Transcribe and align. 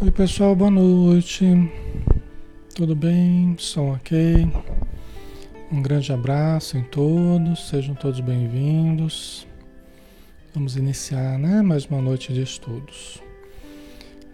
Oi 0.00 0.10
pessoal, 0.10 0.56
boa 0.56 0.70
noite. 0.70 1.46
Tudo 2.74 2.96
bem? 2.96 3.54
Som 3.58 3.92
ok? 3.92 4.46
Um 5.70 5.80
grande 5.80 6.12
abraço 6.12 6.76
em 6.76 6.82
todos, 6.82 7.68
sejam 7.68 7.94
todos 7.94 8.20
bem-vindos. 8.20 9.46
Vamos 10.52 10.76
iniciar, 10.76 11.38
né? 11.38 11.62
Mais 11.62 11.86
uma 11.86 12.02
noite 12.02 12.32
de 12.32 12.42
estudos. 12.42 13.22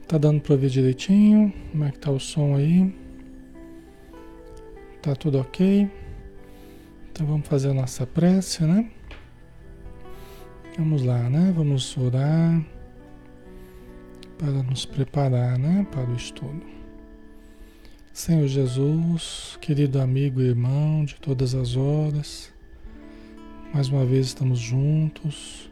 Tá 0.09 0.17
dando 0.17 0.41
para 0.41 0.57
ver 0.57 0.71
direitinho? 0.71 1.53
Como 1.71 1.85
é 1.85 1.91
que 1.91 1.99
tá 1.99 2.11
o 2.11 2.19
som 2.19 2.57
aí? 2.57 2.93
Tá 5.03 5.15
tudo 5.15 5.39
ok? 5.39 5.89
Então 7.13 7.27
vamos 7.27 7.47
fazer 7.47 7.69
a 7.69 7.75
nossa 7.75 8.07
prece, 8.07 8.65
né? 8.65 8.91
Vamos 10.79 11.03
lá, 11.03 11.29
né? 11.29 11.53
Vamos 11.55 11.97
orar 11.99 12.61
para 14.41 14.63
nos 14.63 14.87
preparar, 14.87 15.59
né, 15.59 15.87
para 15.93 16.09
o 16.11 16.17
estudo. 16.17 16.65
Senhor 18.11 18.49
Jesus, 18.49 19.59
querido 19.61 20.01
amigo 20.01 20.41
e 20.41 20.47
irmão 20.47 21.05
de 21.05 21.17
todas 21.17 21.55
as 21.55 21.77
horas, 21.77 22.51
mais 23.75 23.89
uma 23.89 24.05
vez 24.07 24.29
estamos 24.29 24.59
juntos. 24.59 25.71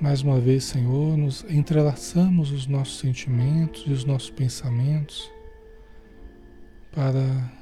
Mais 0.00 0.22
uma 0.22 0.38
vez, 0.38 0.62
Senhor, 0.62 1.16
nos 1.16 1.44
entrelaçamos 1.50 2.52
os 2.52 2.68
nossos 2.68 3.00
sentimentos 3.00 3.82
e 3.88 3.92
os 3.92 4.04
nossos 4.04 4.30
pensamentos 4.30 5.28
para 6.92 7.52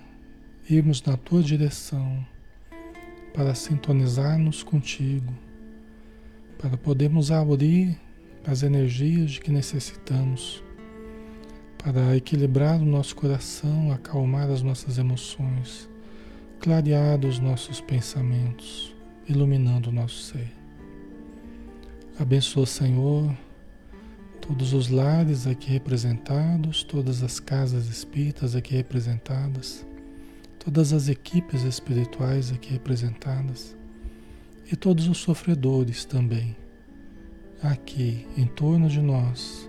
irmos 0.68 1.02
na 1.02 1.16
tua 1.16 1.42
direção, 1.42 2.22
para 3.32 3.54
sintonizarmos 3.54 4.62
contigo, 4.62 5.32
para 6.58 6.76
podermos 6.76 7.30
abrir 7.30 7.98
as 8.46 8.62
energias 8.62 9.32
de 9.32 9.40
que 9.40 9.50
necessitamos 9.50 10.62
para 11.78 12.16
equilibrar 12.16 12.80
o 12.80 12.84
nosso 12.84 13.16
coração, 13.16 13.90
acalmar 13.90 14.48
as 14.48 14.62
nossas 14.62 14.98
emoções, 14.98 15.88
clarear 16.60 17.24
os 17.24 17.40
nossos 17.40 17.80
pensamentos, 17.80 18.94
iluminando 19.28 19.90
o 19.90 19.92
nosso 19.92 20.22
ser. 20.22 20.52
Abençoa, 22.20 22.66
Senhor, 22.66 23.36
todos 24.40 24.72
os 24.72 24.88
lares 24.88 25.46
aqui 25.46 25.72
representados, 25.72 26.84
todas 26.84 27.24
as 27.24 27.40
casas 27.40 27.88
espíritas 27.88 28.54
aqui 28.54 28.76
representadas, 28.76 29.84
todas 30.58 30.92
as 30.92 31.08
equipes 31.08 31.64
espirituais 31.64 32.52
aqui 32.52 32.72
representadas 32.72 33.76
e 34.70 34.76
todos 34.76 35.08
os 35.08 35.18
sofredores 35.18 36.04
também 36.04 36.56
aqui 37.62 38.26
em 38.36 38.46
torno 38.46 38.88
de 38.88 39.00
nós 39.00 39.68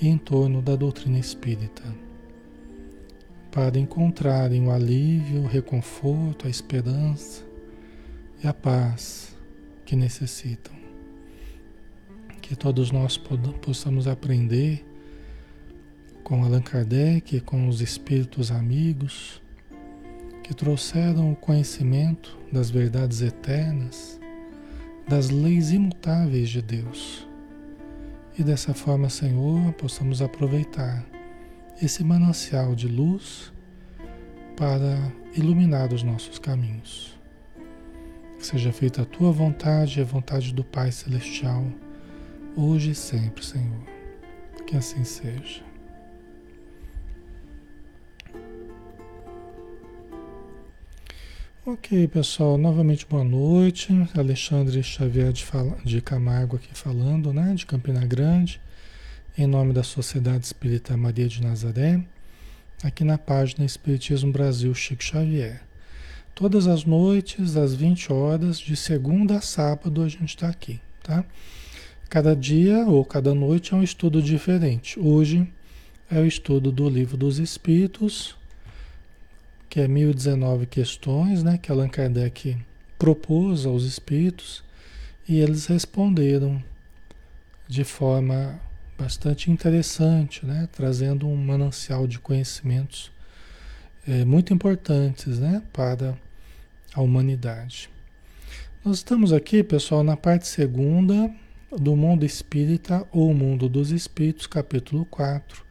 e 0.00 0.08
em 0.08 0.18
torno 0.18 0.60
da 0.60 0.74
doutrina 0.74 1.18
espírita, 1.18 1.82
para 3.50 3.78
encontrarem 3.78 4.66
o 4.66 4.70
alívio, 4.70 5.42
o 5.42 5.46
reconforto, 5.46 6.46
a 6.46 6.50
esperança 6.50 7.44
e 8.42 8.48
a 8.48 8.52
paz 8.52 9.36
que 9.84 9.94
necessitam. 9.94 10.74
Que 12.42 12.56
todos 12.56 12.90
nós 12.90 13.16
possamos 13.62 14.06
aprender 14.06 14.84
com 16.22 16.42
Allan 16.42 16.62
Kardec, 16.62 17.40
com 17.40 17.68
os 17.68 17.80
espíritos 17.80 18.50
amigos 18.50 19.40
que 20.42 20.52
trouxeram 20.52 21.32
o 21.32 21.36
conhecimento 21.36 22.36
das 22.52 22.68
verdades 22.70 23.22
eternas 23.22 24.20
das 25.08 25.30
leis 25.30 25.70
imutáveis 25.70 26.48
de 26.48 26.62
Deus. 26.62 27.28
E 28.38 28.42
dessa 28.42 28.74
forma, 28.74 29.08
Senhor, 29.08 29.72
possamos 29.74 30.22
aproveitar 30.22 31.04
esse 31.80 32.02
manancial 32.02 32.74
de 32.74 32.88
luz 32.88 33.52
para 34.56 35.12
iluminar 35.36 35.92
os 35.92 36.02
nossos 36.02 36.38
caminhos. 36.38 37.18
Que 38.38 38.46
seja 38.46 38.72
feita 38.72 39.02
a 39.02 39.06
tua 39.06 39.30
vontade 39.30 39.98
e 39.98 40.02
a 40.02 40.06
vontade 40.06 40.52
do 40.52 40.64
Pai 40.64 40.90
Celestial, 40.90 41.64
hoje 42.56 42.90
e 42.90 42.94
sempre, 42.94 43.44
Senhor. 43.44 43.82
Que 44.66 44.76
assim 44.76 45.04
seja. 45.04 45.62
Ok, 51.66 52.08
pessoal, 52.08 52.58
novamente 52.58 53.06
boa 53.08 53.24
noite. 53.24 53.88
Alexandre 54.14 54.82
Xavier 54.82 55.32
de, 55.32 55.42
Fala, 55.42 55.78
de 55.82 55.98
Camargo 56.02 56.56
aqui 56.56 56.68
falando, 56.74 57.32
né, 57.32 57.54
de 57.54 57.64
Campina 57.64 58.04
Grande, 58.04 58.60
em 59.38 59.46
nome 59.46 59.72
da 59.72 59.82
Sociedade 59.82 60.44
Espírita 60.44 60.94
Maria 60.94 61.26
de 61.26 61.42
Nazaré, 61.42 62.04
aqui 62.82 63.02
na 63.02 63.16
página 63.16 63.64
Espiritismo 63.64 64.30
Brasil 64.30 64.74
Chico 64.74 65.02
Xavier. 65.02 65.62
Todas 66.34 66.66
as 66.66 66.84
noites, 66.84 67.56
às 67.56 67.74
20 67.74 68.12
horas, 68.12 68.58
de 68.60 68.76
segunda 68.76 69.38
a 69.38 69.40
sábado, 69.40 70.02
a 70.02 70.08
gente 70.10 70.34
está 70.34 70.48
aqui, 70.48 70.78
tá? 71.02 71.24
Cada 72.10 72.36
dia 72.36 72.84
ou 72.84 73.02
cada 73.06 73.34
noite 73.34 73.72
é 73.72 73.76
um 73.78 73.82
estudo 73.82 74.20
diferente. 74.20 75.00
Hoje 75.00 75.50
é 76.10 76.20
o 76.20 76.26
estudo 76.26 76.70
do 76.70 76.90
Livro 76.90 77.16
dos 77.16 77.38
Espíritos 77.38 78.36
que 79.74 79.80
é 79.80 79.88
1019 79.88 80.66
questões, 80.66 81.42
né, 81.42 81.58
que 81.58 81.72
Allan 81.72 81.88
Kardec 81.88 82.56
propôs 82.96 83.66
aos 83.66 83.82
espíritos 83.82 84.62
e 85.28 85.40
eles 85.40 85.66
responderam 85.66 86.62
de 87.66 87.82
forma 87.82 88.60
bastante 88.96 89.50
interessante, 89.50 90.46
né, 90.46 90.68
trazendo 90.70 91.26
um 91.26 91.34
manancial 91.34 92.06
de 92.06 92.20
conhecimentos 92.20 93.10
é, 94.06 94.24
muito 94.24 94.54
importantes, 94.54 95.40
né, 95.40 95.60
para 95.72 96.16
a 96.94 97.02
humanidade. 97.02 97.90
Nós 98.84 98.98
estamos 98.98 99.32
aqui, 99.32 99.64
pessoal, 99.64 100.04
na 100.04 100.16
parte 100.16 100.46
segunda 100.46 101.28
do 101.72 101.96
Mundo 101.96 102.24
Espírita 102.24 103.04
ou 103.10 103.34
Mundo 103.34 103.68
dos 103.68 103.90
Espíritos, 103.90 104.46
capítulo 104.46 105.04
4, 105.06 105.66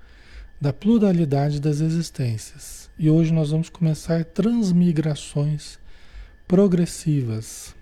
da 0.63 0.71
pluralidade 0.71 1.59
das 1.59 1.81
existências. 1.81 2.89
E 2.97 3.09
hoje 3.09 3.33
nós 3.33 3.51
vamos 3.51 3.67
começar 3.69 4.23
transmigrações 4.23 5.77
progressivas. 6.47 7.75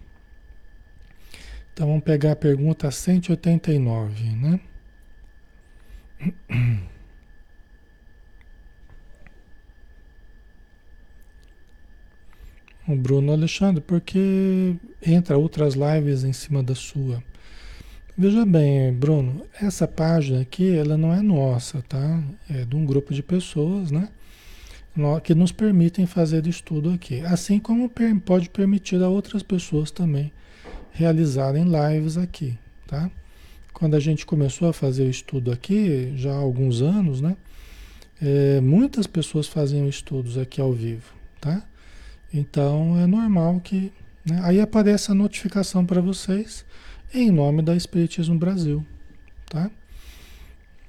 Então 1.72 1.86
vamos 1.86 2.04
pegar 2.04 2.32
a 2.32 2.36
pergunta 2.36 2.90
189, 2.90 4.24
né? 4.36 4.60
O 12.88 12.96
Bruno 12.96 13.32
Alexandre, 13.32 13.80
porque 13.80 14.76
entra 15.06 15.38
outras 15.38 15.76
lives 15.76 16.24
em 16.24 16.34
cima 16.34 16.64
da 16.64 16.74
sua. 16.74 17.24
Veja 18.18 18.46
bem, 18.46 18.92
Bruno, 18.94 19.46
essa 19.60 19.88
página 19.88 20.42
aqui, 20.42 20.76
ela 20.76 20.98
não 20.98 21.14
é 21.14 21.22
nossa, 21.22 21.82
tá? 21.88 22.22
É 22.50 22.66
de 22.66 22.76
um 22.76 22.86
grupo 22.86 23.14
de 23.14 23.24
pessoas, 23.24 23.90
né? 23.90 24.10
que 25.24 25.34
nos 25.34 25.54
permitem 25.54 26.06
fazer 26.06 26.46
estudo 26.46 26.92
aqui. 26.92 27.22
Assim 27.22 27.58
como 27.58 27.90
pode 28.26 28.50
permitir 28.50 29.02
a 29.02 29.08
outras 29.08 29.42
pessoas 29.42 29.90
também 29.90 30.32
realizarem 30.92 31.64
lives 31.64 32.18
aqui, 32.18 32.58
tá? 32.86 33.10
Quando 33.74 33.96
a 33.96 34.00
gente 34.00 34.26
começou 34.26 34.68
a 34.68 34.74
fazer 34.74 35.04
o 35.04 35.10
estudo 35.10 35.50
aqui, 35.50 36.12
já 36.18 36.34
há 36.34 36.38
alguns 36.38 36.82
anos, 36.82 37.22
né? 37.22 37.38
É, 38.22 38.60
muitas 38.60 39.08
pessoas 39.08 39.48
faziam 39.48 39.88
estudos 39.88 40.38
aqui 40.38 40.60
ao 40.60 40.74
vivo, 40.74 41.14
tá? 41.40 41.64
Então 42.34 43.00
é 43.00 43.08
normal 43.08 43.62
que. 43.62 43.92
Né? 44.26 44.40
Aí 44.44 44.60
aparece 44.60 45.10
a 45.10 45.16
notificação 45.16 45.86
para 45.86 46.02
vocês 46.02 46.66
em 47.14 47.32
nome 47.32 47.62
da 47.62 47.76
Espiritismo 47.76 48.38
Brasil, 48.38 48.86
tá? 49.50 49.70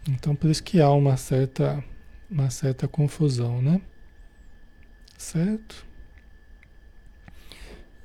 Então 0.08 0.34
por 0.34 0.50
isso 0.50 0.62
que 0.62 0.80
há 0.80 0.90
uma 0.90 1.16
certa, 1.16 1.82
uma 2.30 2.50
certa 2.50 2.88
confusão, 2.88 3.62
né? 3.62 3.80
certo? 5.22 5.86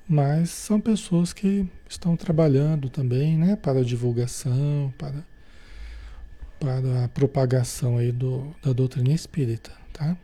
Mas 0.07 0.51
são 0.51 0.79
pessoas 0.79 1.33
que 1.33 1.67
estão 1.89 2.15
trabalhando 2.15 2.89
também, 2.89 3.37
né, 3.37 3.55
para 3.55 3.79
a 3.79 3.83
divulgação, 3.83 4.93
para, 4.97 5.25
para 6.59 7.05
a 7.05 7.07
propagação 7.09 7.97
aí 7.97 8.11
do, 8.11 8.55
da 8.63 8.71
doutrina 8.71 9.11
espírita, 9.11 9.71
tá? 9.91 10.15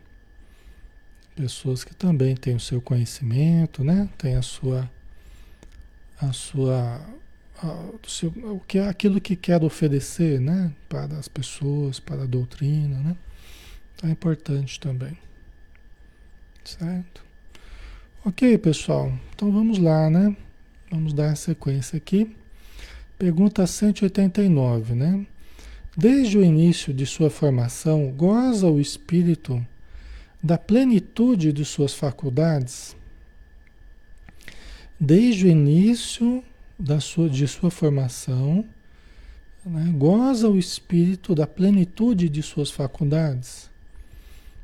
Pessoas 1.36 1.84
que 1.84 1.94
também 1.94 2.36
têm 2.36 2.54
o 2.54 2.60
seu 2.60 2.80
conhecimento, 2.80 3.84
né, 3.84 4.08
tem 4.16 4.36
a 4.36 4.42
sua, 4.42 4.90
a 6.18 6.32
sua, 6.32 7.04
seu, 8.06 8.30
o 8.30 8.60
que 8.66 8.78
aquilo 8.78 9.20
que 9.20 9.36
quer 9.36 9.62
oferecer, 9.62 10.40
né, 10.40 10.72
para 10.88 11.16
as 11.16 11.28
pessoas, 11.28 12.00
para 12.00 12.22
a 12.22 12.26
doutrina, 12.26 12.98
né? 12.98 13.16
Então 13.94 14.08
é 14.08 14.12
importante 14.12 14.78
também. 14.80 15.16
Certo? 16.64 17.22
Ok, 18.24 18.56
pessoal. 18.58 19.12
Então 19.34 19.52
vamos 19.52 19.78
lá, 19.78 20.08
né? 20.08 20.36
Vamos 20.90 21.12
dar 21.12 21.32
a 21.32 21.36
sequência 21.36 21.96
aqui. 21.96 22.34
Pergunta 23.18 23.66
189, 23.66 24.94
né? 24.94 25.26
Desde 25.96 26.38
o 26.38 26.44
início 26.44 26.92
de 26.92 27.06
sua 27.06 27.30
formação, 27.30 28.10
goza 28.10 28.66
o 28.66 28.80
espírito 28.80 29.64
da 30.42 30.58
plenitude 30.58 31.52
de 31.52 31.64
suas 31.64 31.94
faculdades. 31.94 32.96
Desde 34.98 35.46
o 35.46 35.48
início 35.48 36.42
da 36.78 37.00
sua, 37.00 37.28
de 37.28 37.46
sua 37.46 37.70
formação, 37.70 38.64
né, 39.64 39.92
goza 39.96 40.48
o 40.48 40.58
espírito 40.58 41.34
da 41.34 41.46
plenitude 41.46 42.28
de 42.28 42.42
suas 42.42 42.70
faculdades. 42.70 43.70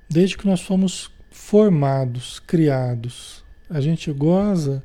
Desde 0.09 0.37
que 0.37 0.47
nós 0.47 0.61
fomos 0.61 1.11
formados, 1.31 2.41
criados, 2.41 3.45
a 3.69 3.81
gente 3.81 4.13
goza 4.13 4.83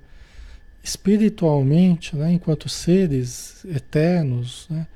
espiritualmente, 0.83 2.16
né, 2.16 2.31
enquanto 2.31 2.69
seres 2.69 3.66
eternos, 3.66 4.68
né, 4.69 4.88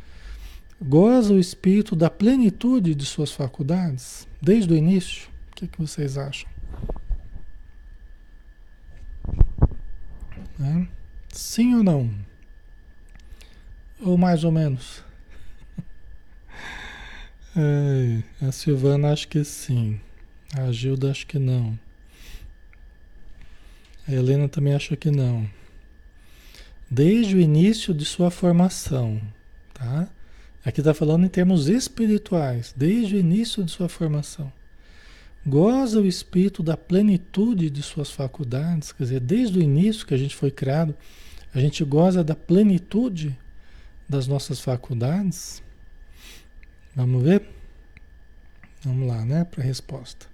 goza 0.82 1.34
o 1.34 1.40
espírito 1.40 1.96
da 1.96 2.10
plenitude 2.10 2.96
de 2.96 3.06
suas 3.06 3.32
faculdades 3.32 4.28
desde 4.42 4.72
o 4.72 4.78
início? 4.78 5.28
O 5.52 5.56
que, 5.56 5.68
que 5.68 5.82
vocês 5.82 6.18
acham? 6.18 6.50
É? 10.62 10.99
Sim 11.32 11.76
ou 11.76 11.84
não? 11.84 12.10
Ou 14.02 14.18
mais 14.18 14.44
ou 14.44 14.52
menos? 14.52 15.04
É, 17.58 18.46
a 18.46 18.52
Silvana 18.52 19.12
acho 19.12 19.28
que 19.28 19.44
sim. 19.44 20.00
A 20.56 20.72
Gilda 20.72 21.10
acho 21.10 21.26
que 21.26 21.40
não. 21.40 21.78
A 24.08 24.12
Helena 24.12 24.48
também 24.48 24.74
acha 24.74 24.96
que 24.96 25.10
não. 25.10 25.50
Desde 26.90 27.36
o 27.36 27.42
início 27.42 27.94
de 27.94 28.06
sua 28.06 28.30
formação, 28.30 29.20
tá? 29.74 30.08
Aqui 30.64 30.80
está 30.80 30.94
falando 30.94 31.26
em 31.26 31.30
termos 31.30 31.68
espirituais, 31.68 32.74
desde 32.78 33.16
o 33.16 33.20
início 33.20 33.64
de 33.64 33.72
sua 33.72 33.90
formação. 33.90 34.54
Goza 35.46 36.02
o 36.02 36.06
espírito 36.06 36.62
da 36.62 36.76
plenitude 36.76 37.70
de 37.70 37.82
suas 37.82 38.12
faculdades, 38.12 38.92
quer 38.92 39.04
dizer, 39.04 39.20
desde 39.20 39.58
o 39.58 39.62
início 39.62 40.06
que 40.06 40.14
a 40.14 40.18
gente 40.18 40.36
foi 40.36 40.52
criado, 40.52 40.96
a 41.54 41.60
gente 41.60 41.84
goza 41.84 42.24
da 42.24 42.36
plenitude 42.36 43.38
das 44.08 44.28
nossas 44.28 44.60
faculdades. 44.60 45.64
Vamos 46.96 47.24
ver? 47.24 47.44
Vamos 48.84 49.08
lá, 49.08 49.24
né? 49.26 49.44
Para 49.44 49.62
a 49.62 49.66
resposta. 49.66 50.28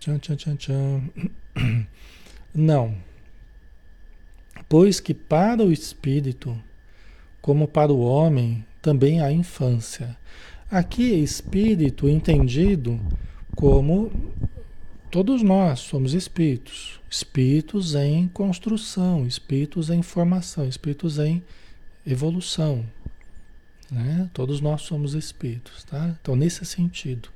Tchan, 0.00 0.18
tchan, 0.18 0.36
tchan, 0.36 0.56
tchan. 0.56 1.10
Não. 2.54 2.96
Pois 4.68 5.00
que 5.00 5.14
para 5.14 5.62
o 5.62 5.72
espírito, 5.72 6.58
como 7.40 7.68
para 7.68 7.92
o 7.92 8.00
homem, 8.00 8.64
também 8.80 9.20
a 9.20 9.30
infância. 9.30 10.16
Aqui, 10.70 11.22
espírito 11.22 12.08
entendido 12.08 13.00
como 13.56 14.10
todos 15.10 15.42
nós 15.42 15.80
somos 15.80 16.14
espíritos, 16.14 17.00
espíritos 17.08 17.94
em 17.94 18.28
construção, 18.28 19.26
espíritos 19.26 19.90
em 19.90 20.02
formação, 20.02 20.66
espíritos 20.66 21.18
em 21.18 21.42
evolução. 22.06 22.84
Né? 23.90 24.28
Todos 24.32 24.60
nós 24.60 24.82
somos 24.82 25.14
espíritos, 25.14 25.84
tá? 25.84 26.16
Então, 26.20 26.34
nesse 26.34 26.64
sentido. 26.64 27.28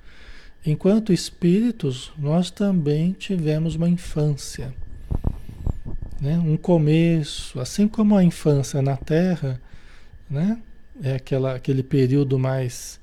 Enquanto 0.64 1.12
espíritos, 1.12 2.10
nós 2.18 2.50
também 2.50 3.12
tivemos 3.12 3.76
uma 3.76 3.88
infância, 3.88 4.74
né? 6.20 6.38
um 6.38 6.56
começo, 6.56 7.60
assim 7.60 7.86
como 7.86 8.16
a 8.16 8.24
infância 8.24 8.82
na 8.82 8.96
Terra, 8.96 9.60
né? 10.28 10.58
é 11.02 11.14
aquela, 11.14 11.54
aquele 11.54 11.82
período 11.82 12.38
mais, 12.38 12.98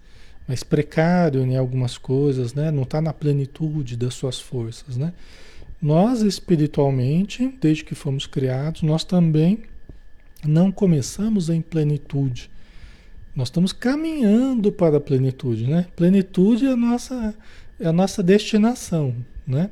mais 0.47 0.63
precário 0.63 1.41
em 1.41 1.55
algumas 1.55 1.97
coisas, 1.97 2.53
né? 2.53 2.71
não 2.71 2.83
está 2.83 3.01
na 3.01 3.13
plenitude 3.13 3.95
das 3.95 4.13
suas 4.13 4.39
forças. 4.39 4.97
Né? 4.97 5.13
Nós, 5.81 6.21
espiritualmente, 6.21 7.53
desde 7.61 7.83
que 7.83 7.95
fomos 7.95 8.25
criados, 8.25 8.81
nós 8.81 9.03
também 9.03 9.63
não 10.45 10.71
começamos 10.71 11.49
em 11.49 11.61
plenitude. 11.61 12.49
Nós 13.35 13.47
estamos 13.47 13.73
caminhando 13.73 14.71
para 14.71 14.97
a 14.97 15.01
plenitude, 15.01 15.65
né? 15.65 15.87
Plenitude 15.95 16.67
é 16.67 16.71
a 16.71 16.75
nossa, 16.75 17.33
é 17.79 17.87
a 17.87 17.93
nossa 17.93 18.21
destinação, 18.21 19.15
né? 19.47 19.71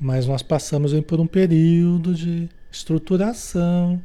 Mas 0.00 0.26
nós 0.26 0.42
passamos 0.42 0.92
por 1.02 1.20
um 1.20 1.26
período 1.26 2.12
de 2.12 2.48
estruturação, 2.72 4.02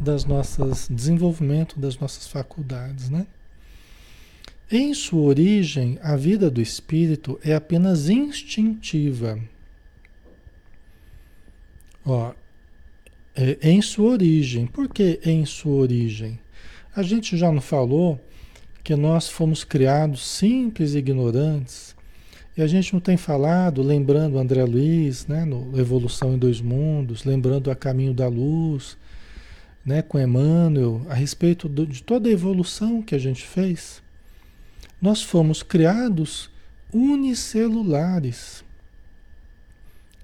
das 0.00 0.24
nossas 0.24 0.88
desenvolvimento 0.90 1.78
das 1.78 1.98
nossas 1.98 2.26
faculdades, 2.26 3.08
né? 3.08 3.26
Em 4.70 4.92
sua 4.94 5.22
origem, 5.22 5.96
a 6.02 6.16
vida 6.16 6.50
do 6.50 6.60
espírito 6.60 7.38
é 7.44 7.54
apenas 7.54 8.08
instintiva. 8.08 9.38
Ó, 12.04 12.32
é 13.36 13.70
em 13.70 13.80
sua 13.80 14.10
origem. 14.10 14.66
Por 14.66 14.88
que 14.88 15.20
em 15.24 15.44
sua 15.44 15.74
origem? 15.74 16.40
A 16.96 17.02
gente 17.02 17.36
já 17.36 17.52
não 17.52 17.60
falou 17.60 18.20
que 18.82 18.96
nós 18.96 19.28
fomos 19.28 19.62
criados 19.62 20.26
simples 20.26 20.94
e 20.94 20.98
ignorantes. 20.98 21.94
E 22.56 22.62
a 22.62 22.66
gente 22.66 22.92
não 22.92 23.00
tem 23.00 23.16
falado, 23.16 23.82
lembrando 23.82 24.38
André 24.38 24.64
Luiz, 24.64 25.26
né, 25.26 25.44
no 25.44 25.78
Evolução 25.78 26.34
em 26.34 26.38
Dois 26.38 26.60
Mundos, 26.60 27.24
lembrando 27.24 27.70
a 27.70 27.76
Caminho 27.76 28.14
da 28.14 28.26
Luz, 28.26 28.96
né, 29.84 30.02
com 30.02 30.18
Emmanuel 30.18 31.02
a 31.08 31.14
respeito 31.14 31.68
do, 31.68 31.86
de 31.86 32.02
toda 32.02 32.28
a 32.28 32.32
evolução 32.32 33.02
que 33.02 33.14
a 33.14 33.18
gente 33.18 33.44
fez. 33.44 34.02
Nós 35.00 35.22
fomos 35.22 35.62
criados 35.62 36.50
unicelulares. 36.92 38.64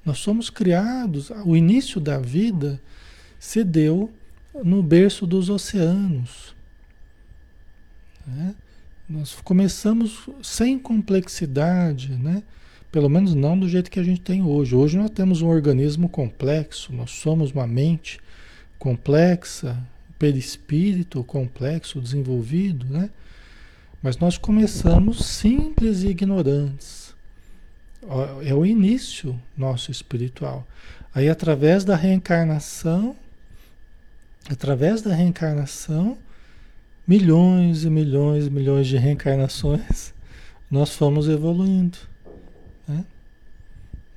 Nós 0.04 0.18
somos 0.18 0.50
criados, 0.50 1.30
o 1.44 1.56
início 1.56 2.00
da 2.00 2.18
vida 2.18 2.80
se 3.38 3.62
deu 3.62 4.12
no 4.64 4.82
berço 4.82 5.26
dos 5.26 5.48
oceanos. 5.48 6.54
Né? 8.26 8.54
Nós 9.08 9.34
começamos 9.42 10.28
sem 10.42 10.78
complexidade, 10.78 12.12
né? 12.14 12.42
pelo 12.90 13.08
menos 13.08 13.34
não 13.34 13.58
do 13.58 13.68
jeito 13.68 13.90
que 13.90 14.00
a 14.00 14.02
gente 14.02 14.20
tem 14.20 14.42
hoje. 14.42 14.74
Hoje 14.74 14.98
nós 14.98 15.10
temos 15.10 15.40
um 15.40 15.48
organismo 15.48 16.08
complexo, 16.08 16.92
nós 16.92 17.10
somos 17.10 17.50
uma 17.52 17.66
mente 17.66 18.20
complexa, 18.78 19.78
perispírito 20.18 21.24
complexo, 21.24 22.00
desenvolvido, 22.00 22.86
né? 22.86 23.08
Mas 24.02 24.16
nós 24.16 24.37
começamos 24.37 25.25
simples 25.25 26.02
e 26.02 26.09
ignorantes. 26.09 27.14
É 28.44 28.52
o 28.52 28.66
início 28.66 29.40
nosso 29.56 29.92
espiritual. 29.92 30.66
Aí, 31.14 31.28
através 31.28 31.85
da 31.85 31.94
reencarnação, 31.94 33.14
através 34.50 35.02
da 35.02 35.14
reencarnação, 35.14 36.18
milhões 37.06 37.85
e 37.85 37.90
milhões 37.90 38.47
e 38.47 38.50
milhões 38.50 38.88
de 38.88 38.97
reencarnações, 38.97 40.12
nós 40.68 40.90
fomos 40.97 41.28
evoluindo. 41.28 41.99
Né? 42.88 43.04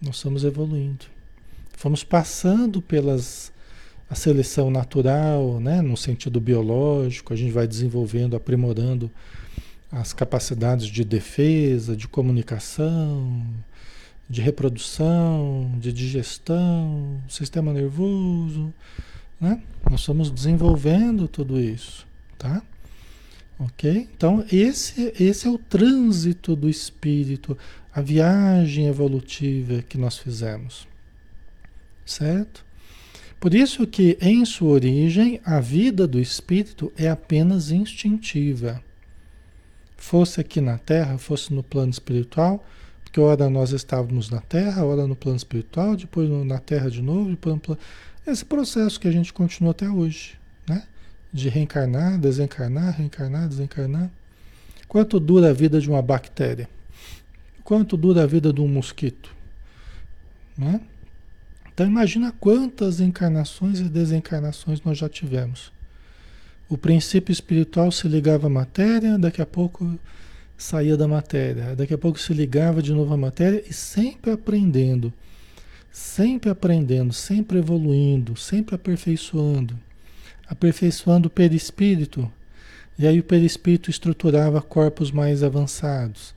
Nós 0.02 0.20
fomos 0.20 0.44
evoluindo. 0.44 1.06
Fomos 1.74 2.04
passando 2.04 2.82
pelas 2.82 3.54
a 4.10 4.16
seleção 4.16 4.70
natural, 4.70 5.60
né, 5.60 5.82
no 5.82 5.98
sentido 5.98 6.40
biológico, 6.40 7.34
a 7.34 7.36
gente 7.36 7.52
vai 7.52 7.68
desenvolvendo, 7.68 8.36
aprimorando 8.36 9.10
as 9.92 10.14
capacidades 10.14 10.88
de 10.88 11.04
defesa, 11.04 11.96
de 11.96 12.08
comunicação, 12.08 13.46
de 14.30 14.42
reprodução, 14.42 15.72
de 15.80 15.94
digestão, 15.94 17.22
sistema 17.30 17.72
nervoso, 17.72 18.74
né? 19.40 19.62
Nós 19.90 20.02
estamos 20.02 20.32
desenvolvendo 20.32 21.28
tudo 21.28 21.60
isso, 21.60 22.08
tá? 22.38 22.62
Ok? 23.58 24.10
Então, 24.16 24.44
esse, 24.52 25.14
esse 25.20 25.48
é 25.48 25.50
o 25.50 25.58
trânsito 25.58 26.56
do 26.56 26.70
espírito, 26.70 27.58
a 27.94 28.02
viagem 28.02 28.88
evolutiva 28.88 29.82
que 29.84 29.98
nós 29.98 30.18
fizemos, 30.18 30.88
certo? 32.06 32.66
Por 33.40 33.54
isso 33.54 33.86
que 33.86 34.18
em 34.20 34.44
sua 34.44 34.70
origem 34.70 35.40
a 35.46 35.60
vida 35.60 36.08
do 36.08 36.20
espírito 36.20 36.92
é 36.98 37.08
apenas 37.08 37.70
instintiva. 37.70 38.84
Fosse 39.98 40.42
aqui 40.42 40.62
na 40.62 40.78
Terra, 40.78 41.18
fosse 41.18 41.54
no 41.54 41.64
plano 41.64 41.92
espiritual, 41.92 42.64
porque 43.04 43.20
ora 43.20 43.50
nós 43.50 43.72
estávamos 43.72 44.30
na 44.30 44.42
Terra, 44.42 44.86
ora 44.86 45.08
no 45.08 45.16
plano 45.16 45.38
espiritual, 45.38 45.96
depois 45.96 46.30
na 46.46 46.60
Terra 46.60 46.90
de 46.90 47.02
novo, 47.02 47.30
depois 47.30 47.56
no 47.56 47.62
plano... 47.62 47.80
Esse 48.28 48.44
processo 48.44 49.00
que 49.00 49.08
a 49.08 49.12
gente 49.12 49.32
continua 49.32 49.72
até 49.72 49.90
hoje, 49.90 50.38
né? 50.68 50.84
De 51.32 51.50
reencarnar, 51.50 52.20
desencarnar, 52.20 52.98
reencarnar, 52.98 53.48
desencarnar. 53.48 54.10
Quanto 54.88 55.20
dura 55.20 55.50
a 55.50 55.54
vida 55.54 55.80
de 55.80 55.90
uma 55.90 56.02
bactéria? 56.02 56.70
Quanto 57.64 57.98
dura 57.98 58.24
a 58.24 58.28
vida 58.28 58.54
de 58.54 58.62
um 58.62 58.68
mosquito? 58.68 59.36
Né? 60.58 60.80
Então 61.74 61.86
imagina 61.86 62.34
quantas 62.40 63.02
encarnações 63.02 63.80
e 63.80 63.90
desencarnações 63.90 64.82
nós 64.82 64.98
já 64.98 65.10
tivemos. 65.10 65.74
O 66.68 66.78
princípio 66.78 67.32
espiritual 67.32 67.92
se 67.92 68.08
ligava 68.08 68.48
à 68.48 68.50
matéria, 68.50 69.18
daqui 69.18 69.42
a 69.42 69.46
pouco 69.46 70.00
saía 70.58 70.98
da 70.98 71.08
matéria, 71.08 71.76
daqui 71.76 71.94
a 71.94 71.98
pouco 71.98 72.20
se 72.20 72.34
ligava 72.34 72.82
de 72.82 72.94
novo 72.94 73.14
à 73.14 73.18
matéria 73.18 73.64
e 73.68 73.74
sempre 73.74 74.32
aprendendo, 74.32 75.14
sempre 75.92 76.50
aprendendo, 76.50 77.14
sempre 77.14 77.60
evoluindo, 77.60 78.36
sempre 78.36 78.74
aperfeiçoando, 78.76 79.78
aperfeiçoando 80.48 81.28
o 81.28 81.32
perispírito. 81.32 82.32
E 82.98 83.06
aí 83.06 83.20
o 83.20 83.24
perispírito 83.24 83.90
estruturava 83.90 84.62
corpos 84.62 85.12
mais 85.12 85.44
avançados. 85.44 86.34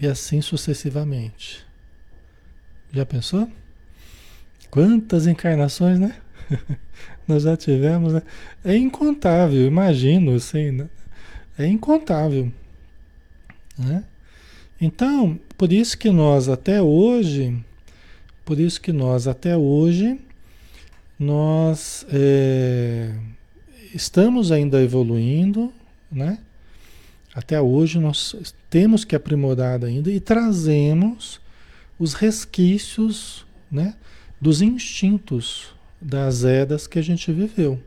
E 0.00 0.06
assim 0.06 0.40
sucessivamente. 0.40 1.66
Já 2.90 3.04
pensou? 3.04 3.50
Quantas 4.70 5.26
encarnações, 5.26 5.98
né? 5.98 6.16
Nós 7.28 7.42
já 7.42 7.54
tivemos, 7.58 8.14
né? 8.14 8.22
É 8.64 8.74
incontável, 8.74 9.66
imagino, 9.66 10.34
assim, 10.34 10.70
né? 10.70 10.88
É 11.58 11.66
incontável. 11.66 12.50
Né? 13.78 14.02
Então, 14.80 15.38
por 15.58 15.70
isso 15.70 15.98
que 15.98 16.10
nós 16.10 16.48
até 16.48 16.80
hoje, 16.80 17.62
por 18.46 18.58
isso 18.58 18.80
que 18.80 18.92
nós 18.92 19.28
até 19.28 19.54
hoje, 19.54 20.18
nós 21.18 22.06
é, 22.10 23.12
estamos 23.94 24.50
ainda 24.50 24.82
evoluindo, 24.82 25.70
né? 26.10 26.38
Até 27.34 27.60
hoje 27.60 27.98
nós 27.98 28.54
temos 28.70 29.04
que 29.04 29.14
aprimorar 29.14 29.84
ainda 29.84 30.10
e 30.10 30.18
trazemos 30.18 31.40
os 31.98 32.14
resquícios, 32.14 33.44
né? 33.70 33.94
Dos 34.40 34.62
instintos 34.62 35.76
das 36.00 36.44
eras 36.44 36.86
que 36.86 36.98
a 36.98 37.02
gente 37.02 37.32
viveu. 37.32 37.80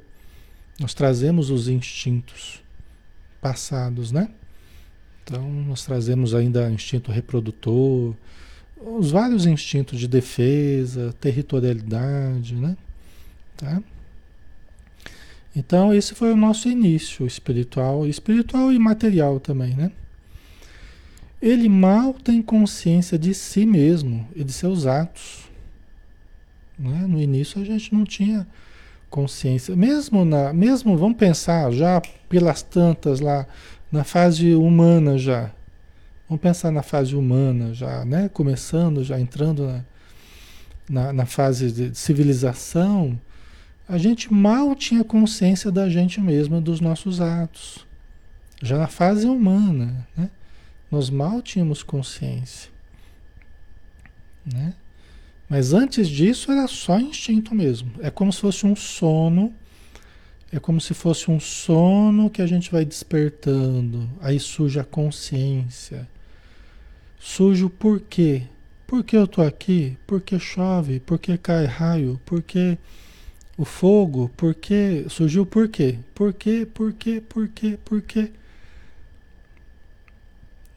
Nós 0.80 0.94
trazemos 0.94 1.50
os 1.50 1.68
instintos 1.68 2.62
passados, 3.39 4.12
né? 4.12 4.30
Então, 5.24 5.50
nós 5.50 5.86
trazemos 5.86 6.34
ainda 6.34 6.70
instinto 6.70 7.12
reprodutor, 7.12 8.15
os 8.77 9.12
vários 9.12 9.46
instintos 9.46 10.00
de 10.00 10.08
defesa, 10.08 11.13
territorialidade, 11.20 12.56
né? 12.56 12.75
Tá? 13.56 13.82
Então, 15.56 15.94
esse 15.94 16.15
foi 16.15 16.32
o 16.32 16.38
nosso 16.38 16.68
início 16.70 17.27
espiritual, 17.27 18.08
espiritual 18.08 18.72
e 18.72 18.80
material 18.80 19.39
também, 19.39 19.75
né? 19.75 19.91
Ele 21.41 21.68
mal 21.68 22.13
tem 22.13 22.41
consciência 22.41 23.18
de 23.18 23.34
si 23.34 23.65
mesmo 23.65 24.27
e 24.36 24.44
de 24.44 24.53
seus 24.53 24.86
atos. 24.86 25.50
Né? 26.82 27.06
No 27.08 27.22
início 27.22 27.62
a 27.62 27.66
gente 27.66 27.94
não 27.94 28.04
tinha 28.04 28.48
consciência. 29.10 29.76
Mesmo, 29.76 30.26
na, 30.26 30.52
mesmo, 30.52 30.98
vamos 30.98 31.18
pensar 31.18 31.72
já 31.72 32.02
pelas 32.28 32.64
tantas 32.64 33.20
lá, 33.20 33.46
na 33.92 34.04
fase 34.04 34.56
humana 34.56 35.18
já. 35.18 35.52
Vamos 36.28 36.42
pensar 36.42 36.72
na 36.72 36.82
fase 36.82 37.16
humana 37.16 37.74
já, 37.74 38.06
né? 38.06 38.30
Começando, 38.30 39.04
já 39.04 39.20
entrando 39.20 39.68
na, 39.68 39.86
na, 40.90 41.14
na 41.14 41.26
fase 41.26 41.72
de 41.72 41.94
civilização, 41.94 43.20
a 43.88 43.98
gente 43.98 44.34
mal 44.34 44.74
tinha 44.74 45.04
consciência 45.04 45.70
da 45.70 45.90
gente 45.90 46.22
mesma, 46.22 46.62
dos 46.62 46.80
nossos 46.80 47.20
atos. 47.20 47.86
Já 48.64 48.78
na 48.78 48.88
fase 48.88 49.28
humana, 49.28 50.08
né? 50.16 50.30
Nós 50.90 51.10
mal 51.10 51.42
tínhamos 51.42 51.84
consciência. 51.84 52.72
Né? 54.46 54.74
Mas 55.51 55.74
antes 55.74 56.08
disso 56.08 56.50
era 56.50 56.65
só 56.65 56.98
instinto 56.98 57.53
mesmo. 57.53 57.91
É 58.00 58.10
como 58.10 58.31
se 58.31 58.39
fosse 58.39 58.65
um 58.65 58.74
sono. 58.74 59.53
É 60.50 60.62
como 60.62 60.79
se 60.79 60.93
fosse 60.93 61.29
um 61.29 61.41
sono 61.41 62.29
que 62.29 62.41
a 62.41 62.48
gente 62.48 62.72
vai 62.72 62.86
despertando. 62.86 64.10
Aí 64.22 64.39
surge 64.39 64.79
a 64.79 64.86
consciência. 64.86 66.08
Surge 67.20 67.65
o 67.65 67.70
porquê. 67.70 68.43
Por 68.88 69.03
que 69.03 69.17
eu 69.17 69.27
tô 69.27 69.41
aqui? 69.41 69.98
Por 70.08 70.22
que 70.22 70.39
chove? 70.39 71.01
Por 71.01 71.20
que 71.20 71.38
cai 71.38 71.65
raio? 71.65 72.17
Por 72.25 72.41
que 72.41 72.77
o 73.58 73.65
fogo? 73.65 74.31
Por 74.38 74.55
que 74.55 75.05
surgiu 75.10 75.46
por 75.46 75.67
quê? 75.67 75.98
Por 76.15 76.31
quê? 76.31 76.65
Por 76.65 76.93
quê? 76.93 77.22
Por 77.27 77.50
quê? 77.50 77.77
Por 77.84 78.01
quê? 78.01 78.31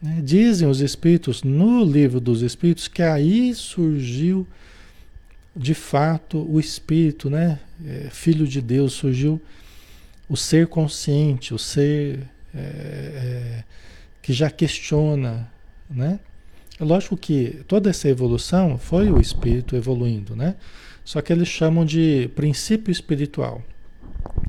Né? 0.01 0.19
Dizem 0.21 0.67
os 0.67 0.81
espíritos 0.81 1.43
no 1.43 1.81
livro 1.85 2.19
dos 2.19 2.41
espíritos 2.41 2.89
que 2.89 3.01
aí 3.01 3.55
surgiu 3.55 4.45
de 5.55 5.73
fato 5.73 6.39
o 6.51 6.59
espírito, 6.59 7.29
né, 7.29 7.59
é, 7.85 8.09
filho 8.11 8.47
de 8.47 8.61
Deus, 8.61 8.93
surgiu 8.93 9.41
o 10.27 10.35
ser 10.35 10.67
consciente, 10.67 11.53
o 11.53 11.57
ser 11.57 12.19
é, 12.53 12.59
é, 12.59 13.63
que 14.21 14.33
já 14.33 14.49
questiona, 14.49 15.49
né? 15.89 16.19
É 16.79 16.83
lógico 16.83 17.15
que 17.15 17.63
toda 17.67 17.89
essa 17.89 18.09
evolução 18.09 18.77
foi 18.77 19.09
o 19.09 19.21
espírito 19.21 19.75
evoluindo, 19.75 20.35
né? 20.35 20.55
Só 21.05 21.21
que 21.21 21.31
eles 21.31 21.47
chamam 21.47 21.85
de 21.85 22.29
princípio 22.35 22.91
espiritual. 22.91 23.63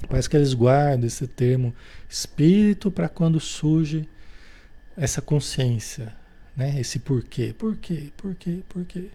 Parece 0.08 0.28
que 0.28 0.36
eles 0.36 0.54
guardam 0.54 1.06
esse 1.06 1.26
termo 1.26 1.74
espírito 2.08 2.90
para 2.90 3.08
quando 3.08 3.38
surge 3.38 4.08
essa 4.96 5.20
consciência, 5.20 6.12
né? 6.56 6.80
Esse 6.80 6.98
porquê, 6.98 7.54
porquê, 7.56 8.10
porquê, 8.16 8.60
porquê. 8.68 9.10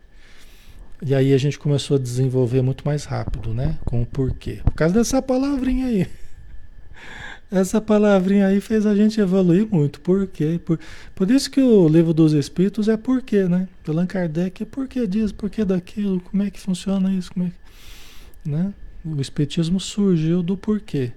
E 1.04 1.16
aí 1.16 1.34
a 1.34 1.38
gente 1.38 1.58
começou 1.58 1.98
a 1.98 2.00
desenvolver 2.00 2.62
muito 2.62 2.86
mais 2.86 3.06
rápido, 3.06 3.56
né? 3.56 3.80
Com 3.84 4.04
o 4.04 4.06
porquê. 4.06 4.62
Por 4.64 4.74
causa 4.74 4.94
dessa 4.94 5.20
palavrinha 5.20 5.88
aí. 5.88 6.08
Essa 7.50 7.82
palavrinha 7.82 8.48
aí 8.48 8.62
fez 8.62 8.86
a 8.86 8.96
gente 8.96 9.20
evoluir 9.20 9.68
muito. 9.70 10.00
Por 10.00 10.28
quê? 10.28 10.62
Por, 10.64 10.80
por 11.16 11.32
isso 11.32 11.50
que 11.50 11.60
o 11.60 11.88
livro 11.88 12.14
dos 12.14 12.34
Espíritos 12.34 12.88
é 12.88 12.96
porquê, 12.96 13.46
né? 13.46 13.68
Allan 13.88 14.06
Kardec 14.06 14.62
é 14.62 14.66
porquê 14.66 15.08
disso, 15.08 15.34
porquê 15.34 15.66
daquilo, 15.66 16.22
como 16.22 16.44
é 16.44 16.52
que 16.52 16.60
funciona 16.60 17.12
isso, 17.12 17.34
como 17.34 17.48
é 17.48 17.50
que, 17.50 18.50
né? 18.50 18.74
O 19.04 19.20
Espiritismo 19.20 19.80
surgiu 19.80 20.44
do 20.44 20.56
porquê. 20.56 21.12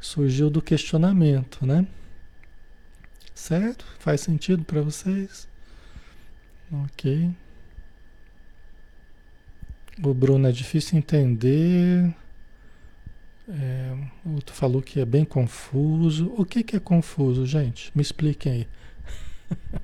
Surgiu 0.00 0.50
do 0.50 0.60
questionamento, 0.60 1.64
né? 1.64 1.86
Certo? 3.32 3.86
Faz 4.00 4.20
sentido 4.20 4.64
para 4.64 4.82
vocês? 4.82 5.48
Ok. 6.70 7.30
O 10.02 10.12
Bruno 10.12 10.48
é 10.48 10.52
difícil 10.52 10.98
entender. 10.98 12.14
É, 13.48 13.96
outro 14.24 14.54
falou 14.54 14.82
que 14.82 15.00
é 15.00 15.04
bem 15.04 15.24
confuso. 15.24 16.32
O 16.36 16.44
que, 16.44 16.62
que 16.62 16.76
é 16.76 16.80
confuso, 16.80 17.46
gente? 17.46 17.92
Me 17.94 18.02
expliquem 18.02 18.52
aí. 18.52 18.68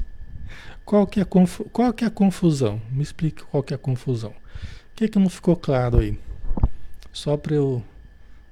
qual, 0.85 1.07
que 1.07 1.21
é 1.21 1.25
confu 1.25 1.65
qual 1.71 1.93
que 1.93 2.05
é 2.05 2.09
a 2.09 2.11
confusão? 2.11 2.81
Me 2.91 3.03
explique 3.03 3.45
qual 3.45 3.63
que 3.63 3.73
é 3.73 3.77
a 3.77 3.79
confusão. 3.79 4.31
O 4.31 4.95
que, 4.97 5.09
que 5.09 5.19
não 5.19 5.29
ficou 5.29 5.55
claro 5.55 6.01
aí? 6.01 6.19
Só 7.13 7.37
para 7.37 7.55
eu, 7.55 7.83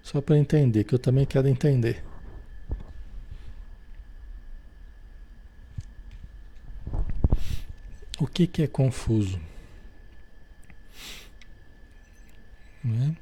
só 0.02 0.20
para 0.20 0.38
entender, 0.38 0.84
que 0.84 0.94
eu 0.94 0.98
também 0.98 1.26
quero 1.26 1.48
entender. 1.48 2.04
O 8.20 8.26
que, 8.26 8.46
que 8.46 8.62
é 8.62 8.66
confuso? 8.66 9.47
Né? 12.84 13.14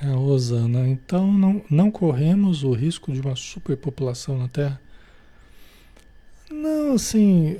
A 0.00 0.10
Rosana, 0.10 0.86
então 0.88 1.32
não, 1.32 1.62
não 1.70 1.90
corremos 1.90 2.62
o 2.62 2.72
risco 2.72 3.12
de 3.12 3.20
uma 3.20 3.34
superpopulação 3.34 4.38
na 4.38 4.46
Terra? 4.48 4.80
Não, 6.50 6.94
assim, 6.94 7.56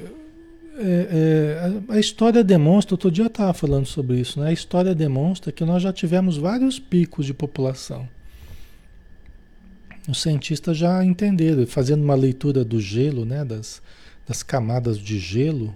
é, 0.78 1.08
é, 1.10 1.90
a, 1.90 1.94
a, 1.94 1.98
história 1.98 2.44
demonstra, 2.44 2.94
outro 2.94 3.10
dia 3.10 3.24
eu 3.24 3.28
estava 3.28 3.54
falando 3.54 3.86
sobre 3.86 4.20
isso, 4.20 4.38
né? 4.38 4.48
a 4.48 4.52
história 4.52 4.94
demonstra 4.94 5.50
que 5.50 5.64
nós 5.64 5.82
já 5.82 5.92
tivemos 5.92 6.36
vários 6.36 6.78
picos 6.78 7.24
de 7.24 7.32
população. 7.32 8.06
Os 10.06 10.20
cientistas 10.20 10.76
já 10.76 11.02
entenderam, 11.02 11.66
fazendo 11.66 12.04
uma 12.04 12.14
leitura 12.14 12.62
do 12.64 12.78
gelo, 12.78 13.24
né? 13.24 13.44
das, 13.44 13.80
das 14.28 14.42
camadas 14.42 14.98
de 14.98 15.18
gelo, 15.18 15.74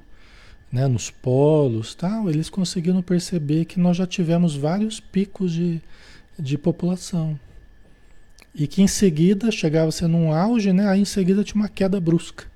né, 0.72 0.86
nos 0.86 1.10
polos, 1.10 1.94
tal, 1.94 2.30
eles 2.30 2.48
conseguiram 2.48 3.02
perceber 3.02 3.64
que 3.64 3.80
nós 3.80 3.96
já 3.96 4.06
tivemos 4.06 4.54
vários 4.54 5.00
picos 5.00 5.52
de, 5.52 5.80
de 6.38 6.56
população. 6.56 7.38
E 8.54 8.66
que 8.66 8.82
em 8.82 8.86
seguida 8.86 9.50
chegava-se 9.50 10.06
num 10.06 10.32
auge, 10.32 10.72
né, 10.72 10.88
aí 10.88 11.00
em 11.00 11.04
seguida 11.04 11.44
tinha 11.44 11.60
uma 11.60 11.68
queda 11.68 12.00
brusca. 12.00 12.46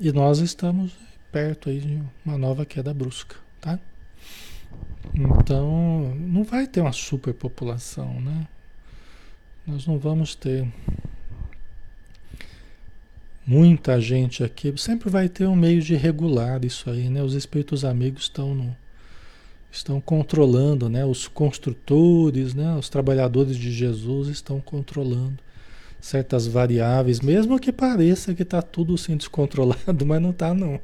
E 0.00 0.10
nós 0.12 0.38
estamos 0.38 0.92
perto 1.30 1.70
aí 1.70 1.80
de 1.80 2.02
uma 2.24 2.36
nova 2.36 2.66
queda 2.66 2.92
brusca, 2.92 3.36
tá? 3.60 3.78
Então, 5.14 6.14
não 6.16 6.44
vai 6.44 6.66
ter 6.66 6.80
uma 6.80 6.92
superpopulação, 6.92 8.20
né? 8.20 8.46
Nós 9.66 9.86
não 9.86 9.98
vamos 9.98 10.34
ter 10.34 10.66
muita 13.46 14.00
gente 14.00 14.44
aqui, 14.44 14.72
sempre 14.76 15.10
vai 15.10 15.28
ter 15.28 15.46
um 15.46 15.56
meio 15.56 15.82
de 15.82 15.94
regular 15.94 16.64
isso 16.64 16.88
aí, 16.88 17.08
né? 17.08 17.22
Os 17.22 17.34
espíritos 17.34 17.84
amigos 17.84 18.22
estão 18.22 18.54
no, 18.54 18.76
estão 19.70 20.00
controlando, 20.00 20.88
né? 20.88 21.04
Os 21.04 21.26
construtores, 21.26 22.54
né? 22.54 22.74
Os 22.76 22.88
trabalhadores 22.88 23.56
de 23.56 23.72
Jesus 23.72 24.28
estão 24.28 24.60
controlando 24.60 25.38
certas 26.00 26.46
variáveis, 26.46 27.20
mesmo 27.20 27.58
que 27.60 27.72
pareça 27.72 28.34
que 28.34 28.42
está 28.42 28.60
tudo 28.60 28.98
sendo 28.98 29.18
descontrolado, 29.18 30.04
mas 30.06 30.20
não 30.20 30.30
está 30.30 30.52
não, 30.52 30.80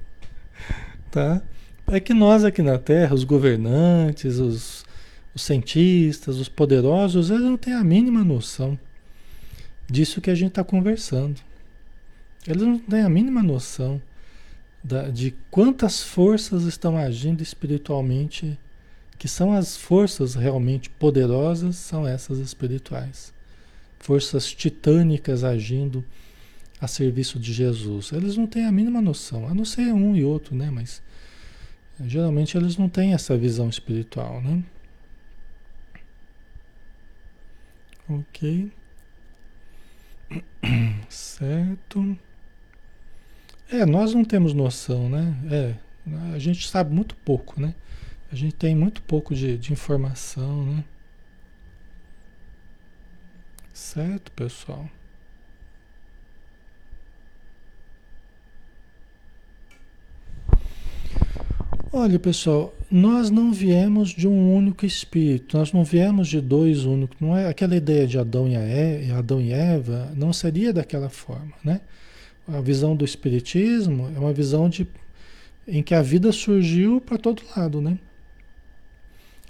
tá? 1.11 1.42
É 1.88 1.98
que 1.98 2.14
nós 2.14 2.44
aqui 2.44 2.62
na 2.62 2.78
Terra, 2.78 3.14
os 3.14 3.24
governantes, 3.24 4.38
os, 4.38 4.85
os 5.35 5.42
cientistas, 5.42 6.37
os 6.37 6.48
poderosos, 6.48 7.30
eles 7.30 7.42
não 7.42 7.56
têm 7.56 7.72
a 7.72 7.82
mínima 7.82 8.22
noção 8.22 8.78
disso 9.90 10.20
que 10.20 10.30
a 10.30 10.35
gente 10.35 10.50
está 10.50 10.62
conversando. 10.62 11.40
Eles 12.46 12.62
não 12.62 12.79
têm 12.79 13.03
a 13.03 13.09
mínima 13.09 13.42
noção 13.42 14.01
da, 14.83 15.09
de 15.09 15.35
quantas 15.51 16.03
forças 16.03 16.64
estão 16.64 16.96
agindo 16.96 17.42
espiritualmente 17.42 18.59
que 19.18 19.27
são 19.27 19.53
as 19.53 19.77
forças 19.77 20.37
realmente 20.37 20.88
poderosas, 20.88 21.77
são 21.77 22.07
essas 22.07 22.38
espirituais. 22.38 23.33
Forças 23.98 24.53
titânicas 24.53 25.42
agindo 25.42 26.05
a 26.81 26.87
serviço 26.87 27.38
de 27.38 27.53
Jesus. 27.53 28.12
Eles 28.12 28.37
não 28.37 28.46
têm 28.46 28.64
a 28.64 28.72
mínima 28.72 29.03
noção, 29.03 29.48
a 29.48 29.55
não 29.55 29.64
ser 29.64 29.92
um 29.92 30.14
e 30.14 30.24
outro, 30.24 30.55
né? 30.55 30.70
Mas 30.70 31.03
geralmente 32.01 32.57
eles 32.57 32.77
não 32.77 32.88
têm 32.88 33.12
essa 33.12 33.37
visão 33.37 33.68
espiritual, 33.68 34.40
né? 34.40 34.62
Ok. 38.09 38.70
Certo. 41.09 42.16
É, 43.70 43.85
nós 43.85 44.14
não 44.14 44.24
temos 44.24 44.54
noção, 44.54 45.11
né? 45.11 45.37
É, 45.50 45.74
a 46.35 46.38
gente 46.38 46.66
sabe 46.68 46.94
muito 46.94 47.14
pouco, 47.16 47.61
né? 47.61 47.74
A 48.33 48.35
gente 48.35 48.54
tem 48.54 48.74
muito 48.74 49.02
pouco 49.02 49.35
de, 49.35 49.59
de 49.59 49.72
informação, 49.72 50.64
né? 50.64 50.85
Certo, 53.74 54.33
pessoal? 54.33 54.88
Olha, 61.92 62.18
pessoal, 62.18 62.74
nós 62.90 63.31
não 63.31 63.52
viemos 63.52 64.11
de 64.11 64.26
um 64.28 64.54
único 64.54 64.87
espírito, 64.87 65.57
nós 65.57 65.72
não 65.72 65.85
viemos 65.85 66.28
de 66.28 66.40
dois 66.40 66.85
únicos, 66.85 67.18
não 67.20 67.37
é 67.37 67.48
aquela 67.48 67.76
ideia 67.76 68.07
de 68.07 68.18
Adão 68.18 68.46
e, 68.48 68.52
e 68.52 69.11
Adão 69.11 69.40
e 69.40 69.52
Eva, 69.52 70.12
não 70.14 70.33
seria 70.33 70.72
daquela 70.72 71.09
forma, 71.09 71.52
né? 71.64 71.81
A 72.48 72.61
visão 72.61 72.96
do 72.96 73.04
espiritismo 73.04 74.11
é 74.16 74.18
uma 74.18 74.32
visão 74.32 74.68
de 74.68 74.87
em 75.66 75.82
que 75.82 75.94
a 75.94 76.00
vida 76.00 76.32
surgiu 76.32 76.98
para 77.00 77.18
todo 77.18 77.42
lado, 77.54 77.80
né? 77.80 77.98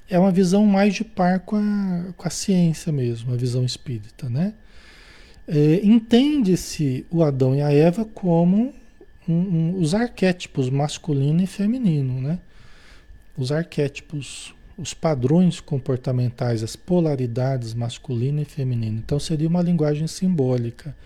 é 0.08 0.18
uma 0.18 0.30
visão 0.30 0.64
mais 0.64 0.94
de 0.94 1.04
par 1.04 1.40
com 1.40 1.56
a, 1.56 2.12
com 2.16 2.26
a 2.26 2.30
ciência 2.30 2.90
mesmo, 2.90 3.32
a 3.32 3.36
visão 3.36 3.64
espírita, 3.64 4.28
né? 4.28 4.54
É, 5.46 5.80
Entende-se 5.82 7.06
o 7.10 7.22
Adão 7.22 7.54
e 7.54 7.60
a 7.60 7.70
Eva 7.70 8.04
como 8.04 8.74
um, 9.28 9.34
um, 9.34 9.78
os 9.78 9.94
arquétipos 9.94 10.70
masculino 10.70 11.42
e 11.42 11.46
feminino, 11.46 12.20
né? 12.20 12.38
Os 13.36 13.52
arquétipos, 13.52 14.54
os 14.76 14.94
padrões 14.94 15.60
comportamentais, 15.60 16.62
as 16.62 16.74
polaridades 16.74 17.74
masculino 17.74 18.40
e 18.40 18.44
feminino. 18.44 18.98
Então 18.98 19.20
seria 19.20 19.48
uma 19.48 19.62
linguagem 19.62 20.06
simbólica. 20.06 20.96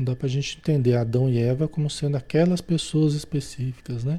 Não 0.00 0.04
dá 0.04 0.16
para 0.16 0.26
a 0.26 0.30
gente 0.30 0.56
entender 0.56 0.96
Adão 0.96 1.28
e 1.28 1.38
Eva 1.38 1.68
como 1.68 1.90
sendo 1.90 2.16
aquelas 2.16 2.62
pessoas 2.62 3.12
específicas, 3.12 4.02
né? 4.02 4.18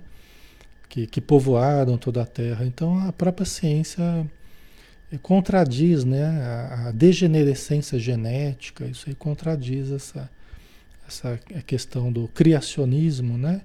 que, 0.88 1.08
que 1.08 1.20
povoaram 1.20 1.98
toda 1.98 2.22
a 2.22 2.26
Terra. 2.26 2.66
Então 2.66 3.00
a 3.00 3.12
própria 3.12 3.48
ciência 3.48 4.30
eh, 5.12 5.18
contradiz 5.24 6.04
né, 6.04 6.24
a, 6.24 6.90
a 6.90 6.92
degenerescência 6.92 7.98
genética, 7.98 8.86
isso 8.86 9.10
aí 9.10 9.16
contradiz 9.16 9.90
essa, 9.90 10.30
essa 11.08 11.40
questão 11.66 12.12
do 12.12 12.28
criacionismo, 12.28 13.38
né? 13.38 13.62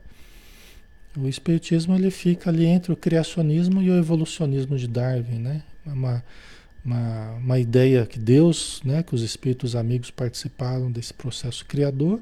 O 1.18 1.28
espiritismo 1.28 1.94
ele 1.94 2.10
fica 2.10 2.48
ali 2.48 2.64
entre 2.64 2.92
o 2.92 2.96
criacionismo 2.96 3.82
e 3.82 3.90
o 3.90 3.98
evolucionismo 3.98 4.78
de 4.78 4.86
Darwin, 4.86 5.38
né? 5.38 5.62
Uma, 5.84 6.24
uma, 6.86 7.32
uma 7.32 7.58
ideia 7.58 8.06
que 8.06 8.18
Deus, 8.18 8.80
né, 8.84 9.02
que 9.02 9.14
os 9.14 9.22
espíritos 9.22 9.76
amigos 9.76 10.10
participaram 10.10 10.90
desse 10.90 11.12
processo 11.12 11.66
criador, 11.66 12.20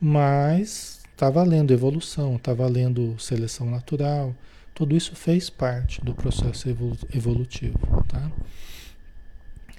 mas 0.00 0.96
Está 1.16 1.30
valendo 1.30 1.70
evolução, 1.70 2.36
está 2.36 2.52
valendo 2.52 3.18
seleção 3.18 3.70
natural, 3.70 4.36
tudo 4.74 4.94
isso 4.94 5.16
fez 5.16 5.48
parte 5.48 5.98
do 6.04 6.14
processo 6.14 6.68
evolutivo, 7.10 8.04
tá? 8.06 8.30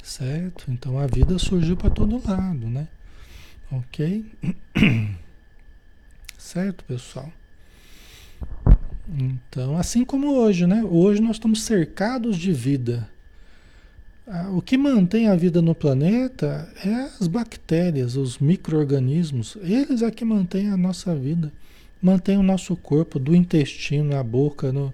Certo? 0.02 0.66
Então 0.72 0.98
a 0.98 1.06
vida 1.06 1.38
surgiu 1.38 1.78
para 1.78 1.92
todo 1.92 2.28
lado, 2.28 2.66
né? 2.66 2.88
Ok? 3.72 4.26
Certo, 6.40 6.84
pessoal? 6.86 7.32
Então, 9.08 9.78
assim 9.78 10.04
como 10.04 10.34
hoje, 10.34 10.66
né? 10.66 10.84
Hoje 10.84 11.22
nós 11.22 11.36
estamos 11.36 11.62
cercados 11.62 12.36
de 12.36 12.52
vida. 12.52 13.08
Ah, 14.30 14.50
o 14.50 14.62
que 14.62 14.78
mantém 14.78 15.30
a 15.30 15.36
vida 15.38 15.62
no 15.62 15.74
planeta 15.74 16.70
é 16.84 17.10
as 17.18 17.28
bactérias, 17.28 18.18
os 18.18 18.40
micro-organismos. 18.40 19.58
Eles 19.62 20.02
é 20.02 20.12
que 20.12 20.26
mantêm 20.26 20.70
a 20.70 20.76
nossa 20.76 21.16
vida. 21.16 21.50
Mantém 22.02 22.38
o 22.38 22.44
nosso 22.44 22.76
corpo, 22.76 23.20
do 23.20 23.34
intestino, 23.34 24.10
na 24.10 24.22
boca. 24.22 24.74
No... 24.74 24.94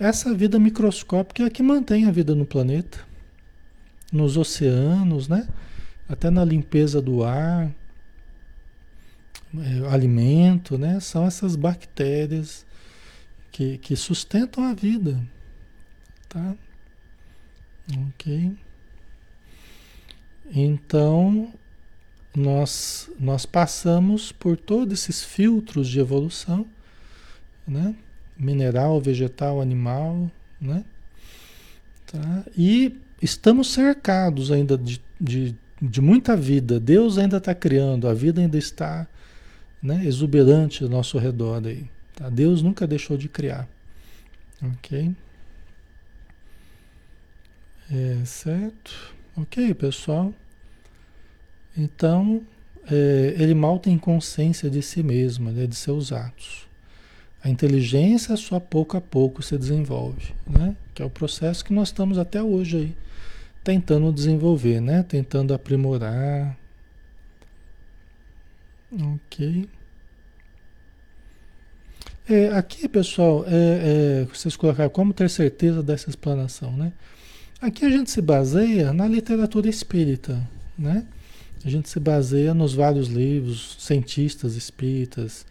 Essa 0.00 0.34
vida 0.34 0.58
microscópica 0.58 1.44
é 1.44 1.46
a 1.46 1.50
que 1.50 1.62
mantém 1.62 2.06
a 2.06 2.10
vida 2.10 2.34
no 2.34 2.44
planeta. 2.44 2.98
Nos 4.12 4.36
oceanos, 4.36 5.28
né? 5.28 5.46
Até 6.08 6.28
na 6.28 6.44
limpeza 6.44 7.00
do 7.00 7.22
ar, 7.22 7.70
é, 9.56 9.94
alimento, 9.94 10.76
né? 10.76 10.98
São 10.98 11.24
essas 11.24 11.54
bactérias 11.54 12.66
que, 13.52 13.78
que 13.78 13.94
sustentam 13.94 14.64
a 14.64 14.74
vida. 14.74 15.22
Tá? 16.28 16.56
Ok. 17.92 18.52
Então, 20.54 21.52
nós, 22.34 23.10
nós 23.18 23.46
passamos 23.46 24.32
por 24.32 24.56
todos 24.56 24.92
esses 24.92 25.22
filtros 25.22 25.88
de 25.88 26.00
evolução, 26.00 26.66
né? 27.66 27.94
Mineral, 28.36 29.00
vegetal, 29.00 29.60
animal, 29.60 30.30
né? 30.60 30.84
Tá? 32.06 32.44
E 32.56 32.96
estamos 33.22 33.72
cercados 33.72 34.50
ainda 34.50 34.76
de, 34.76 35.00
de, 35.20 35.54
de 35.80 36.00
muita 36.00 36.36
vida. 36.36 36.80
Deus 36.80 37.18
ainda 37.18 37.36
está 37.36 37.54
criando, 37.54 38.08
a 38.08 38.14
vida 38.14 38.40
ainda 38.40 38.58
está 38.58 39.06
né, 39.82 40.04
exuberante 40.04 40.82
ao 40.82 40.90
nosso 40.90 41.18
redor 41.18 41.64
aí. 41.66 41.88
Tá? 42.14 42.28
Deus 42.28 42.62
nunca 42.62 42.86
deixou 42.86 43.16
de 43.16 43.28
criar. 43.28 43.68
Ok? 44.62 45.14
É, 47.90 48.24
certo? 48.24 49.14
Ok, 49.36 49.74
pessoal. 49.74 50.32
Então, 51.76 52.42
é, 52.90 53.34
ele 53.38 53.54
mal 53.54 53.78
tem 53.78 53.98
consciência 53.98 54.70
de 54.70 54.80
si 54.82 55.02
mesmo, 55.02 55.50
né, 55.50 55.66
de 55.66 55.74
seus 55.74 56.12
atos. 56.12 56.66
A 57.42 57.50
inteligência 57.50 58.36
só 58.36 58.58
pouco 58.58 58.96
a 58.96 59.00
pouco 59.00 59.42
se 59.42 59.58
desenvolve, 59.58 60.34
né? 60.46 60.74
Que 60.94 61.02
é 61.02 61.04
o 61.04 61.10
processo 61.10 61.62
que 61.62 61.74
nós 61.74 61.88
estamos 61.88 62.16
até 62.16 62.42
hoje 62.42 62.76
aí 62.78 62.96
tentando 63.62 64.10
desenvolver, 64.10 64.80
né? 64.80 65.02
Tentando 65.02 65.52
aprimorar. 65.52 66.56
Ok. 68.92 69.68
É, 72.26 72.48
aqui, 72.48 72.88
pessoal, 72.88 73.44
é, 73.46 74.22
é, 74.22 74.24
vocês 74.24 74.56
colocaram 74.56 74.88
como 74.88 75.12
ter 75.12 75.28
certeza 75.28 75.82
dessa 75.82 76.08
explanação, 76.08 76.74
né? 76.74 76.92
Aqui 77.64 77.86
a 77.86 77.90
gente 77.90 78.10
se 78.10 78.20
baseia 78.20 78.92
na 78.92 79.08
literatura 79.08 79.70
espírita, 79.70 80.38
né? 80.78 81.02
A 81.64 81.70
gente 81.70 81.88
se 81.88 81.98
baseia 81.98 82.52
nos 82.52 82.74
vários 82.74 83.08
livros, 83.08 83.78
cientistas 83.80 84.54
espíritas, 84.54 85.46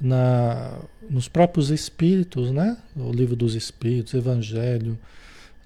na, 0.00 0.78
nos 1.10 1.26
próprios 1.26 1.70
espíritos, 1.70 2.52
né? 2.52 2.76
O 2.94 3.10
livro 3.10 3.34
dos 3.34 3.56
espíritos, 3.56 4.14
Evangelho, 4.14 4.96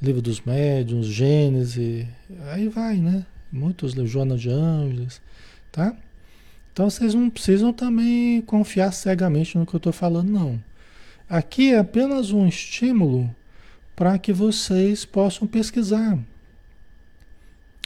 livro 0.00 0.22
dos 0.22 0.40
médiuns, 0.40 1.09
Gênese, 1.09 2.09
aí 2.46 2.68
vai, 2.68 2.96
né? 2.96 3.26
Muitos 3.52 3.92
livros, 3.92 4.11
Joana 4.11 4.38
de 4.38 4.48
Ângeles, 4.48 5.20
tá? 5.70 5.94
Então 6.72 6.88
vocês 6.88 7.12
não 7.12 7.28
precisam 7.28 7.70
também 7.70 8.40
confiar 8.40 8.92
cegamente 8.92 9.59
no 9.59 9.66
que 9.66 9.74
eu 9.74 9.76
estou 9.76 9.92
falando, 9.92 10.31
não. 10.31 10.59
Aqui 11.28 11.74
é 11.74 11.78
apenas 11.78 12.31
um 12.31 12.48
estímulo 12.48 13.31
para 13.94 14.18
que 14.18 14.33
vocês 14.33 15.05
possam 15.05 15.46
pesquisar. 15.46 16.18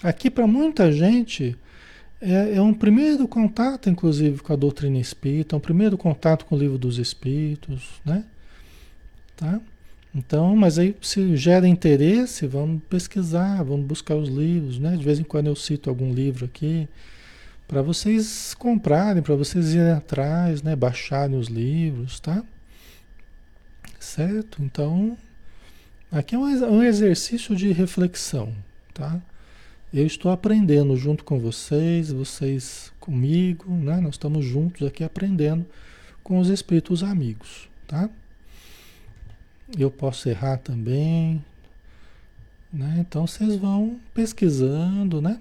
Aqui, 0.03 0.31
para 0.31 0.47
muita 0.47 0.92
gente, 0.92 1.57
é, 2.21 2.55
é, 2.57 2.61
um 2.61 2.73
primeiro 2.73 3.27
contato, 3.29 3.90
inclusive, 3.90 4.40
com 4.40 4.53
a 4.53 4.57
doutrina 4.57 4.99
espírita, 4.99 5.57
um 5.57 5.61
primeiro 5.61 5.99
contato 5.99 6.45
com 6.45 6.55
o 6.55 6.59
livro 6.59 6.79
dos 6.79 6.99
espíritos, 6.99 8.01
né? 8.05 8.25
Tá? 9.37 9.61
Então, 10.14 10.57
mas 10.57 10.79
aí 10.79 10.97
se 11.03 11.37
gera 11.37 11.69
interesse, 11.69 12.47
vamos 12.47 12.83
pesquisar, 12.88 13.62
vamos 13.62 13.87
buscar 13.87 14.14
os 14.14 14.31
livros, 14.31 14.79
né? 14.79 14.97
De 14.97 15.05
vez 15.05 15.19
em 15.19 15.25
quando 15.25 15.49
eu 15.49 15.57
cito 15.57 15.90
algum 15.90 16.12
livro 16.12 16.47
aqui 16.47 16.88
para 17.69 17.83
vocês 17.83 18.55
comprarem, 18.55 19.23
para 19.23 19.35
vocês 19.35 19.75
irem 19.75 19.90
atrás, 19.92 20.62
né? 20.62 20.75
Baixarem 20.75 21.37
os 21.38 21.49
livros, 21.49 22.19
tá? 22.21 22.42
Certo? 23.99 24.62
Então, 24.62 25.19
aqui 26.11 26.35
é 26.35 26.38
um 26.38 26.83
exercício 26.83 27.55
de 27.55 27.73
reflexão, 27.73 28.53
tá? 28.95 29.21
Eu 29.92 30.07
estou 30.07 30.31
aprendendo 30.31 30.97
junto 30.97 31.25
com 31.25 31.38
vocês, 31.38 32.11
vocês 32.11 32.92
comigo, 32.99 33.71
né? 33.73 34.01
Nós 34.01 34.14
estamos 34.14 34.45
juntos 34.45 34.87
aqui 34.87 35.05
aprendendo 35.05 35.64
com 36.23 36.38
os 36.38 36.49
espíritos 36.49 37.03
amigos, 37.03 37.69
tá? 37.87 38.11
Eu 39.79 39.90
posso 39.90 40.29
errar 40.29 40.59
também, 40.59 41.42
né? 42.73 42.97
Então 42.99 43.27
vocês 43.27 43.57
vão 43.57 43.99
pesquisando, 44.12 45.23
né? 45.23 45.40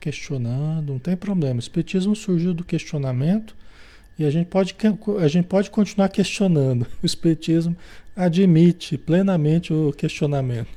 Questionando, 0.00 0.92
não 0.92 0.98
tem 0.98 1.16
problema. 1.16 1.56
O 1.56 1.60
espiritismo 1.60 2.16
surgiu 2.16 2.54
do 2.54 2.64
questionamento 2.64 3.54
e 4.18 4.24
a 4.24 4.30
gente 4.30 4.46
pode, 4.46 4.74
a 5.20 5.28
gente 5.28 5.46
pode 5.46 5.70
continuar 5.70 6.08
questionando. 6.08 6.86
O 7.02 7.06
espiritismo 7.06 7.76
admite 8.14 8.98
plenamente 8.98 9.72
o 9.72 9.92
questionamento. 9.92 10.68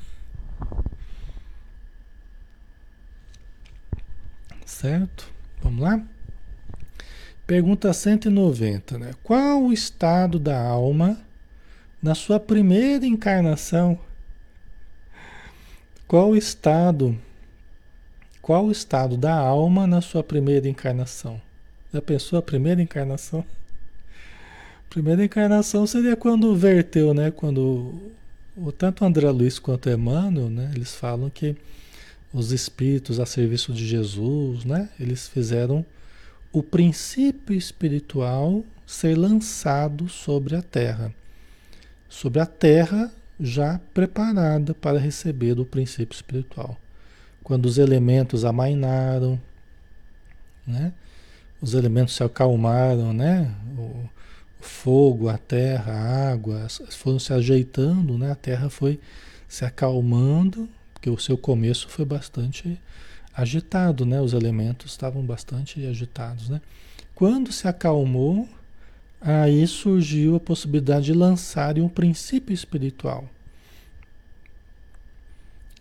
Certo? 4.65 5.31
Vamos 5.61 5.81
lá? 5.81 6.03
Pergunta 7.45 7.91
190, 7.91 8.97
né? 8.97 9.11
Qual 9.23 9.63
o 9.63 9.73
estado 9.73 10.39
da 10.39 10.61
alma 10.61 11.19
na 12.01 12.15
sua 12.15 12.39
primeira 12.39 13.05
encarnação? 13.05 13.99
Qual 16.07 16.31
o 16.31 16.35
estado? 16.35 17.17
Qual 18.41 18.65
o 18.65 18.71
estado 18.71 19.15
da 19.17 19.33
alma 19.33 19.87
na 19.87 20.01
sua 20.01 20.23
primeira 20.23 20.67
encarnação? 20.67 21.41
Já 21.93 22.01
pensou 22.01 22.39
a 22.39 22.41
primeira 22.41 22.81
encarnação? 22.81 23.45
Primeira 24.93 25.25
encarnação 25.25 25.87
seria 25.87 26.15
quando 26.15 26.55
verteu, 26.55 27.15
né? 27.15 27.31
Quando 27.31 27.99
o, 28.55 28.71
tanto 28.71 29.03
André 29.03 29.27
Luiz 29.31 29.57
quanto 29.57 29.89
Emmanuel, 29.89 30.51
né? 30.51 30.71
Eles 30.75 30.93
falam 30.93 31.31
que 31.31 31.55
os 32.31 32.51
espíritos 32.51 33.19
a 33.19 33.25
serviço 33.25 33.73
de 33.73 33.87
Jesus, 33.87 34.63
né? 34.63 34.89
Eles 34.99 35.27
fizeram 35.27 35.83
o 36.51 36.61
princípio 36.61 37.55
espiritual 37.55 38.63
ser 38.85 39.17
lançado 39.17 40.07
sobre 40.07 40.55
a 40.55 40.61
terra. 40.61 41.11
Sobre 42.07 42.39
a 42.39 42.45
terra 42.45 43.11
já 43.39 43.81
preparada 43.95 44.75
para 44.75 44.99
receber 44.99 45.59
o 45.59 45.65
princípio 45.65 46.13
espiritual. 46.13 46.77
Quando 47.43 47.65
os 47.65 47.79
elementos 47.79 48.45
amainaram, 48.45 49.41
né? 50.67 50.93
os 51.59 51.73
elementos 51.73 52.13
se 52.13 52.23
acalmaram, 52.23 53.11
né? 53.11 53.49
O, 53.75 54.12
fogo, 54.63 55.29
a 55.29 55.37
terra, 55.37 55.93
a 55.93 56.31
água 56.31 56.67
foram 56.91 57.19
se 57.19 57.33
ajeitando, 57.33 58.17
né? 58.17 58.31
a 58.31 58.35
terra 58.35 58.69
foi 58.69 58.99
se 59.47 59.65
acalmando, 59.65 60.67
porque 60.93 61.09
o 61.09 61.17
seu 61.17 61.37
começo 61.37 61.87
foi 61.89 62.05
bastante 62.05 62.79
agitado, 63.35 64.05
né? 64.05 64.21
Os 64.21 64.33
elementos 64.33 64.91
estavam 64.91 65.23
bastante 65.23 65.85
agitados, 65.85 66.49
né? 66.49 66.61
Quando 67.13 67.51
se 67.51 67.67
acalmou, 67.67 68.47
aí 69.21 69.65
surgiu 69.67 70.35
a 70.35 70.39
possibilidade 70.39 71.05
de 71.05 71.13
lançar 71.13 71.77
um 71.77 71.87
princípio 71.87 72.53
espiritual, 72.53 73.29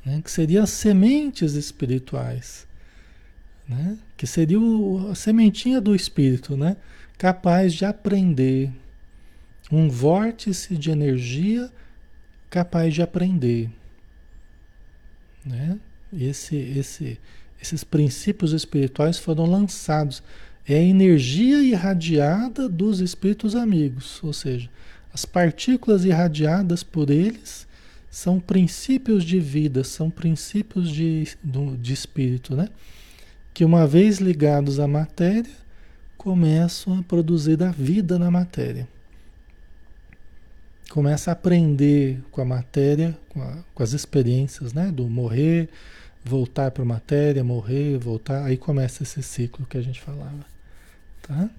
né? 0.05 0.21
que 0.23 0.31
seria 0.31 0.63
as 0.63 0.71
sementes 0.71 1.55
espirituais, 1.55 2.67
né? 3.69 3.99
que 4.17 4.27
seria 4.27 4.61
o, 4.61 5.11
a 5.11 5.15
sementinha 5.15 5.81
do 5.81 5.95
espírito, 5.95 6.57
né? 6.57 6.77
Capaz 7.19 7.75
de 7.75 7.85
aprender, 7.85 8.71
um 9.71 9.89
vórtice 9.89 10.77
de 10.77 10.91
energia 10.91 11.71
capaz 12.51 12.93
de 12.93 13.01
aprender. 13.01 13.71
Né? 15.45 15.79
Esse, 16.13 16.57
esse, 16.57 17.19
esses 17.61 17.83
princípios 17.83 18.53
espirituais 18.53 19.19
foram 19.19 19.47
lançados. 19.47 20.23
É 20.69 20.75
a 20.75 20.83
energia 20.83 21.63
irradiada 21.63 22.69
dos 22.69 23.01
espíritos 23.01 23.57
amigos, 23.57 24.23
ou 24.23 24.33
seja, 24.33 24.69
as 25.13 25.25
partículas 25.25 26.05
irradiadas 26.05 26.83
por 26.83 27.11
eles 27.11 27.67
são 28.11 28.39
princípios 28.39 29.25
de 29.25 29.41
vida, 29.41 29.83
são 29.83 30.11
princípios 30.11 30.91
de, 30.91 31.27
de 31.79 31.93
espírito, 31.93 32.55
né? 32.55 32.69
Que 33.55 33.65
uma 33.65 33.87
vez 33.87 34.19
ligados 34.19 34.79
à 34.79 34.87
matéria, 34.87 35.51
começam 36.23 37.01
a 37.01 37.03
produzir 37.03 37.61
a 37.65 37.73
vida 37.73 38.17
na 38.17 38.31
matéria. 38.31 38.87
Começa 40.89 41.31
a 41.31 41.33
aprender 41.33 42.23
com 42.31 42.41
a 42.41 42.45
matéria, 42.45 43.19
com, 43.29 43.43
a, 43.43 43.65
com 43.75 43.83
as 43.83 43.93
experiências, 43.93 44.73
né? 44.73 44.93
Do 44.93 45.09
morrer, 45.09 45.69
voltar 46.23 46.71
para 46.71 46.85
a 46.85 46.87
matéria, 46.87 47.43
morrer, 47.43 47.99
voltar, 47.99 48.45
aí 48.45 48.57
começa 48.57 49.03
esse 49.03 49.21
ciclo 49.21 49.67
que 49.67 49.77
a 49.77 49.83
gente 49.83 50.01
falava, 50.01 50.47
tá? 51.23 51.51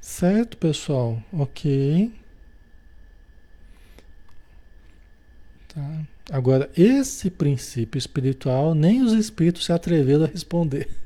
Certo, 0.00 0.56
pessoal? 0.56 1.20
Ok. 1.32 2.12
Tá. 5.74 6.02
Agora, 6.30 6.70
esse 6.76 7.30
princípio 7.30 7.98
espiritual, 7.98 8.76
nem 8.76 9.02
os 9.02 9.12
espíritos 9.12 9.64
se 9.64 9.72
atreveram 9.72 10.24
a 10.24 10.28
responder. 10.28 11.01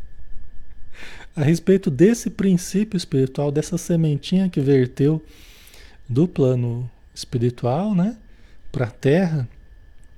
A 1.37 1.42
respeito 1.42 1.90
desse 1.90 2.31
princípio 2.31 2.96
espiritual, 2.96 3.53
dessa 3.53 3.77
sementinha 3.77 4.49
que 4.49 4.59
verteu 4.59 5.22
do 6.09 6.27
plano 6.27 6.90
espiritual, 7.14 7.94
né, 7.94 8.16
para 8.72 8.87
a 8.87 8.90
Terra, 8.90 9.46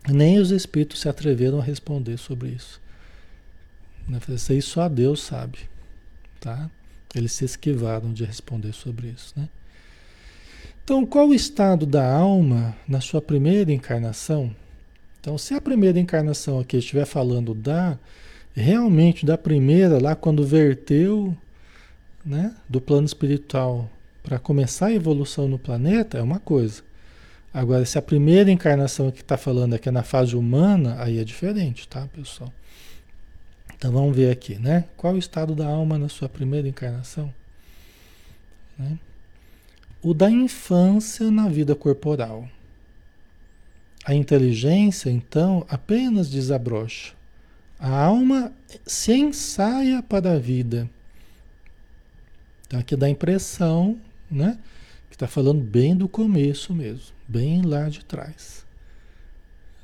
nem 0.08 0.38
os 0.38 0.52
espíritos 0.52 1.00
se 1.00 1.08
atreveram 1.08 1.58
a 1.58 1.62
responder 1.62 2.16
sobre 2.18 2.50
isso. 2.50 2.80
Isso 4.50 4.70
só 4.70 4.88
Deus 4.88 5.20
sabe, 5.20 5.58
tá? 6.40 6.70
Eles 7.14 7.32
se 7.32 7.44
esquivaram 7.44 8.12
de 8.12 8.24
responder 8.24 8.72
sobre 8.72 9.08
isso, 9.08 9.34
né? 9.36 9.48
Então, 10.84 11.04
qual 11.04 11.28
o 11.28 11.34
estado 11.34 11.84
da 11.84 12.10
alma 12.10 12.74
na 12.86 13.00
sua 13.00 13.20
primeira 13.20 13.70
encarnação? 13.72 14.54
Então, 15.20 15.36
se 15.36 15.52
a 15.52 15.60
primeira 15.60 15.98
encarnação 15.98 16.58
aqui 16.58 16.78
estiver 16.78 17.04
falando 17.04 17.52
da 17.52 17.98
realmente 18.58 19.24
da 19.24 19.38
primeira 19.38 20.00
lá 20.00 20.14
quando 20.14 20.46
verteu, 20.46 21.36
né, 22.24 22.54
do 22.68 22.80
plano 22.80 23.06
espiritual 23.06 23.88
para 24.22 24.38
começar 24.38 24.86
a 24.86 24.92
evolução 24.92 25.48
no 25.48 25.58
planeta, 25.58 26.18
é 26.18 26.22
uma 26.22 26.38
coisa. 26.38 26.82
Agora, 27.52 27.84
se 27.86 27.96
a 27.96 28.02
primeira 28.02 28.50
encarnação 28.50 29.10
que 29.10 29.22
está 29.22 29.38
falando 29.38 29.74
aqui 29.74 29.88
é 29.88 29.92
na 29.92 30.02
fase 30.02 30.36
humana, 30.36 30.96
aí 30.98 31.18
é 31.18 31.24
diferente, 31.24 31.88
tá, 31.88 32.06
pessoal? 32.08 32.52
Então 33.74 33.90
vamos 33.90 34.14
ver 34.14 34.30
aqui, 34.30 34.56
né? 34.56 34.84
Qual 34.96 35.14
o 35.14 35.18
estado 35.18 35.54
da 35.54 35.66
alma 35.66 35.98
na 35.98 36.08
sua 36.08 36.28
primeira 36.28 36.68
encarnação? 36.68 37.32
Né? 38.78 38.98
O 40.02 40.12
da 40.12 40.30
infância 40.30 41.30
na 41.30 41.48
vida 41.48 41.74
corporal. 41.74 42.48
A 44.04 44.14
inteligência, 44.14 45.10
então, 45.10 45.64
apenas 45.68 46.28
desabrocha. 46.28 47.17
A 47.78 48.04
alma 48.04 48.52
se 48.86 49.12
ensaia 49.12 50.02
para 50.02 50.32
a 50.32 50.38
vida. 50.38 50.88
Então 52.66 52.80
aqui 52.80 52.96
dá 52.96 53.06
a 53.06 53.10
impressão, 53.10 53.98
né? 54.30 54.58
Que 55.08 55.16
está 55.16 55.26
falando 55.26 55.62
bem 55.62 55.96
do 55.96 56.08
começo 56.08 56.74
mesmo 56.74 57.18
bem 57.28 57.60
lá 57.60 57.90
de 57.90 58.02
trás. 58.04 58.64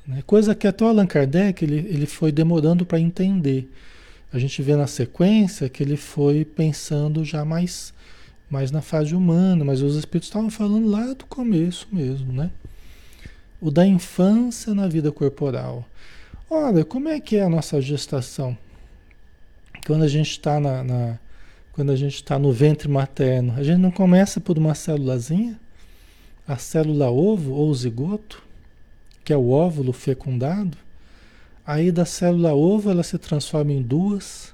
Né? 0.07 0.23
Coisa 0.25 0.55
que 0.55 0.67
até 0.67 0.83
o 0.83 0.87
Allan 0.87 1.05
Kardec 1.05 1.63
ele, 1.63 1.77
ele 1.87 2.07
foi 2.07 2.31
demorando 2.31 2.85
para 2.85 2.99
entender. 2.99 3.71
A 4.33 4.39
gente 4.39 4.61
vê 4.63 4.75
na 4.75 4.87
sequência 4.87 5.69
que 5.69 5.83
ele 5.83 5.95
foi 5.95 6.43
pensando 6.43 7.23
já 7.23 7.45
mais, 7.45 7.93
mais 8.49 8.71
na 8.71 8.81
fase 8.81 9.13
humana, 9.13 9.63
mas 9.63 9.81
os 9.81 9.95
espíritos 9.95 10.27
estavam 10.27 10.49
falando 10.49 10.89
lá 10.89 11.13
do 11.13 11.25
começo 11.25 11.87
mesmo, 11.91 12.33
né? 12.33 12.49
O 13.61 13.69
da 13.69 13.85
infância 13.85 14.73
na 14.73 14.87
vida 14.87 15.11
corporal. 15.11 15.87
Olha, 16.49 16.85
como 16.85 17.09
é 17.09 17.19
que 17.19 17.37
é 17.37 17.43
a 17.43 17.49
nossa 17.49 17.81
gestação? 17.81 18.57
Quando 19.85 20.03
a 20.03 20.07
gente 20.07 20.31
está 20.31 20.59
na, 20.59 20.83
na, 20.83 21.19
quando 21.73 21.91
a 21.91 21.95
gente 21.95 22.15
está 22.15 22.39
no 22.39 22.51
ventre 22.51 22.87
materno, 22.87 23.53
a 23.57 23.63
gente 23.63 23.79
não 23.79 23.91
começa 23.91 24.39
por 24.39 24.57
uma 24.57 24.75
célulazinha? 24.75 25.59
a 26.47 26.57
célula 26.57 27.09
ovo 27.09 27.53
ou 27.53 27.73
zigoto, 27.73 28.43
que 29.23 29.33
é 29.33 29.37
o 29.37 29.49
óvulo 29.49 29.91
fecundado, 29.91 30.77
aí 31.65 31.91
da 31.91 32.05
célula 32.05 32.53
ovo 32.53 32.91
ela 32.91 33.01
se 33.01 33.17
transforma 33.17 33.71
em 33.71 33.81
duas, 33.81 34.53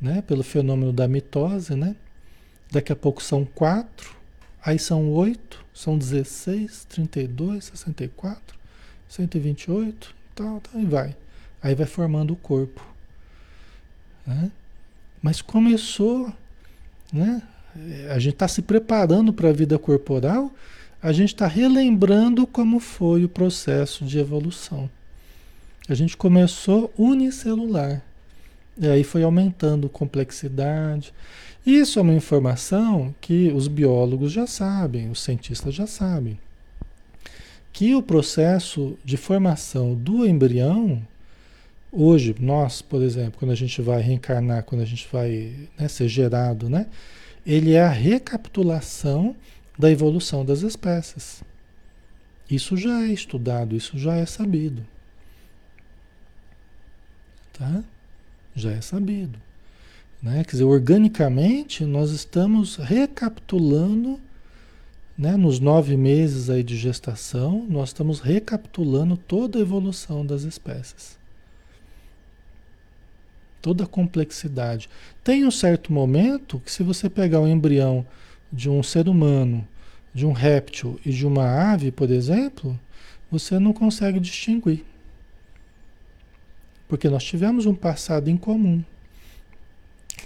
né, 0.00 0.20
pelo 0.22 0.42
fenômeno 0.42 0.92
da 0.92 1.06
mitose, 1.06 1.76
né? 1.76 1.94
Daqui 2.72 2.92
a 2.92 2.96
pouco 2.96 3.22
são 3.22 3.44
quatro, 3.44 4.16
Aí 4.66 4.80
são 4.80 5.12
8, 5.12 5.64
são 5.72 5.96
16, 5.96 6.86
32, 6.86 7.66
64, 7.66 8.58
128, 9.08 10.12
tal, 10.36 10.60
tal, 10.60 10.80
e 10.80 10.84
vai. 10.84 11.16
Aí 11.62 11.74
vai 11.74 11.86
formando 11.86 12.34
o 12.34 12.36
corpo. 12.36 12.86
Né? 14.24 14.50
Mas 15.20 15.40
começou, 15.42 16.32
né? 17.12 17.42
A 18.10 18.18
gente 18.18 18.34
está 18.34 18.46
se 18.46 18.62
preparando 18.62 19.32
para 19.32 19.48
a 19.48 19.52
vida 19.52 19.78
corporal, 19.78 20.50
a 21.02 21.12
gente 21.12 21.34
está 21.34 21.46
relembrando 21.46 22.46
como 22.46 22.80
foi 22.80 23.24
o 23.24 23.28
processo 23.28 24.04
de 24.04 24.18
evolução. 24.18 24.88
A 25.88 25.94
gente 25.94 26.16
começou 26.16 26.92
unicelular. 26.96 28.02
E 28.78 28.86
aí 28.88 29.04
foi 29.04 29.22
aumentando 29.22 29.88
complexidade. 29.88 31.12
Isso 31.64 31.98
é 31.98 32.02
uma 32.02 32.14
informação 32.14 33.14
que 33.20 33.52
os 33.52 33.68
biólogos 33.68 34.32
já 34.32 34.46
sabem, 34.46 35.10
os 35.10 35.22
cientistas 35.22 35.74
já 35.74 35.86
sabem. 35.86 36.38
Que 37.76 37.94
o 37.94 38.02
processo 38.02 38.96
de 39.04 39.18
formação 39.18 39.94
do 39.94 40.26
embrião, 40.26 41.06
hoje, 41.92 42.34
nós, 42.40 42.80
por 42.80 43.02
exemplo, 43.02 43.38
quando 43.38 43.50
a 43.50 43.54
gente 43.54 43.82
vai 43.82 44.00
reencarnar, 44.00 44.64
quando 44.64 44.80
a 44.80 44.86
gente 44.86 45.06
vai 45.12 45.52
né, 45.78 45.86
ser 45.86 46.08
gerado, 46.08 46.70
né, 46.70 46.86
ele 47.44 47.74
é 47.74 47.82
a 47.82 47.90
recapitulação 47.90 49.36
da 49.78 49.90
evolução 49.90 50.42
das 50.42 50.62
espécies. 50.62 51.44
Isso 52.50 52.78
já 52.78 53.02
é 53.02 53.08
estudado, 53.08 53.76
isso 53.76 53.98
já 53.98 54.16
é 54.16 54.24
sabido. 54.24 54.82
Tá? 57.52 57.84
Já 58.54 58.72
é 58.72 58.80
sabido. 58.80 59.38
Né? 60.22 60.44
Quer 60.44 60.52
dizer, 60.52 60.64
organicamente 60.64 61.84
nós 61.84 62.10
estamos 62.10 62.76
recapitulando, 62.76 64.18
né? 65.16 65.36
nos 65.36 65.58
nove 65.58 65.96
meses 65.96 66.50
aí 66.50 66.62
de 66.62 66.76
gestação, 66.76 67.66
nós 67.68 67.88
estamos 67.88 68.20
recapitulando 68.20 69.16
toda 69.16 69.58
a 69.58 69.62
evolução 69.62 70.24
das 70.24 70.42
espécies. 70.42 71.18
Toda 73.62 73.84
a 73.84 73.86
complexidade. 73.86 74.88
Tem 75.24 75.44
um 75.44 75.50
certo 75.50 75.92
momento 75.92 76.60
que 76.60 76.70
se 76.70 76.82
você 76.82 77.08
pegar 77.08 77.40
o 77.40 77.48
embrião 77.48 78.06
de 78.52 78.68
um 78.68 78.82
ser 78.82 79.08
humano, 79.08 79.66
de 80.14 80.24
um 80.24 80.32
réptil 80.32 81.00
e 81.04 81.10
de 81.10 81.26
uma 81.26 81.72
ave, 81.72 81.90
por 81.90 82.10
exemplo, 82.10 82.78
você 83.30 83.58
não 83.58 83.72
consegue 83.72 84.20
distinguir. 84.20 84.84
Porque 86.88 87.08
nós 87.08 87.24
tivemos 87.24 87.66
um 87.66 87.74
passado 87.74 88.28
em 88.28 88.36
comum. 88.36 88.84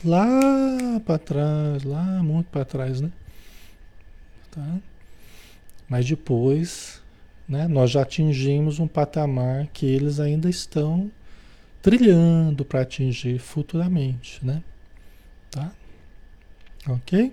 Lá 0.05 1.01
para 1.05 1.19
trás, 1.19 1.83
lá 1.83 2.23
muito 2.23 2.47
para 2.49 2.65
trás, 2.65 3.01
né? 3.01 3.11
Tá? 4.51 4.79
Mas 5.89 6.07
depois, 6.07 7.03
né, 7.49 7.67
nós 7.69 7.91
já 7.91 8.03
atingimos 8.03 8.79
um 8.79 8.87
patamar 8.87 9.67
que 9.69 9.87
eles 9.87 10.21
ainda 10.21 10.49
estão 10.49 11.11
trilhando 11.83 12.65
para 12.65 12.83
atingir 12.83 13.39
futuramente, 13.39 14.45
né? 14.45 14.63
Tá? 15.51 15.73
Ok? 16.89 17.33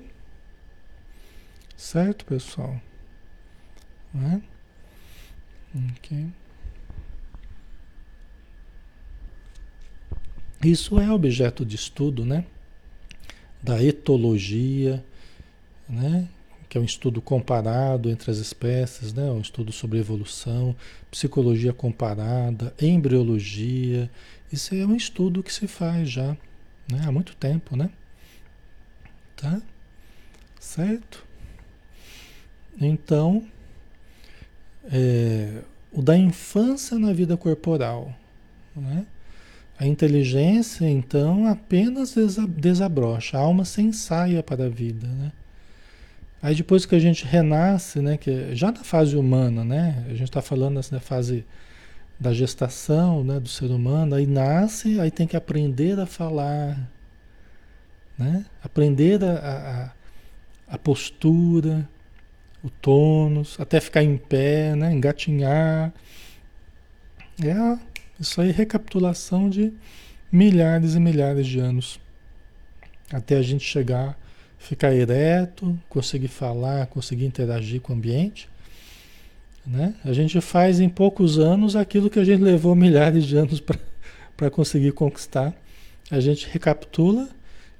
Certo, 1.76 2.26
pessoal? 2.26 2.82
Né? 4.14 4.42
Ok. 5.92 6.28
Isso 10.64 11.00
é 11.00 11.12
objeto 11.12 11.64
de 11.64 11.76
estudo, 11.76 12.26
né? 12.26 12.44
Da 13.62 13.84
etologia, 13.84 15.06
né? 15.88 16.28
Que 16.70 16.78
é 16.78 16.82
um 16.82 16.84
estudo 16.84 17.22
comparado 17.22 18.10
entre 18.10 18.30
as 18.30 18.38
espécies, 18.38 19.14
né? 19.14 19.24
Um 19.32 19.42
estudo 19.42 19.72
sobre 19.72 20.00
evolução, 20.00 20.76
psicologia 21.10 21.74
comparada, 21.74 22.74
embriologia. 22.82 24.10
Isso 24.52 24.76
é 24.76 24.86
um 24.86 24.96
estudo 24.96 25.44
que 25.44 25.54
se 25.54 25.68
faz 25.68 26.10
já, 26.10 26.36
né? 26.92 27.02
Há 27.06 27.12
muito 27.12 27.36
tempo, 27.36 27.76
né? 27.76 27.90
Tá? 29.36 29.62
Certo? 30.60 31.26
Então, 32.80 33.48
é, 34.92 35.62
o 35.92 36.02
da 36.02 36.18
infância 36.18 36.98
na 37.00 37.14
vida 37.14 37.36
corporal, 37.38 38.14
né? 38.76 39.06
A 39.80 39.86
inteligência, 39.86 40.90
então, 40.90 41.46
apenas 41.46 42.16
desabrocha, 42.50 43.38
a 43.38 43.42
alma 43.42 43.64
se 43.64 43.82
ensaia 43.82 44.42
para 44.42 44.66
a 44.66 44.70
vida, 44.70 45.08
né? 45.08 45.32
Aí 46.42 46.54
depois 46.54 46.86
que 46.86 46.96
a 46.96 47.00
gente 47.00 47.26
renasce, 47.26 48.00
né, 48.00 48.18
que 48.18 48.56
já 48.56 48.72
na 48.72 48.84
fase 48.84 49.16
humana, 49.16 49.64
né, 49.64 50.06
a 50.08 50.12
gente 50.12 50.24
está 50.24 50.42
falando 50.42 50.80
assim, 50.80 50.94
na 50.94 51.02
fase 51.02 51.46
da 52.20 52.34
gestação, 52.34 53.24
né, 53.24 53.40
do 53.40 53.50
ser 53.50 53.72
humano, 53.72 54.16
aí 54.16 54.26
nasce, 54.28 55.00
aí 55.00 55.10
tem 55.10 55.28
que 55.28 55.36
aprender 55.36 56.00
a 56.00 56.06
falar, 56.06 56.90
né, 58.18 58.46
aprender 58.64 59.24
a, 59.24 59.94
a, 60.70 60.76
a 60.76 60.78
postura, 60.78 61.88
o 62.64 62.70
tônus, 62.70 63.58
até 63.60 63.80
ficar 63.80 64.04
em 64.04 64.18
pé, 64.18 64.76
né, 64.76 64.92
engatinhar. 64.94 65.94
É 67.44 67.78
isso 68.20 68.42
aí 68.42 68.52
recapitulação 68.52 69.50
de 69.50 69.72
milhares 70.32 70.96
e 70.96 71.00
milhares 71.00 71.48
de 71.48 71.60
anos. 71.60 72.00
Até 73.12 73.38
a 73.38 73.42
gente 73.42 73.64
chegar, 73.64 74.18
ficar 74.58 74.94
ereto, 74.94 75.78
conseguir 75.88 76.28
falar, 76.28 76.88
conseguir 76.88 77.26
interagir 77.26 77.82
com 77.82 77.94
o 77.94 77.96
ambiente. 77.96 78.50
Né? 79.66 79.96
A 80.04 80.14
gente 80.14 80.40
faz 80.40 80.80
em 80.80 80.90
poucos 80.90 81.38
anos 81.38 81.76
aquilo 81.76 82.10
que 82.10 82.20
a 82.20 82.24
gente 82.24 82.42
levou 82.42 82.74
milhares 82.76 83.26
de 83.26 83.38
anos 83.38 83.62
para 84.36 84.50
conseguir 84.50 84.92
conquistar. 84.94 85.54
A 86.10 86.20
gente 86.20 86.48
recapitula 86.48 87.30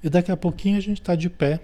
e 0.04 0.10
daqui 0.10 0.32
a 0.32 0.38
pouquinho 0.38 0.78
a 0.78 0.82
gente 0.82 1.02
está 1.02 1.16
de 1.16 1.30
pé 1.30 1.60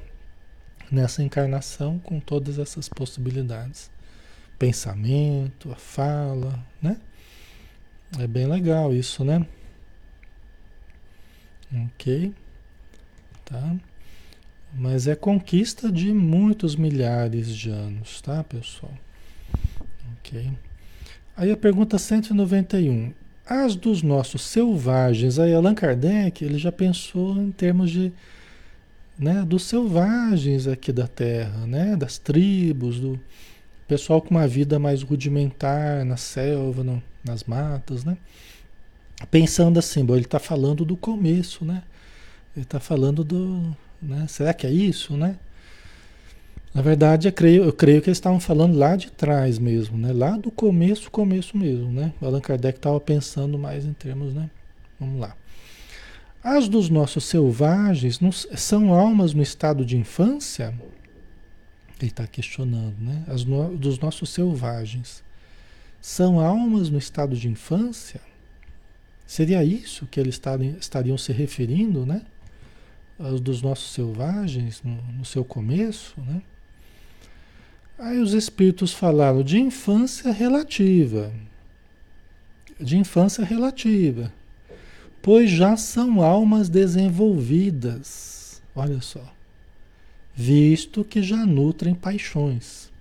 nessa 0.90 1.22
encarnação 1.24 2.00
com 2.00 2.20
todas 2.20 2.58
essas 2.58 2.88
possibilidades. 2.88 3.92
Pensamento, 4.58 5.72
a 5.72 5.76
fala, 5.76 6.58
né? 6.82 6.98
É 8.20 8.28
bem 8.28 8.46
legal 8.46 8.94
isso, 8.94 9.26
né? 9.26 9.46
Ok. 11.86 12.34
Tá? 13.44 13.76
Mas 14.76 15.08
é 15.08 15.16
conquista 15.16 15.92
de 15.92 16.12
muitos 16.12 16.76
milhares 16.76 17.56
de 17.56 17.70
anos, 17.70 18.22
tá, 18.22 18.44
pessoal? 18.44 18.94
Ok. 20.18 20.52
Aí 21.38 21.52
a 21.52 21.58
pergunta 21.58 21.98
191. 21.98 23.14
As 23.46 23.76
dos 23.76 24.02
nossos 24.02 24.42
selvagens, 24.42 25.38
aí 25.38 25.54
Allan 25.54 25.76
Kardec, 25.76 26.44
ele 26.44 26.58
já 26.58 26.72
pensou 26.72 27.38
em 27.38 27.52
termos 27.52 27.92
de, 27.92 28.12
né, 29.20 29.44
dos 29.44 29.64
selvagens 29.64 30.66
aqui 30.66 30.92
da 30.92 31.08
Terra, 31.08 31.68
né, 31.68 31.96
das 31.96 32.18
tribos, 32.18 33.00
do 33.00 33.20
pessoal 33.88 34.22
com 34.22 34.32
uma 34.32 34.48
vida 34.48 34.80
mais 34.80 35.04
rudimentar 35.04 36.06
na 36.06 36.18
selva, 36.18 36.84
no, 36.84 37.04
nas 37.24 37.44
matas, 37.44 38.04
né? 38.04 38.18
Pensando 39.30 39.78
assim, 39.78 40.04
bom, 40.04 40.16
ele 40.16 40.26
está 40.26 40.40
falando 40.40 40.84
do 40.84 40.98
começo, 40.98 41.64
né? 41.64 41.84
Ele 42.56 42.64
está 42.64 42.80
falando 42.80 43.24
do. 43.24 43.76
Né? 44.04 44.26
Será 44.28 44.54
que 44.54 44.68
é 44.68 44.72
isso, 44.72 45.16
né? 45.16 45.38
Na 46.74 46.82
verdade, 46.82 47.28
eu 47.28 47.32
creio, 47.32 47.64
eu 47.64 47.74
creio 47.74 48.02
que 48.02 48.10
eles 48.10 48.18
estavam 48.18 48.40
falando 48.40 48.76
lá 48.76 48.96
de 48.96 49.12
trás 49.12 49.60
mesmo, 49.60 49.96
né? 49.96 50.12
Lá 50.12 50.36
do 50.36 50.50
começo, 50.50 51.12
começo 51.12 51.56
mesmo, 51.56 51.92
né? 51.92 52.12
O 52.20 52.26
Allan 52.26 52.42
Kardec 52.42 52.80
estava 52.80 53.00
pensando 53.00 53.60
mais 53.60 53.86
em 53.86 53.94
termos, 53.94 54.34
né? 54.34 54.50
Vamos 55.00 55.20
lá. 55.20 55.36
As 56.44 56.68
dos 56.68 56.90
nossos 56.90 57.26
selvagens 57.26 58.20
são 58.56 58.92
almas 58.92 59.36
no 59.36 59.44
estado 59.44 59.86
de 59.86 59.96
infância? 59.96 60.74
Ele 62.00 62.10
está 62.10 62.26
questionando, 62.26 62.96
né? 63.00 63.24
As 63.28 63.46
no, 63.46 63.78
dos 63.78 64.00
nossos 64.00 64.32
selvagens 64.32 65.24
são 66.02 66.40
almas 66.40 66.90
no 66.90 66.98
estado 66.98 67.38
de 67.38 67.48
infância? 67.48 68.20
Seria 69.28 69.64
isso 69.64 70.08
que 70.08 70.20
eles 70.20 70.42
estariam 70.80 71.18
se 71.18 71.32
referindo, 71.32 72.06
né? 72.06 72.24
Os 73.32 73.40
dos 73.40 73.62
nossos 73.62 73.94
selvagens 73.94 74.82
no, 74.84 75.02
no 75.14 75.24
seu 75.26 75.46
começo, 75.46 76.20
né? 76.20 76.42
Aí 77.98 78.20
os 78.20 78.34
espíritos 78.34 78.92
falaram 78.92 79.44
de 79.44 79.60
infância 79.60 80.32
relativa. 80.32 81.32
De 82.80 82.98
infância 82.98 83.46
relativa. 83.46 84.34
Pois 85.22 85.50
já 85.50 85.78
são 85.78 86.22
almas 86.22 86.68
desenvolvidas. 86.68 88.62
Olha 88.76 89.00
só. 89.02 89.24
Visto 90.36 91.06
que 91.06 91.22
já 91.22 91.46
nutrem 91.46 91.96
paixões. 91.96 92.92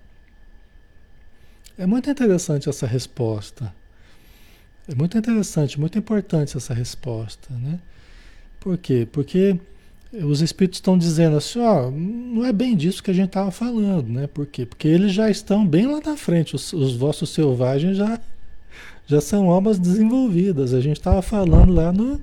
É 1.77 1.85
muito 1.85 2.09
interessante 2.09 2.69
essa 2.69 2.87
resposta. 2.87 3.75
É 4.87 4.93
muito 4.93 5.17
interessante, 5.17 5.79
muito 5.79 5.97
importante 5.97 6.55
essa 6.55 6.73
resposta, 6.73 7.53
né? 7.53 7.79
Por 8.59 8.77
quê? 8.77 9.07
Porque 9.11 9.59
os 10.21 10.41
espíritos 10.41 10.77
estão 10.77 10.97
dizendo 10.97 11.37
assim, 11.37 11.59
ó, 11.59 11.89
não 11.89 12.45
é 12.45 12.53
bem 12.53 12.75
disso 12.75 13.01
que 13.01 13.09
a 13.09 13.13
gente 13.13 13.29
estava 13.29 13.49
falando, 13.49 14.07
né? 14.07 14.27
Por 14.27 14.45
quê? 14.45 14.65
Porque 14.65 14.87
eles 14.87 15.11
já 15.11 15.29
estão 15.29 15.65
bem 15.65 15.87
lá 15.87 15.99
na 16.05 16.15
frente, 16.15 16.55
os, 16.55 16.71
os 16.71 16.95
vossos 16.95 17.31
selvagens 17.31 17.97
já, 17.97 18.19
já 19.07 19.19
são 19.19 19.49
almas 19.49 19.79
desenvolvidas. 19.79 20.73
A 20.73 20.81
gente 20.81 20.97
estava 20.97 21.21
falando 21.23 21.73
lá 21.73 21.91
no, 21.91 22.21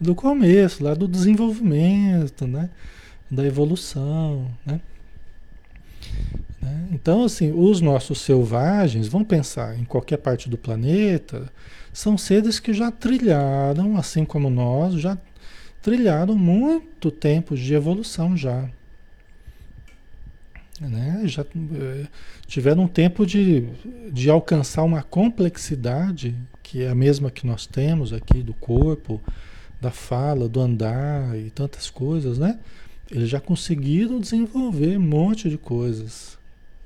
do 0.00 0.14
começo, 0.14 0.84
lá 0.84 0.94
do 0.94 1.08
desenvolvimento, 1.08 2.46
né? 2.46 2.70
Da 3.28 3.44
evolução, 3.44 4.46
né? 4.64 4.80
né? 6.62 6.88
Então, 6.92 7.24
assim, 7.24 7.52
os 7.52 7.80
nossos 7.80 8.20
selvagens, 8.20 9.08
vão 9.08 9.24
pensar 9.24 9.76
em 9.76 9.84
qualquer 9.84 10.18
parte 10.18 10.48
do 10.48 10.56
planeta, 10.56 11.50
são 11.92 12.16
seres 12.16 12.60
que 12.60 12.72
já 12.72 12.92
trilharam, 12.92 13.96
assim 13.96 14.24
como 14.24 14.48
nós, 14.48 14.94
já 14.94 15.18
trilharam 15.84 16.34
muito 16.34 17.10
tempo 17.10 17.54
de 17.54 17.74
evolução 17.74 18.34
já. 18.34 18.70
Né? 20.80 21.22
Já 21.26 21.42
eh, 21.42 22.06
tiveram 22.46 22.84
um 22.84 22.88
tempo 22.88 23.26
de, 23.26 23.68
de 24.10 24.30
alcançar 24.30 24.82
uma 24.82 25.02
complexidade 25.02 26.34
que 26.62 26.82
é 26.82 26.88
a 26.88 26.94
mesma 26.94 27.30
que 27.30 27.46
nós 27.46 27.66
temos 27.66 28.14
aqui 28.14 28.42
do 28.42 28.54
corpo, 28.54 29.20
da 29.78 29.90
fala, 29.90 30.48
do 30.48 30.58
andar 30.58 31.38
e 31.38 31.50
tantas 31.50 31.90
coisas, 31.90 32.38
né? 32.38 32.58
Eles 33.10 33.28
já 33.28 33.38
conseguiram 33.38 34.18
desenvolver 34.18 34.96
um 34.96 35.02
monte 35.02 35.50
de 35.50 35.58
coisas, 35.58 36.38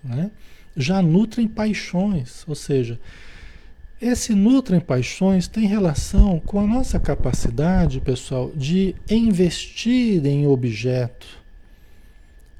né? 0.03 0.33
Já 0.77 1.01
nutrem 1.01 1.47
paixões, 1.47 2.45
ou 2.49 2.57
seja, 2.57 2.99
esse 4.01 4.33
nutrem 4.33 4.79
paixões 4.79 5.49
tem 5.49 5.67
relação 5.67 6.39
com 6.39 6.61
a 6.61 6.67
nossa 6.67 7.01
capacidade, 7.01 8.01
pessoal, 8.01 8.53
de 8.55 8.95
investir 9.11 10.25
em 10.25 10.47
objeto, 10.47 11.27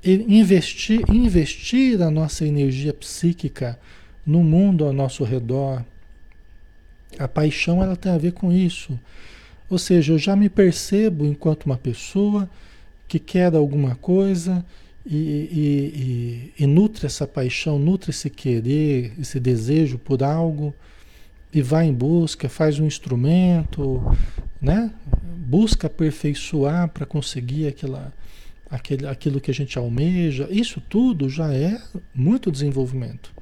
investir, 0.05 1.03
investir 1.09 2.03
a 2.03 2.11
nossa 2.11 2.45
energia 2.45 2.93
psíquica 2.93 3.79
no 4.27 4.43
mundo 4.43 4.85
ao 4.85 4.93
nosso 4.93 5.23
redor. 5.23 5.85
A 7.19 7.29
paixão 7.29 7.83
ela 7.83 7.95
tem 7.95 8.11
a 8.11 8.19
ver 8.19 8.33
com 8.33 8.53
isso. 8.53 8.99
Ou 9.71 9.79
seja, 9.79 10.13
eu 10.13 10.19
já 10.19 10.35
me 10.35 10.49
percebo 10.49 11.25
enquanto 11.25 11.67
uma 11.67 11.77
pessoa 11.77 12.51
que 13.07 13.19
quer 13.19 13.55
alguma 13.55 13.95
coisa 13.95 14.65
e, 15.07 15.17
e, 15.17 16.53
e, 16.59 16.65
e 16.65 16.67
nutre 16.67 17.07
essa 17.07 17.27
paixão, 17.27 17.79
nutre 17.79 18.11
esse 18.11 18.29
querer, 18.29 19.13
esse 19.21 19.39
desejo 19.39 19.99
por 19.99 20.23
algo 20.23 20.75
e 21.53 21.63
vai 21.63 21.87
em 21.87 21.95
busca, 21.95 22.49
faz 22.49 22.79
um 22.79 22.87
instrumento, 22.87 24.03
né? 24.61 24.93
Busca 25.37 25.87
aperfeiçoar 25.87 26.89
para 26.89 27.07
conseguir 27.07 27.67
aquela, 27.67 28.13
aquele, 28.71 29.07
aquilo 29.07 29.41
que 29.41 29.51
a 29.51 29.55
gente 29.55 29.79
almeja. 29.79 30.47
Isso 30.51 30.81
tudo 30.81 31.29
já 31.29 31.53
é 31.53 31.81
muito 32.15 32.53
desenvolvimento, 32.53 33.33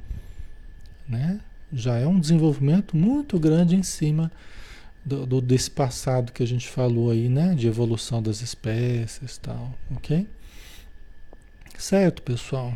né? 1.09 1.40
Já 1.73 1.97
é 1.97 2.07
um 2.07 2.21
desenvolvimento 2.21 2.97
muito 2.97 3.38
grande 3.40 3.75
em 3.75 3.83
cima 3.83 4.31
do, 5.05 5.27
do, 5.27 5.40
desse 5.40 5.71
passado 5.71 6.33
que 6.33 6.42
a 6.42 6.47
gente 6.47 6.69
falou 6.69 7.11
aí, 7.11 7.29
né? 7.29 7.55
De 7.55 7.66
evolução 7.66 8.23
das 8.23 8.40
espécies, 8.40 9.37
tal, 9.38 9.75
ok? 9.97 10.27
Certo, 11.77 12.23
pessoal? 12.23 12.73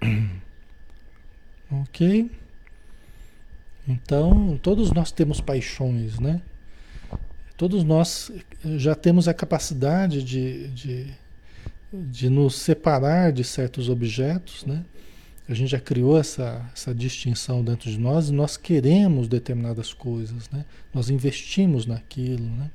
ok? 1.70 2.30
Então, 3.86 4.58
todos 4.62 4.92
nós 4.92 5.10
temos 5.10 5.40
paixões, 5.40 6.18
né? 6.18 6.40
Todos 7.56 7.84
nós 7.84 8.32
já 8.76 8.94
temos 8.94 9.28
a 9.28 9.34
capacidade 9.34 10.22
de, 10.22 10.68
de, 10.68 11.06
de 11.92 12.30
nos 12.30 12.54
separar 12.54 13.32
de 13.32 13.44
certos 13.44 13.88
objetos, 13.88 14.64
né? 14.64 14.84
A 15.48 15.54
gente 15.54 15.70
já 15.70 15.80
criou 15.80 16.18
essa, 16.18 16.64
essa 16.72 16.94
distinção 16.94 17.64
dentro 17.64 17.90
de 17.90 17.98
nós 17.98 18.28
e 18.28 18.32
nós 18.32 18.56
queremos 18.56 19.26
determinadas 19.26 19.92
coisas, 19.92 20.48
né? 20.50 20.64
Nós 20.94 21.10
investimos 21.10 21.86
naquilo, 21.86 22.44
né? 22.44 22.70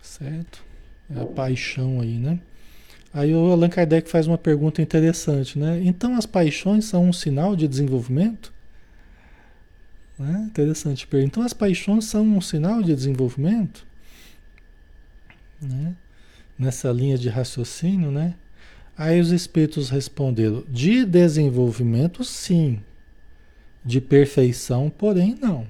Certo? 0.00 0.64
É 1.14 1.20
a 1.20 1.26
paixão 1.26 2.00
aí, 2.00 2.18
né? 2.18 2.38
Aí 3.12 3.34
o 3.34 3.50
Allan 3.50 3.68
Kardec 3.68 4.08
faz 4.08 4.26
uma 4.26 4.38
pergunta 4.38 4.80
interessante, 4.80 5.58
né? 5.58 5.82
Então 5.84 6.16
as 6.16 6.24
paixões 6.24 6.84
são 6.84 7.08
um 7.08 7.12
sinal 7.12 7.54
de 7.54 7.68
desenvolvimento? 7.68 8.52
Né? 10.22 10.46
Interessante. 10.48 11.08
Então 11.14 11.42
as 11.42 11.52
paixões 11.52 12.04
são 12.04 12.22
um 12.22 12.40
sinal 12.40 12.80
de 12.80 12.94
desenvolvimento? 12.94 13.84
Né? 15.60 15.96
Nessa 16.56 16.92
linha 16.92 17.18
de 17.18 17.28
raciocínio, 17.28 18.12
né? 18.12 18.34
Aí 18.96 19.20
os 19.20 19.32
espíritos 19.32 19.90
responderam: 19.90 20.64
de 20.68 21.04
desenvolvimento, 21.04 22.22
sim. 22.22 22.80
De 23.84 24.00
perfeição, 24.00 24.88
porém, 24.88 25.36
não. 25.40 25.66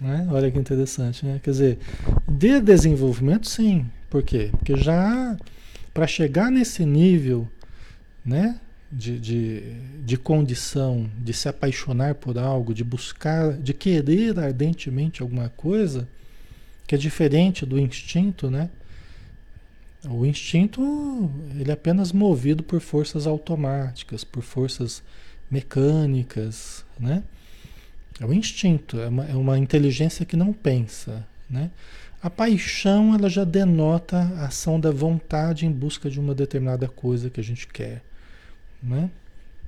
Né? 0.00 0.26
Olha 0.30 0.50
que 0.50 0.58
interessante, 0.58 1.26
né? 1.26 1.40
Quer 1.42 1.50
dizer, 1.50 1.78
de 2.26 2.58
desenvolvimento, 2.58 3.46
sim. 3.46 3.86
Por 4.08 4.22
quê? 4.22 4.48
Porque 4.52 4.76
já 4.78 5.36
para 5.92 6.06
chegar 6.06 6.50
nesse 6.50 6.86
nível, 6.86 7.46
né? 8.24 8.58
De, 8.90 9.20
de, 9.20 9.62
de 10.04 10.16
condição 10.16 11.08
de 11.18 11.32
se 11.32 11.48
apaixonar 11.48 12.16
por 12.16 12.36
algo, 12.36 12.74
de 12.74 12.82
buscar, 12.82 13.52
de 13.52 13.72
querer 13.72 14.38
ardentemente 14.38 15.22
alguma 15.22 15.48
coisa, 15.50 16.08
que 16.86 16.94
é 16.94 16.98
diferente 16.98 17.64
do 17.64 17.78
instinto, 17.78 18.50
né? 18.50 18.68
O 20.08 20.24
instinto, 20.26 21.30
ele 21.58 21.70
é 21.70 21.74
apenas 21.74 22.10
movido 22.10 22.62
por 22.62 22.80
forças 22.80 23.26
automáticas, 23.26 24.24
por 24.24 24.42
forças 24.42 25.02
mecânicas, 25.50 26.84
né? 26.98 27.22
É 28.18 28.26
o 28.26 28.32
instinto, 28.32 28.98
é 28.98 29.08
uma, 29.08 29.24
é 29.26 29.34
uma 29.34 29.58
inteligência 29.58 30.26
que 30.26 30.36
não 30.36 30.52
pensa, 30.52 31.24
né? 31.48 31.70
A 32.22 32.28
paixão, 32.28 33.14
ela 33.14 33.30
já 33.30 33.44
denota 33.44 34.18
a 34.36 34.46
ação 34.46 34.80
da 34.80 34.90
vontade 34.90 35.64
em 35.64 35.70
busca 35.70 36.10
de 36.10 36.18
uma 36.18 36.34
determinada 36.34 36.88
coisa 36.88 37.30
que 37.30 37.40
a 37.40 37.44
gente 37.44 37.66
quer 37.66 38.02
né? 38.82 39.10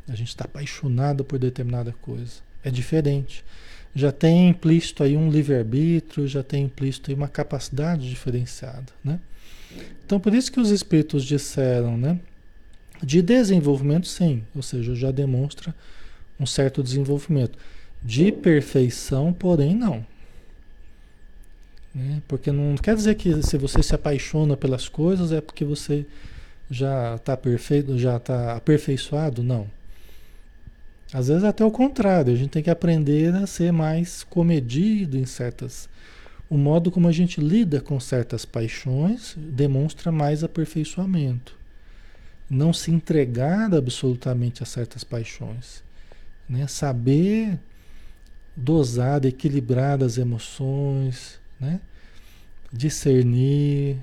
A 0.08 0.14
gente 0.14 0.28
está 0.28 0.44
apaixonado 0.44 1.24
por 1.24 1.38
determinada 1.38 1.92
coisa. 2.02 2.40
É 2.64 2.70
diferente. 2.70 3.44
Já 3.94 4.10
tem 4.10 4.48
implícito 4.48 5.02
aí 5.02 5.16
um 5.16 5.30
livre-arbítrio, 5.30 6.26
já 6.26 6.42
tem 6.42 6.64
implícito 6.64 7.10
aí 7.10 7.14
uma 7.14 7.28
capacidade 7.28 8.08
diferenciada, 8.08 8.92
né? 9.04 9.20
Então, 10.04 10.18
por 10.18 10.34
isso 10.34 10.50
que 10.50 10.60
os 10.60 10.70
espíritos 10.70 11.24
disseram, 11.24 11.96
né? 11.96 12.18
De 13.02 13.20
desenvolvimento, 13.20 14.06
sim. 14.06 14.42
Ou 14.54 14.62
seja, 14.62 14.94
já 14.94 15.10
demonstra 15.10 15.74
um 16.38 16.46
certo 16.46 16.82
desenvolvimento. 16.82 17.58
De 18.02 18.32
perfeição, 18.32 19.32
porém, 19.32 19.74
não. 19.74 20.04
Né? 21.94 22.22
Porque 22.26 22.50
não 22.50 22.76
quer 22.76 22.94
dizer 22.94 23.14
que 23.14 23.42
se 23.42 23.58
você 23.58 23.82
se 23.82 23.94
apaixona 23.94 24.56
pelas 24.56 24.88
coisas 24.88 25.32
é 25.32 25.40
porque 25.40 25.64
você 25.64 26.06
já 26.72 27.16
está 27.16 27.36
perfeito, 27.36 27.98
já 27.98 28.16
está 28.16 28.56
aperfeiçoado? 28.56 29.42
Não. 29.42 29.70
Às 31.12 31.28
vezes 31.28 31.44
até 31.44 31.62
o 31.62 31.70
contrário, 31.70 32.32
a 32.32 32.36
gente 32.36 32.50
tem 32.50 32.62
que 32.62 32.70
aprender 32.70 33.34
a 33.34 33.46
ser 33.46 33.70
mais 33.70 34.24
comedido 34.24 35.18
em 35.18 35.26
certas. 35.26 35.86
O 36.48 36.56
modo 36.56 36.90
como 36.90 37.06
a 37.06 37.12
gente 37.12 37.40
lida 37.40 37.80
com 37.80 38.00
certas 38.00 38.46
paixões 38.46 39.34
demonstra 39.36 40.10
mais 40.10 40.42
aperfeiçoamento. 40.42 41.54
Não 42.48 42.72
se 42.72 42.90
entregar 42.90 43.74
absolutamente 43.74 44.62
a 44.62 44.66
certas 44.66 45.04
paixões. 45.04 45.84
Né? 46.48 46.66
Saber 46.66 47.58
dosar, 48.56 49.24
equilibrar 49.26 50.02
as 50.02 50.16
emoções, 50.16 51.38
né? 51.60 51.80
discernir. 52.72 53.98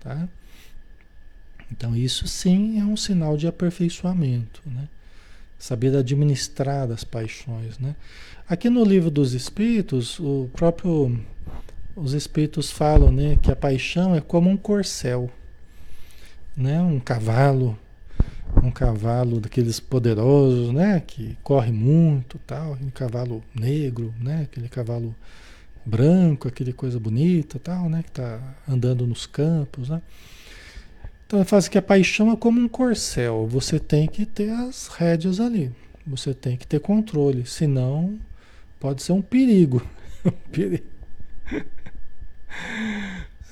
Tá? 0.00 0.26
Então, 1.70 1.96
isso 1.96 2.26
sim 2.28 2.78
é 2.80 2.84
um 2.84 2.96
sinal 2.96 3.36
de 3.36 3.46
aperfeiçoamento, 3.46 4.62
né? 4.66 4.88
Saber 5.58 5.96
administrar 5.96 6.90
as 6.90 7.02
paixões, 7.02 7.78
né? 7.78 7.96
Aqui 8.48 8.70
no 8.70 8.84
livro 8.84 9.10
dos 9.10 9.32
Espíritos, 9.32 10.20
o 10.20 10.48
próprio 10.52 11.18
os 11.96 12.12
Espíritos 12.12 12.70
falam, 12.70 13.10
né, 13.10 13.38
que 13.40 13.50
a 13.50 13.56
paixão 13.56 14.14
é 14.14 14.20
como 14.20 14.50
um 14.50 14.56
corcel, 14.56 15.30
né? 16.54 16.80
Um 16.80 17.00
cavalo, 17.00 17.76
um 18.62 18.70
cavalo 18.70 19.40
daqueles 19.40 19.80
poderosos, 19.80 20.72
né, 20.72 21.00
que 21.00 21.36
corre 21.42 21.72
muito, 21.72 22.38
tal, 22.46 22.72
um 22.80 22.90
cavalo 22.90 23.42
negro, 23.54 24.14
né, 24.20 24.42
aquele 24.42 24.68
cavalo 24.68 25.14
branco, 25.84 26.48
aquele 26.48 26.72
coisa 26.72 26.98
bonita, 26.98 27.58
tal, 27.58 27.88
né, 27.88 28.02
que 28.02 28.10
está 28.10 28.40
andando 28.68 29.06
nos 29.06 29.26
campos, 29.26 29.88
né? 29.88 30.02
Então 31.26 31.40
ele 31.40 31.48
fala 31.48 31.58
assim 31.58 31.70
que 31.70 31.78
a 31.78 31.82
paixão 31.82 32.30
é 32.30 32.36
como 32.36 32.60
um 32.60 32.68
corcel. 32.68 33.46
Você 33.48 33.80
tem 33.80 34.06
que 34.06 34.24
ter 34.24 34.50
as 34.50 34.86
rédeas 34.86 35.40
ali. 35.40 35.72
Você 36.06 36.32
tem 36.32 36.56
que 36.56 36.66
ter 36.66 36.80
controle. 36.80 37.44
Senão 37.44 38.18
pode 38.78 39.02
ser 39.02 39.12
um 39.12 39.22
perigo. 39.22 39.84
um 40.24 40.30
perigo. 40.52 40.84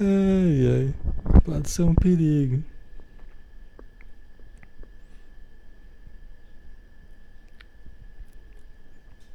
Ai, 0.00 0.66
ai. 0.68 0.94
Pode 1.44 1.68
ser 1.68 1.82
um 1.82 1.94
perigo. 1.94 2.62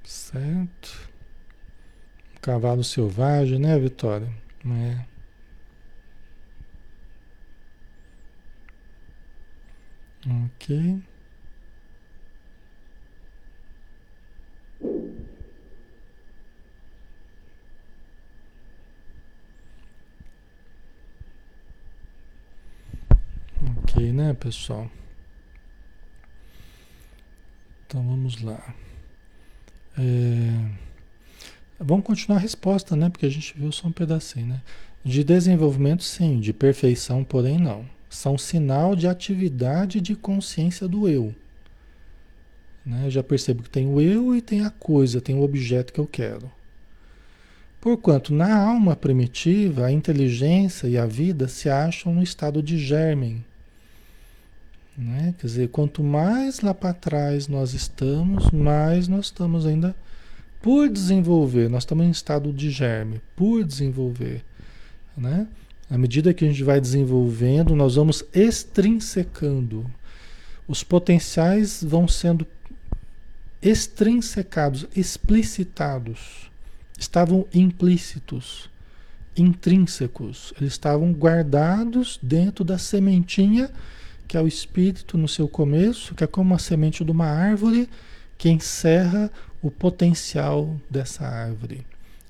Certo. 0.03 1.09
Cavalo 2.41 2.83
selvagem, 2.83 3.59
né, 3.59 3.77
Vitória? 3.77 4.29
É. 4.65 5.08
Ok. 10.25 11.01
Ok, 23.83 24.13
né, 24.13 24.33
pessoal? 24.33 24.89
Então 27.87 28.03
vamos 28.03 28.41
lá. 28.41 28.75
É... 29.97 30.69
Vamos 31.79 32.05
continuar 32.05 32.37
a 32.37 32.41
resposta, 32.41 32.95
né? 32.95 33.09
Porque 33.09 33.25
a 33.25 33.29
gente 33.29 33.53
viu 33.57 33.71
só 33.71 33.87
um 33.87 33.91
pedacinho, 33.91 34.47
né? 34.47 34.61
De 35.03 35.23
desenvolvimento, 35.23 36.03
sim. 36.03 36.39
De 36.39 36.53
perfeição, 36.53 37.23
porém, 37.23 37.57
não. 37.57 37.85
São 38.09 38.37
sinal 38.37 38.95
de 38.95 39.07
atividade 39.07 40.01
de 40.01 40.15
consciência 40.15 40.87
do 40.87 41.07
eu. 41.07 41.33
Né? 42.85 43.09
Já 43.09 43.21
percebo 43.21 43.63
que 43.63 43.69
tem 43.69 43.87
o 43.87 44.01
eu 44.01 44.35
e 44.35 44.41
tem 44.41 44.65
a 44.65 44.69
coisa, 44.69 45.21
tem 45.21 45.35
o 45.35 45.43
objeto 45.43 45.93
que 45.93 45.99
eu 45.99 46.07
quero. 46.07 46.51
Porquanto 47.79 48.33
na 48.33 48.57
alma 48.57 48.95
primitiva, 48.95 49.85
a 49.85 49.91
inteligência 49.91 50.87
e 50.87 50.97
a 50.97 51.05
vida 51.05 51.47
se 51.47 51.69
acham 51.69 52.13
no 52.13 52.21
estado 52.21 52.61
de 52.61 52.77
germen. 52.77 53.45
Né? 54.97 55.33
Quer 55.39 55.47
dizer, 55.47 55.69
quanto 55.69 56.03
mais 56.03 56.59
lá 56.59 56.73
para 56.73 56.93
trás 56.93 57.47
nós 57.47 57.73
estamos, 57.73 58.51
mais 58.51 59.07
nós 59.07 59.27
estamos 59.27 59.65
ainda 59.65 59.95
por 60.61 60.89
desenvolver. 60.89 61.69
Nós 61.69 61.83
estamos 61.83 62.05
em 62.05 62.11
estado 62.11 62.51
de 62.51 62.69
germe, 62.69 63.21
por 63.33 63.63
desenvolver. 63.63 64.43
Né? 65.15 65.47
À 65.89 65.97
medida 65.97 66.33
que 66.33 66.45
a 66.45 66.47
gente 66.47 66.63
vai 66.63 66.79
desenvolvendo, 66.79 67.75
nós 67.75 67.95
vamos 67.95 68.23
extrinsecando. 68.33 69.89
Os 70.67 70.83
potenciais 70.83 71.83
vão 71.83 72.07
sendo 72.07 72.45
extrinsecados, 73.61 74.87
explicitados. 74.95 76.51
Estavam 76.97 77.47
implícitos, 77.53 78.69
intrínsecos. 79.35 80.53
Eles 80.59 80.73
estavam 80.73 81.11
guardados 81.11 82.19
dentro 82.21 82.63
da 82.63 82.77
sementinha 82.77 83.71
que 84.29 84.37
é 84.37 84.41
o 84.41 84.47
espírito 84.47 85.17
no 85.17 85.27
seu 85.27 85.47
começo, 85.47 86.13
que 86.13 86.23
é 86.23 86.27
como 86.27 86.53
a 86.53 86.59
semente 86.59 87.03
de 87.03 87.09
uma 87.09 87.25
árvore 87.25 87.89
que 88.37 88.47
encerra 88.47 89.31
o 89.59 89.71
potencial 89.71 90.79
dessa 90.87 91.25
árvore. 91.25 91.83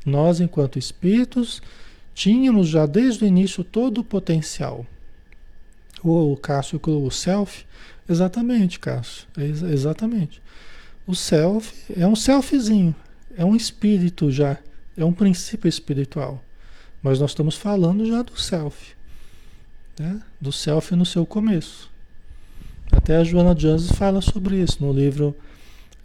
Nós, 0.06 0.40
enquanto 0.40 0.80
espíritos, 0.80 1.62
tínhamos 2.20 2.68
já 2.68 2.86
desde 2.86 3.24
o 3.24 3.28
início 3.28 3.64
todo 3.64 4.00
o 4.00 4.04
potencial. 4.04 4.86
O, 6.04 6.36
Cássio, 6.36 6.78
o 6.86 7.10
self, 7.10 7.66
exatamente, 8.10 8.78
Cássio, 8.78 9.26
é 9.38 9.46
exatamente. 9.46 10.42
O 11.08 11.16
self 11.16 11.74
é 11.98 12.06
um 12.06 12.18
selfzinho, 12.18 12.94
é 13.38 13.46
um 13.46 13.56
espírito 13.56 14.30
já, 14.30 14.58
é 14.98 15.06
um 15.06 15.14
princípio 15.14 15.70
espiritual. 15.70 16.44
Mas 17.02 17.22
nós 17.22 17.32
estamos 17.32 17.56
falando 17.56 18.06
já 18.06 18.22
do 18.22 18.38
self, 18.38 18.94
né? 19.98 20.22
do 20.42 20.52
self 20.52 20.94
no 20.98 21.06
seu 21.06 21.26
começo. 21.26 21.90
Até 22.92 23.16
a 23.16 23.24
Joana 23.24 23.56
Jones 23.56 23.94
fala 23.94 24.20
sobre 24.20 24.58
isso 24.62 24.84
no 24.84 24.92
livro 24.92 25.34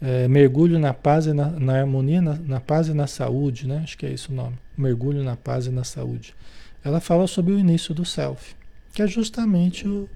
é, 0.05 0.29
Mergulho 0.29 0.79
na 0.79 0.93
Paz 0.93 1.25
e 1.25 1.33
na, 1.33 1.49
na 1.49 1.81
Harmonia, 1.81 2.21
na, 2.21 2.35
na, 2.35 2.61
Paz 2.61 2.89
e 2.89 2.93
na 2.93 3.07
Saúde, 3.07 3.67
né? 3.67 3.81
Acho 3.83 3.97
que 3.97 4.05
é 4.05 4.13
esse 4.13 4.29
o 4.29 4.35
nome. 4.35 4.59
Mergulho 4.77 5.25
na 5.25 5.35
Paz 5.35 5.67
e 5.67 5.71
na 5.71 5.83
Saúde. 5.83 6.35
Ela 6.85 7.01
fala 7.01 7.27
sobre 7.27 7.55
o 7.55 7.59
início 7.59 7.95
do 7.95 8.05
self, 8.05 8.55
que 8.93 9.01
é 9.01 9.07
justamente 9.07 9.89
o, 9.89 10.07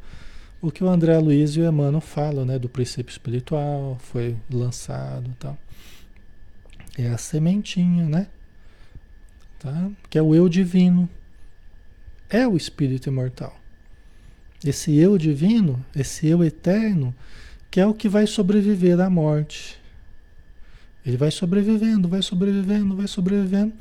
o 0.60 0.70
que 0.70 0.84
o 0.84 0.88
André 0.88 1.16
Luiz 1.18 1.52
e 1.52 1.60
o 1.60 1.66
Emmanuel 1.66 2.02
falam, 2.02 2.44
né? 2.44 2.58
Do 2.58 2.68
princípio 2.68 3.10
espiritual, 3.10 3.96
foi 3.98 4.36
lançado 4.52 5.34
tal. 5.40 5.56
É 6.98 7.08
a 7.08 7.16
sementinha, 7.16 8.06
né? 8.10 8.26
Tá? 9.58 9.90
Que 10.10 10.18
é 10.18 10.22
o 10.22 10.34
eu 10.34 10.50
divino. 10.50 11.08
É 12.28 12.46
o 12.46 12.58
espírito 12.58 13.08
imortal. 13.08 13.58
Esse 14.62 14.94
eu 14.98 15.16
divino, 15.16 15.82
esse 15.96 16.26
eu 16.26 16.44
eterno, 16.44 17.14
que 17.70 17.80
é 17.80 17.86
o 17.86 17.94
que 17.94 18.08
vai 18.08 18.26
sobreviver 18.26 19.00
à 19.00 19.08
morte. 19.08 19.77
Ele 21.08 21.16
vai 21.16 21.30
sobrevivendo, 21.30 22.06
vai 22.06 22.20
sobrevivendo, 22.20 22.94
vai 22.94 23.08
sobrevivendo. 23.08 23.72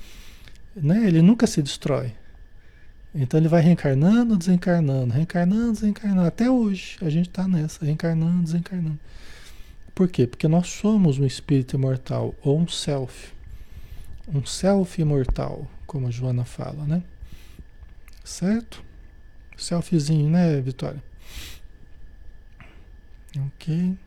Né? 0.74 1.06
Ele 1.06 1.22
nunca 1.22 1.46
se 1.46 1.62
destrói. 1.62 2.16
Então 3.14 3.38
ele 3.38 3.50
vai 3.50 3.62
reencarnando, 3.62 4.38
desencarnando, 4.38 5.14
reencarnando, 5.14 5.74
desencarnando. 5.74 6.26
Até 6.26 6.50
hoje 6.50 6.98
a 7.02 7.10
gente 7.10 7.28
está 7.28 7.46
nessa, 7.46 7.84
reencarnando, 7.84 8.44
desencarnando. 8.44 8.98
Por 9.94 10.08
quê? 10.08 10.26
Porque 10.26 10.48
nós 10.48 10.70
somos 10.70 11.20
um 11.20 11.26
espírito 11.26 11.76
imortal, 11.76 12.34
ou 12.42 12.58
um 12.58 12.68
self. 12.68 13.34
Um 14.34 14.46
self 14.46 15.02
imortal, 15.02 15.70
como 15.86 16.08
a 16.08 16.12
Joana 16.12 16.46
fala, 16.46 16.86
né? 16.86 17.04
Certo? 18.24 18.82
Selfiezinho, 19.58 20.30
né, 20.30 20.62
Vitória? 20.62 21.04
Ok. 23.38 23.98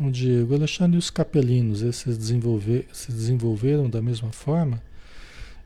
O 0.00 0.10
Diego, 0.10 0.54
Alexandre 0.54 0.96
e 0.96 0.98
os 0.98 1.10
capelinos, 1.10 1.82
esses 1.82 2.16
desenvolver, 2.16 2.86
se 2.92 3.12
desenvolveram 3.12 3.88
da 3.88 4.00
mesma 4.00 4.32
forma? 4.32 4.82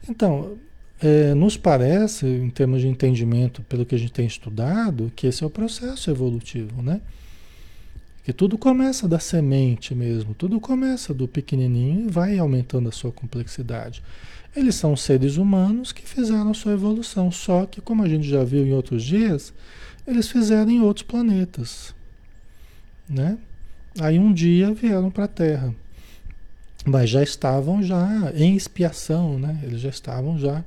Então, 0.08 0.58
é, 1.00 1.34
nos 1.34 1.56
parece, 1.56 2.26
em 2.26 2.50
termos 2.50 2.80
de 2.80 2.88
entendimento, 2.88 3.62
pelo 3.62 3.84
que 3.84 3.94
a 3.94 3.98
gente 3.98 4.12
tem 4.12 4.26
estudado, 4.26 5.12
que 5.14 5.26
esse 5.26 5.44
é 5.44 5.46
o 5.46 5.50
processo 5.50 6.10
evolutivo, 6.10 6.82
né? 6.82 7.00
Que 8.24 8.32
tudo 8.32 8.58
começa 8.58 9.06
da 9.06 9.20
semente 9.20 9.94
mesmo, 9.94 10.34
tudo 10.34 10.58
começa 10.58 11.14
do 11.14 11.28
pequenininho 11.28 12.06
e 12.06 12.10
vai 12.10 12.38
aumentando 12.38 12.88
a 12.88 12.92
sua 12.92 13.12
complexidade. 13.12 14.02
Eles 14.54 14.74
são 14.74 14.96
seres 14.96 15.36
humanos 15.36 15.92
que 15.92 16.02
fizeram 16.02 16.50
a 16.50 16.54
sua 16.54 16.72
evolução, 16.72 17.30
só 17.30 17.66
que, 17.66 17.80
como 17.80 18.02
a 18.02 18.08
gente 18.08 18.28
já 18.28 18.42
viu 18.42 18.66
em 18.66 18.72
outros 18.72 19.04
dias, 19.04 19.52
eles 20.06 20.28
fizeram 20.28 20.70
em 20.70 20.80
outros 20.80 21.06
planetas. 21.06 21.94
Né? 23.08 23.38
Aí 23.98 24.18
um 24.18 24.32
dia 24.32 24.72
vieram 24.74 25.10
para 25.10 25.24
a 25.24 25.28
Terra. 25.28 25.74
Mas 26.84 27.10
já 27.10 27.22
estavam 27.22 27.82
já 27.82 28.32
em 28.34 28.54
expiação, 28.54 29.38
né? 29.38 29.58
Eles 29.62 29.80
já 29.80 29.88
estavam 29.88 30.38
já 30.38 30.64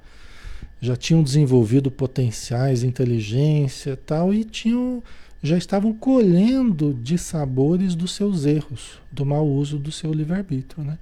já 0.82 0.95
tinham 0.95 1.21
desenvolvido 1.21 1.91
potenciais, 1.91 2.84
inteligência, 2.84 3.99
tal 4.05 4.34
e 4.34 4.43
tinham 4.43 5.03
já 5.41 5.57
estavam 5.57 5.93
colhendo 5.93 6.93
de 6.93 7.17
sabores 7.17 7.95
dos 7.95 8.13
seus 8.13 8.45
erros, 8.45 8.99
do 9.11 9.25
mau 9.25 9.47
uso 9.47 9.77
do 9.77 9.91
seu 9.91 10.11
livre-arbítrio, 10.11 10.84
né? 10.84 10.97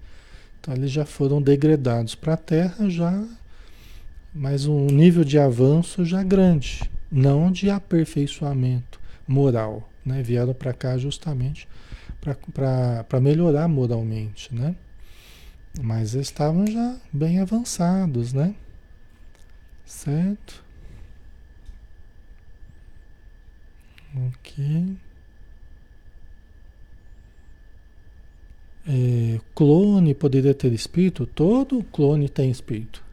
Então 0.59 0.73
eles 0.75 0.91
já 0.91 1.05
foram 1.05 1.41
degradados 1.41 2.13
para 2.13 2.33
a 2.33 2.37
Terra 2.37 2.89
já, 2.89 3.23
mas 4.33 4.67
um 4.67 4.87
nível 4.87 5.23
de 5.23 5.39
avanço 5.39 6.05
já 6.05 6.21
grande, 6.21 6.81
não 7.11 7.51
de 7.51 7.69
aperfeiçoamento 7.69 8.99
moral, 9.27 9.89
né? 10.05 10.21
Vieram 10.21 10.53
para 10.53 10.73
cá 10.73 10.97
justamente 10.97 11.67
para 12.53 13.19
melhorar 13.19 13.67
moralmente, 13.67 14.53
né? 14.53 14.75
Mas 15.81 16.13
estavam 16.13 16.65
já 16.67 16.97
bem 17.13 17.39
avançados, 17.39 18.33
né? 18.33 18.55
Certo? 19.85 20.63
Ok. 24.15 24.97
é, 28.87 29.39
clone 29.53 30.13
poderia 30.15 30.53
ter 30.53 30.71
espírito? 30.71 31.25
Todo 31.25 31.83
clone 31.83 32.29
tem 32.29 32.49
espírito. 32.49 33.03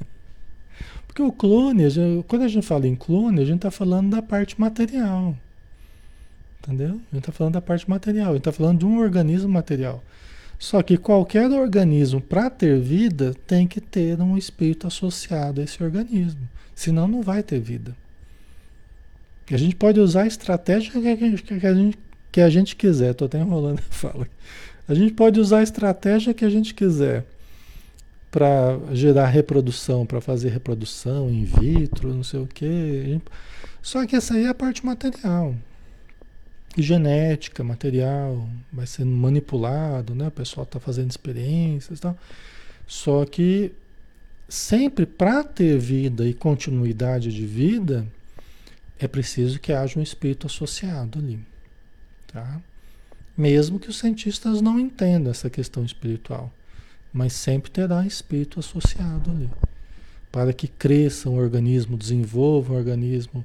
Porque 1.06 1.22
o 1.22 1.30
clone, 1.30 1.84
quando 2.26 2.42
a 2.42 2.48
gente 2.48 2.66
fala 2.66 2.86
em 2.86 2.96
clone, 2.96 3.42
a 3.42 3.44
gente 3.44 3.56
está 3.56 3.70
falando 3.70 4.10
da 4.10 4.22
parte 4.22 4.58
material. 4.58 5.36
Entendeu? 6.68 7.00
Gente 7.10 7.22
está 7.22 7.32
falando 7.32 7.54
da 7.54 7.62
parte 7.62 7.88
material, 7.88 8.34
gente 8.34 8.40
está 8.40 8.52
falando 8.52 8.80
de 8.80 8.84
um 8.84 8.98
organismo 8.98 9.48
material. 9.48 10.04
Só 10.58 10.82
que 10.82 10.98
qualquer 10.98 11.50
organismo, 11.50 12.20
para 12.20 12.50
ter 12.50 12.78
vida, 12.78 13.34
tem 13.46 13.66
que 13.66 13.80
ter 13.80 14.20
um 14.20 14.36
espírito 14.36 14.86
associado 14.86 15.62
a 15.62 15.64
esse 15.64 15.82
organismo. 15.82 16.46
Senão 16.74 17.08
não 17.08 17.22
vai 17.22 17.42
ter 17.42 17.58
vida. 17.58 17.96
A 19.50 19.56
gente 19.56 19.76
pode 19.76 19.98
usar 19.98 20.24
a 20.24 20.26
estratégia 20.26 20.92
que 20.92 20.98
a 21.08 21.16
gente, 21.16 21.42
que 21.42 21.66
a 21.66 21.74
gente, 21.74 21.98
que 22.30 22.40
a 22.42 22.50
gente 22.50 22.76
quiser. 22.76 23.12
Estou 23.12 23.24
até 23.24 23.40
enrolando 23.40 23.78
a 23.78 23.94
fala. 23.94 24.28
A 24.86 24.92
gente 24.92 25.14
pode 25.14 25.40
usar 25.40 25.60
a 25.60 25.62
estratégia 25.62 26.34
que 26.34 26.44
a 26.44 26.50
gente 26.50 26.74
quiser. 26.74 27.24
para 28.30 28.78
gerar 28.92 29.26
reprodução, 29.26 30.04
para 30.04 30.20
fazer 30.20 30.50
reprodução 30.50 31.30
in 31.30 31.44
vitro, 31.44 32.12
não 32.12 32.22
sei 32.22 32.40
o 32.40 32.46
quê. 32.46 33.18
Só 33.80 34.04
que 34.06 34.16
essa 34.16 34.34
aí 34.34 34.44
é 34.44 34.48
a 34.48 34.54
parte 34.54 34.84
material. 34.84 35.54
Genética, 36.76 37.64
material, 37.64 38.48
vai 38.72 38.86
sendo 38.86 39.10
manipulado, 39.10 40.14
né? 40.14 40.28
O 40.28 40.30
pessoal 40.30 40.64
está 40.64 40.78
fazendo 40.78 41.10
experiências 41.10 42.00
tal. 42.00 42.16
Só 42.86 43.24
que 43.24 43.72
sempre 44.48 45.04
para 45.04 45.42
ter 45.42 45.78
vida 45.78 46.26
e 46.26 46.32
continuidade 46.32 47.32
de 47.32 47.46
vida, 47.46 48.06
é 48.98 49.08
preciso 49.08 49.58
que 49.58 49.72
haja 49.72 49.98
um 49.98 50.02
espírito 50.02 50.46
associado 50.46 51.18
ali. 51.18 51.38
Tá? 52.32 52.60
Mesmo 53.36 53.78
que 53.78 53.88
os 53.88 53.98
cientistas 53.98 54.60
não 54.60 54.78
entendam 54.78 55.30
essa 55.30 55.50
questão 55.50 55.84
espiritual 55.84 56.52
mas 57.12 57.32
sempre 57.32 57.70
terá 57.70 58.06
espírito 58.06 58.60
associado 58.60 59.30
ali. 59.30 59.50
Para 60.30 60.52
que 60.52 60.68
cresça 60.68 61.30
um 61.30 61.36
organismo, 61.36 61.96
desenvolva 61.96 62.74
um 62.74 62.76
organismo 62.76 63.44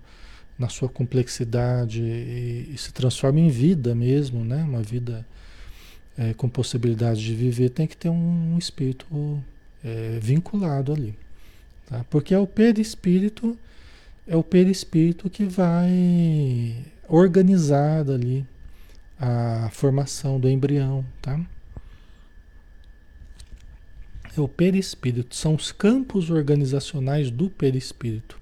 na 0.57 0.69
sua 0.69 0.87
complexidade 0.89 2.01
e, 2.01 2.71
e 2.73 2.77
se 2.77 2.91
transforme 2.93 3.41
em 3.41 3.49
vida 3.49 3.95
mesmo, 3.95 4.43
né? 4.43 4.63
Uma 4.63 4.81
vida 4.81 5.25
é, 6.17 6.33
com 6.33 6.47
possibilidade 6.47 7.23
de 7.23 7.33
viver, 7.33 7.69
tem 7.69 7.87
que 7.87 7.97
ter 7.97 8.09
um, 8.09 8.53
um 8.53 8.57
espírito 8.57 9.43
é, 9.83 10.19
vinculado 10.21 10.93
ali. 10.93 11.15
Tá? 11.87 12.05
Porque 12.09 12.33
é 12.33 12.39
o 12.39 12.47
perispírito, 12.47 13.57
é 14.27 14.35
o 14.35 14.43
perispírito 14.43 15.29
que 15.29 15.45
vai 15.45 16.75
organizar 17.07 18.09
ali 18.09 18.45
a 19.19 19.69
formação 19.71 20.39
do 20.39 20.49
embrião, 20.49 21.05
tá? 21.21 21.39
é 24.35 24.41
o 24.41 24.47
perispírito, 24.47 25.35
são 25.35 25.53
os 25.55 25.71
campos 25.71 26.29
organizacionais 26.29 27.29
do 27.29 27.49
perispírito. 27.49 28.41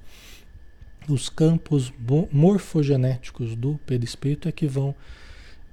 Os 1.10 1.30
campos 1.30 1.92
morfogenéticos 2.32 3.56
do 3.56 3.80
perispírito 3.86 4.48
é 4.48 4.52
que 4.52 4.68
vão 4.68 4.96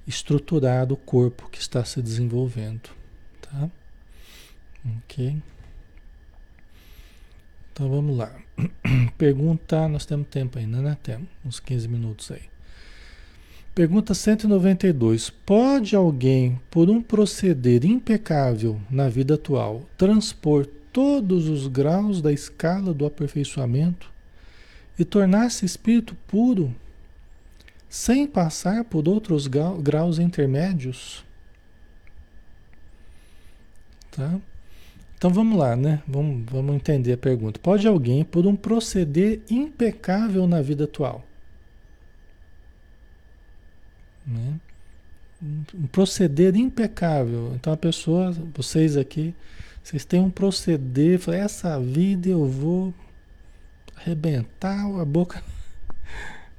estruturar 0.07 0.91
o 0.91 0.97
corpo 0.97 1.47
que 1.51 1.59
está 1.59 1.85
se 1.85 2.01
desenvolvendo, 2.01 2.89
tá? 3.39 3.69
OK? 4.97 5.37
Então 7.71 7.89
vamos 7.89 8.17
lá. 8.17 8.33
Pergunta, 9.17 9.87
nós 9.87 10.05
temos 10.05 10.27
tempo 10.27 10.57
ainda, 10.57 10.81
né? 10.81 10.97
Temos 11.03 11.27
uns 11.45 11.59
15 11.59 11.87
minutos 11.87 12.31
aí. 12.31 12.41
Pergunta 13.75 14.15
192. 14.15 15.29
Pode 15.29 15.95
alguém, 15.95 16.59
por 16.71 16.89
um 16.89 17.01
proceder 17.01 17.85
impecável 17.85 18.81
na 18.89 19.07
vida 19.07 19.35
atual, 19.35 19.87
transpor 19.95 20.65
todos 20.91 21.47
os 21.47 21.67
graus 21.67 22.19
da 22.19 22.33
escala 22.33 22.93
do 22.93 23.05
aperfeiçoamento 23.05 24.11
e 24.99 25.05
tornar-se 25.05 25.65
espírito 25.65 26.13
puro, 26.27 26.75
sem 27.87 28.27
passar 28.27 28.83
por 28.83 29.07
outros 29.07 29.47
graus 29.47 30.19
intermédios? 30.19 31.25
Tá? 34.11 34.39
Então 35.17 35.31
vamos 35.31 35.57
lá, 35.57 35.75
né? 35.75 36.03
Vamos, 36.07 36.45
vamos 36.51 36.75
entender 36.75 37.13
a 37.13 37.17
pergunta. 37.17 37.59
Pode 37.59 37.87
alguém, 37.87 38.23
por 38.23 38.45
um 38.45 38.55
proceder 38.55 39.41
impecável 39.49 40.45
na 40.45 40.61
vida 40.61 40.83
atual, 40.83 41.25
né? 44.27 44.59
Um 45.41 45.87
proceder 45.87 46.55
impecável. 46.57 47.53
Então 47.55 47.71
a 47.71 47.77
pessoa, 47.77 48.31
vocês 48.53 48.97
aqui, 48.97 49.33
vocês 49.81 50.03
têm 50.03 50.19
um 50.19 50.29
proceder, 50.29 51.21
essa 51.29 51.79
vida 51.79 52.27
eu 52.27 52.45
vou 52.45 52.93
arrebentar 53.99 54.85
a 54.99 55.05
boca, 55.05 55.43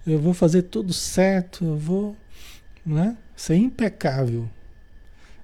eu 0.06 0.18
vou 0.18 0.34
fazer 0.34 0.62
tudo 0.62 0.92
certo, 0.92 1.64
eu 1.64 1.76
vou 1.76 2.16
né, 2.84 3.16
ser 3.34 3.56
impecável. 3.56 4.48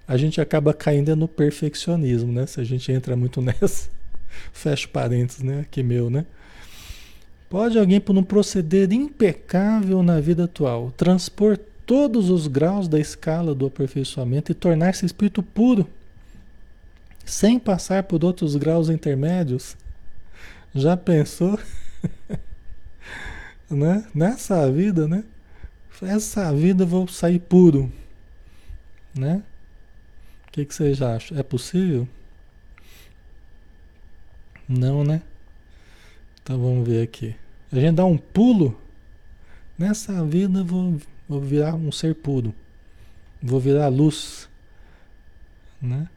A 0.07 0.17
gente 0.17 0.41
acaba 0.41 0.73
caindo 0.73 1.17
no 1.17 1.27
perfeccionismo, 1.27 2.33
né? 2.33 2.47
Se 2.47 2.61
a 2.61 2.65
gente 2.65 2.93
entra 2.93 3.17
muito 3.17 3.41
nessa. 3.43 3.89
Fecha 4.53 4.87
parênteses, 4.87 5.43
né? 5.43 5.61
Aqui 5.61 5.83
meu, 5.83 6.09
né? 6.09 6.25
Pode 7.49 7.79
alguém, 7.79 8.01
por 8.01 8.17
um 8.17 8.23
proceder 8.23 8.93
impecável 8.93 10.03
na 10.03 10.21
vida 10.21 10.45
atual, 10.45 10.93
transpor 10.97 11.59
todos 11.87 12.29
os 12.29 12.49
graus 12.49 12.89
da 12.89 12.99
escala 12.99 13.55
do 13.55 13.67
aperfeiçoamento 13.67 14.51
e 14.51 14.55
tornar-se 14.55 15.07
espírito 15.07 15.43
puro, 15.43 15.89
sem 17.25 17.59
passar 17.59 18.03
por 18.03 18.25
outros 18.25 18.57
graus 18.57 18.89
intermédios. 18.89 19.77
Já 20.75 20.97
pensou? 20.97 21.59
né? 23.71 24.07
Nessa 24.15 24.71
vida, 24.71 25.09
né? 25.09 25.25
Essa 26.03 26.53
vida 26.53 26.85
eu 26.85 26.89
vou 26.89 27.09
sair 27.09 27.39
puro, 27.39 27.91
né? 29.15 29.43
O 30.49 30.53
que, 30.53 30.65
que 30.65 30.75
vocês 30.75 31.01
acham? 31.01 31.39
É 31.39 31.43
possível? 31.43 32.07
Não, 34.69 35.05
né? 35.05 35.23
Então 36.43 36.59
vamos 36.59 36.87
ver 36.87 37.03
aqui. 37.03 37.35
A 37.73 37.77
gente 37.77 37.97
dá 37.97 38.05
um 38.05 38.19
pulo. 38.19 38.79
Nessa 39.79 40.25
vida 40.25 40.61
eu 40.61 40.65
vou 40.65 40.99
Vou 41.29 41.41
virar 41.41 41.75
um 41.75 41.91
ser 41.91 42.15
puro. 42.15 42.55
Vou 43.43 43.59
virar 43.59 43.89
luz. 43.89 44.49
Né? 45.83 46.09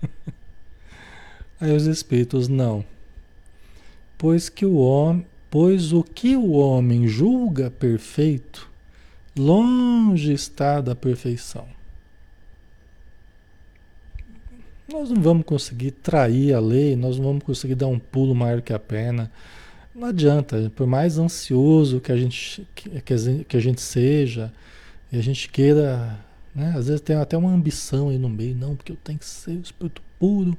Aí 1.60 1.74
os 1.74 1.86
espíritos, 1.86 2.46
não. 2.46 2.84
Pois 4.16 4.48
que 4.48 4.64
o 4.64 4.76
homem, 4.76 5.26
pois 5.54 5.92
o 5.92 6.02
que 6.02 6.36
o 6.36 6.50
homem 6.50 7.06
julga 7.06 7.70
perfeito, 7.70 8.68
longe 9.38 10.32
está 10.32 10.80
da 10.80 10.96
perfeição. 10.96 11.68
Nós 14.90 15.10
não 15.10 15.22
vamos 15.22 15.46
conseguir 15.46 15.92
trair 15.92 16.52
a 16.54 16.58
lei, 16.58 16.96
nós 16.96 17.18
não 17.18 17.26
vamos 17.26 17.44
conseguir 17.44 17.76
dar 17.76 17.86
um 17.86 18.00
pulo 18.00 18.34
maior 18.34 18.62
que 18.62 18.72
a 18.72 18.80
perna 18.80 19.30
não 19.94 20.08
adianta, 20.08 20.72
por 20.74 20.88
mais 20.88 21.18
ansioso 21.18 22.00
que 22.00 22.10
a 22.10 22.16
gente, 22.16 22.66
que, 22.74 23.56
a 23.56 23.60
gente 23.60 23.80
seja, 23.80 24.52
e 25.12 25.16
a 25.16 25.22
gente 25.22 25.48
queira, 25.48 26.18
né? 26.52 26.74
Às 26.76 26.88
vezes 26.88 27.00
tem 27.00 27.14
até 27.14 27.36
uma 27.36 27.52
ambição 27.52 28.08
aí 28.08 28.18
no 28.18 28.28
meio, 28.28 28.56
não, 28.56 28.74
porque 28.74 28.90
eu 28.90 28.98
tenho 29.04 29.20
que 29.20 29.24
ser 29.24 29.52
o 29.52 29.60
espírito 29.60 30.02
puro, 30.18 30.58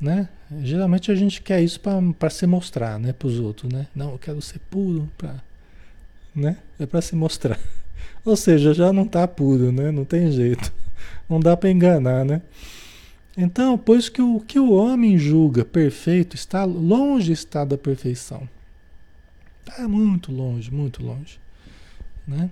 né? 0.00 0.28
Geralmente 0.62 1.10
a 1.10 1.14
gente 1.14 1.42
quer 1.42 1.60
isso 1.60 1.80
para 2.18 2.30
se 2.30 2.46
mostrar, 2.46 2.98
né, 2.98 3.12
para 3.12 3.28
os 3.28 3.38
outros, 3.38 3.72
né? 3.72 3.86
Não, 3.94 4.12
eu 4.12 4.18
quero 4.18 4.40
ser 4.40 4.58
puro, 4.70 5.08
para, 5.18 5.42
né? 6.34 6.58
É 6.78 6.86
para 6.86 7.00
se 7.00 7.14
mostrar. 7.14 7.58
Ou 8.24 8.36
seja, 8.36 8.72
já 8.72 8.92
não 8.92 9.04
está 9.04 9.26
puro, 9.26 9.72
né? 9.72 9.90
Não 9.90 10.04
tem 10.04 10.30
jeito. 10.30 10.72
Não 11.28 11.38
dá 11.40 11.56
para 11.56 11.70
enganar, 11.70 12.24
né? 12.24 12.42
Então, 13.36 13.78
pois 13.78 14.08
que 14.08 14.20
o 14.20 14.40
que 14.40 14.58
o 14.58 14.72
homem 14.72 15.16
julga 15.16 15.64
perfeito 15.64 16.34
está 16.34 16.64
longe 16.64 17.32
está 17.32 17.64
da 17.64 17.78
perfeição. 17.78 18.48
Está 19.60 19.86
muito 19.86 20.32
longe, 20.32 20.72
muito 20.72 21.04
longe. 21.04 21.38
Né? 22.26 22.50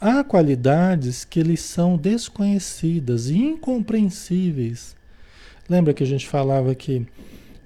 Há 0.00 0.24
qualidades 0.24 1.24
que 1.24 1.42
lhes 1.42 1.60
são 1.60 1.96
desconhecidas 1.96 3.28
e 3.28 3.36
incompreensíveis. 3.38 4.96
Lembra 5.68 5.94
que 5.94 6.02
a 6.02 6.06
gente 6.06 6.26
falava 6.26 6.74
que 6.74 7.06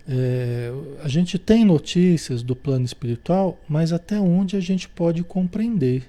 é, 0.09 0.71
a 1.03 1.09
gente 1.09 1.39
tem 1.39 1.65
notícias 1.65 2.43
do 2.43 2.57
plano 2.57 2.85
espiritual, 2.85 3.61
mas 3.69 3.93
até 3.93 4.19
onde 4.19 4.57
a 4.57 4.61
gente 4.61 4.89
pode 4.89 5.23
compreender. 5.23 6.09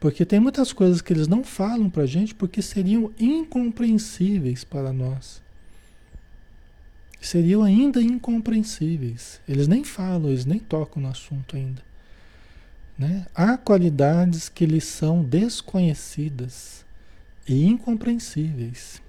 Porque 0.00 0.24
tem 0.24 0.40
muitas 0.40 0.72
coisas 0.72 1.00
que 1.00 1.12
eles 1.12 1.28
não 1.28 1.44
falam 1.44 1.88
para 1.88 2.02
a 2.02 2.06
gente 2.06 2.34
porque 2.34 2.60
seriam 2.60 3.12
incompreensíveis 3.18 4.64
para 4.64 4.92
nós. 4.92 5.40
Seriam 7.20 7.62
ainda 7.62 8.02
incompreensíveis. 8.02 9.40
Eles 9.48 9.68
nem 9.68 9.84
falam, 9.84 10.28
eles 10.28 10.44
nem 10.44 10.58
tocam 10.58 11.02
no 11.02 11.08
assunto 11.08 11.56
ainda. 11.56 11.82
Né? 12.98 13.26
Há 13.34 13.56
qualidades 13.56 14.48
que 14.48 14.66
lhes 14.66 14.84
são 14.84 15.22
desconhecidas 15.22 16.84
e 17.48 17.64
incompreensíveis. 17.64 19.02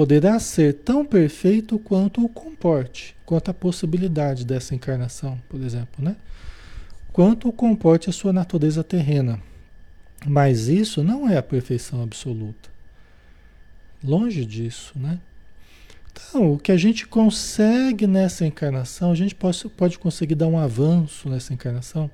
Poderá 0.00 0.38
ser 0.38 0.72
tão 0.72 1.04
perfeito 1.04 1.78
quanto 1.78 2.24
o 2.24 2.28
comporte, 2.28 3.14
quanto 3.26 3.50
a 3.50 3.54
possibilidade 3.54 4.46
dessa 4.46 4.74
encarnação, 4.74 5.38
por 5.46 5.60
exemplo, 5.60 6.02
né? 6.02 6.16
Quanto 7.12 7.48
o 7.48 7.52
comporte 7.52 8.08
a 8.08 8.12
sua 8.12 8.32
natureza 8.32 8.82
terrena 8.82 9.38
mas 10.26 10.68
isso 10.68 11.02
não 11.02 11.28
é 11.28 11.36
a 11.36 11.42
perfeição 11.42 12.02
absoluta. 12.02 12.70
Longe 14.02 14.44
disso, 14.44 14.92
né? 14.96 15.18
Então, 16.10 16.52
o 16.52 16.58
que 16.58 16.72
a 16.72 16.76
gente 16.76 17.06
consegue 17.06 18.06
nessa 18.06 18.46
encarnação, 18.46 19.12
a 19.12 19.14
gente 19.14 19.34
pode, 19.34 19.68
pode 19.68 19.98
conseguir 19.98 20.34
dar 20.34 20.46
um 20.46 20.58
avanço 20.58 21.28
nessa 21.28 21.54
encarnação, 21.54 22.10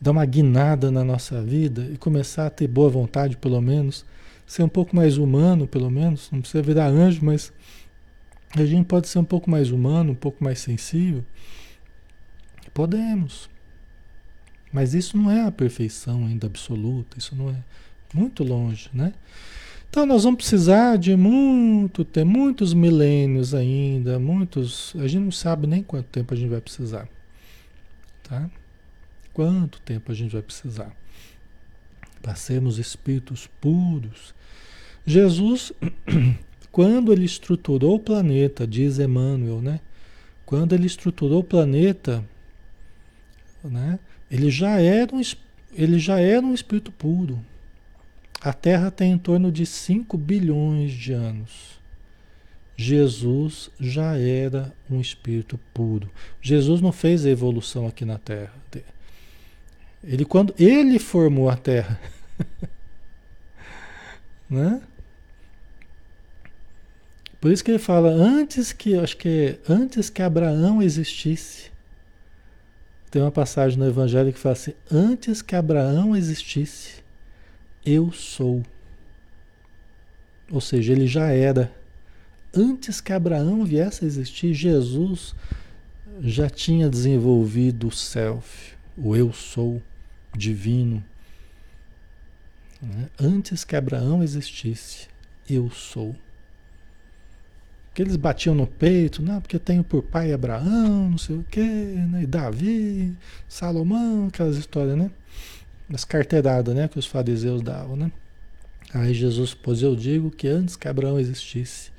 dar 0.00 0.10
uma 0.10 0.24
guinada 0.24 0.90
na 0.90 1.04
nossa 1.04 1.40
vida 1.42 1.88
e 1.92 1.96
começar 1.96 2.46
a 2.46 2.50
ter 2.50 2.66
boa 2.66 2.90
vontade, 2.90 3.36
pelo 3.36 3.60
menos, 3.60 4.04
ser 4.46 4.62
um 4.62 4.68
pouco 4.68 4.94
mais 4.94 5.16
humano, 5.16 5.66
pelo 5.66 5.90
menos, 5.90 6.30
não 6.30 6.40
precisa 6.40 6.62
virar 6.62 6.88
anjo, 6.88 7.24
mas 7.24 7.52
A 8.54 8.66
gente 8.66 8.86
pode 8.86 9.08
ser 9.08 9.18
um 9.18 9.24
pouco 9.24 9.50
mais 9.50 9.70
humano, 9.70 10.12
um 10.12 10.14
pouco 10.14 10.44
mais 10.44 10.58
sensível. 10.58 11.24
Podemos. 12.74 13.48
Mas 14.70 14.94
isso 14.94 15.16
não 15.16 15.30
é 15.30 15.42
a 15.46 15.52
perfeição 15.52 16.26
ainda 16.26 16.46
absoluta, 16.46 17.18
isso 17.18 17.34
não 17.34 17.50
é 17.50 17.56
muito 18.12 18.44
longe, 18.44 18.90
né? 18.92 19.14
Então 19.88 20.06
nós 20.06 20.24
vamos 20.24 20.38
precisar 20.38 20.96
de 20.96 21.14
muito 21.16 22.04
tempo, 22.04 22.30
muitos 22.30 22.72
milênios 22.72 23.54
ainda, 23.54 24.18
muitos, 24.18 24.94
a 24.96 25.06
gente 25.06 25.24
não 25.24 25.30
sabe 25.30 25.66
nem 25.66 25.82
quanto 25.82 26.06
tempo 26.06 26.32
a 26.32 26.36
gente 26.36 26.48
vai 26.48 26.60
precisar. 26.62 27.06
Tá? 28.22 28.50
Quanto 29.34 29.80
tempo 29.82 30.10
a 30.10 30.14
gente 30.14 30.32
vai 30.32 30.40
precisar? 30.42 30.94
Para 32.22 32.34
sermos 32.36 32.78
espíritos 32.78 33.48
puros. 33.60 34.34
Jesus, 35.04 35.72
quando 36.70 37.12
ele 37.12 37.24
estruturou 37.24 37.96
o 37.96 38.00
planeta, 38.00 38.66
diz 38.66 38.98
Emmanuel, 38.98 39.60
né? 39.60 39.80
Quando 40.46 40.74
ele 40.74 40.86
estruturou 40.86 41.40
o 41.40 41.44
planeta, 41.44 42.24
né? 43.64 43.98
Ele 44.30 44.50
já 44.50 44.80
era 44.80 45.14
um, 45.14 45.20
ele 45.74 45.98
já 45.98 46.18
era 46.18 46.44
um 46.44 46.54
espírito 46.54 46.92
puro. 46.92 47.38
A 48.40 48.52
Terra 48.52 48.90
tem 48.90 49.12
em 49.12 49.18
torno 49.18 49.52
de 49.52 49.66
5 49.66 50.16
bilhões 50.16 50.92
de 50.92 51.12
anos. 51.12 51.80
Jesus 52.76 53.70
já 53.78 54.16
era 54.16 54.74
um 54.90 55.00
espírito 55.00 55.60
puro. 55.72 56.10
Jesus 56.40 56.80
não 56.80 56.90
fez 56.90 57.24
a 57.24 57.30
evolução 57.30 57.86
aqui 57.86 58.04
na 58.04 58.18
Terra. 58.18 58.52
Ele 60.04 60.24
quando 60.24 60.54
ele 60.58 60.98
formou 60.98 61.48
a 61.48 61.56
Terra, 61.56 62.00
né? 64.50 64.82
Por 67.40 67.50
isso 67.50 67.64
que 67.64 67.72
ele 67.72 67.78
fala 67.78 68.08
antes 68.08 68.72
que 68.72 68.96
acho 68.96 69.16
que 69.16 69.58
antes 69.68 70.08
que 70.08 70.22
Abraão 70.22 70.82
existisse. 70.82 71.72
Tem 73.10 73.20
uma 73.20 73.32
passagem 73.32 73.78
no 73.78 73.86
Evangelho 73.86 74.32
que 74.32 74.38
fala 74.38 74.54
assim: 74.54 74.74
antes 74.90 75.42
que 75.42 75.54
Abraão 75.54 76.16
existisse, 76.16 77.02
eu 77.84 78.12
sou. 78.12 78.62
Ou 80.50 80.60
seja, 80.60 80.92
ele 80.92 81.06
já 81.06 81.28
era. 81.30 81.72
Antes 82.54 83.00
que 83.00 83.12
Abraão 83.12 83.64
viesse 83.64 84.04
a 84.04 84.06
existir, 84.06 84.54
Jesus 84.54 85.34
já 86.20 86.48
tinha 86.48 86.88
desenvolvido 86.88 87.88
o 87.88 87.92
self, 87.92 88.74
o 88.96 89.16
eu 89.16 89.32
sou 89.32 89.82
divino. 90.36 91.02
Né? 92.80 93.08
Antes 93.18 93.64
que 93.64 93.76
Abraão 93.76 94.22
existisse, 94.22 95.08
eu 95.48 95.70
sou. 95.70 96.14
Que 97.94 98.02
eles 98.02 98.16
batiam 98.16 98.54
no 98.54 98.66
peito, 98.66 99.22
não, 99.22 99.40
porque 99.40 99.58
tenho 99.58 99.84
por 99.84 100.02
pai 100.02 100.32
Abraão, 100.32 101.10
não 101.10 101.18
sei 101.18 101.36
o 101.36 101.44
quê, 101.50 101.60
né? 101.60 102.22
e 102.22 102.26
Davi, 102.26 103.14
Salomão, 103.46 104.28
aquelas 104.28 104.56
histórias, 104.56 104.96
né? 104.96 105.10
as 105.92 106.04
carteiradas 106.04 106.74
né, 106.74 106.88
que 106.88 106.98
os 106.98 107.06
fariseus 107.06 107.60
davam. 107.60 107.96
Né? 107.96 108.10
Aí 108.94 109.12
Jesus, 109.12 109.54
pois 109.54 109.82
eu 109.82 109.94
digo 109.94 110.30
que 110.30 110.48
antes 110.48 110.74
que 110.74 110.88
Abraão 110.88 111.20
existisse, 111.20 111.90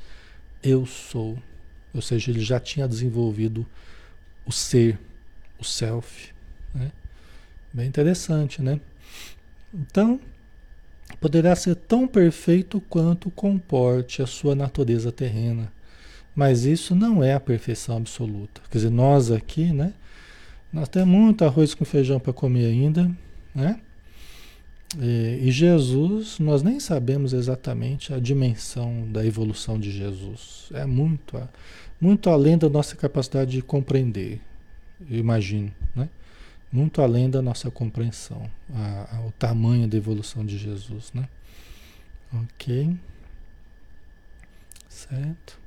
eu 0.63 0.85
sou. 0.85 1.37
Ou 1.93 2.01
seja, 2.01 2.31
ele 2.31 2.41
já 2.41 2.59
tinha 2.59 2.87
desenvolvido 2.87 3.65
o 4.45 4.51
ser, 4.51 4.99
o 5.59 5.63
self. 5.63 6.32
Bem 7.73 7.87
interessante, 7.87 8.61
né? 8.61 8.79
Então, 9.73 10.19
poderá 11.19 11.55
ser 11.55 11.75
tão 11.75 12.07
perfeito 12.07 12.79
quanto 12.81 13.31
comporte 13.31 14.21
a 14.21 14.27
sua 14.27 14.53
natureza 14.53 15.11
terrena. 15.11 15.71
Mas 16.35 16.65
isso 16.65 16.95
não 16.95 17.23
é 17.23 17.33
a 17.33 17.39
perfeição 17.39 17.97
absoluta. 17.97 18.61
Quer 18.69 18.77
dizer, 18.77 18.89
nós 18.91 19.31
aqui, 19.31 19.71
né? 19.73 19.93
Nós 20.71 20.87
temos 20.89 21.07
muito 21.07 21.45
arroz 21.45 21.73
com 21.73 21.85
feijão 21.85 22.19
para 22.19 22.33
comer 22.33 22.65
ainda, 22.65 23.11
né? 23.53 23.79
E, 24.99 25.47
e, 25.47 25.51
Jesus, 25.51 26.37
nós 26.39 26.61
nem 26.61 26.79
sabemos 26.79 27.33
exatamente 27.33 28.13
a 28.13 28.19
dimensão 28.19 29.07
da 29.11 29.25
evolução 29.25 29.79
de 29.79 29.91
Jesus. 29.91 30.69
É 30.73 30.85
muito, 30.85 31.41
muito 31.99 32.29
além 32.29 32.57
da 32.57 32.69
nossa 32.69 32.95
capacidade 32.95 33.51
de 33.51 33.61
compreender, 33.61 34.39
eu 35.09 35.17
imagino, 35.17 35.71
né? 35.95 36.09
Muito 36.73 37.03
além 37.03 37.29
da 37.29 37.39
nossa 37.39 37.69
compreensão, 37.69 38.49
a, 38.73 39.17
a, 39.17 39.21
o 39.27 39.31
tamanho 39.33 39.87
da 39.87 39.95
evolução 39.95 40.43
de 40.43 40.57
Jesus, 40.57 41.13
né? 41.13 41.29
Ok. 42.33 42.97
Certo. 44.89 45.59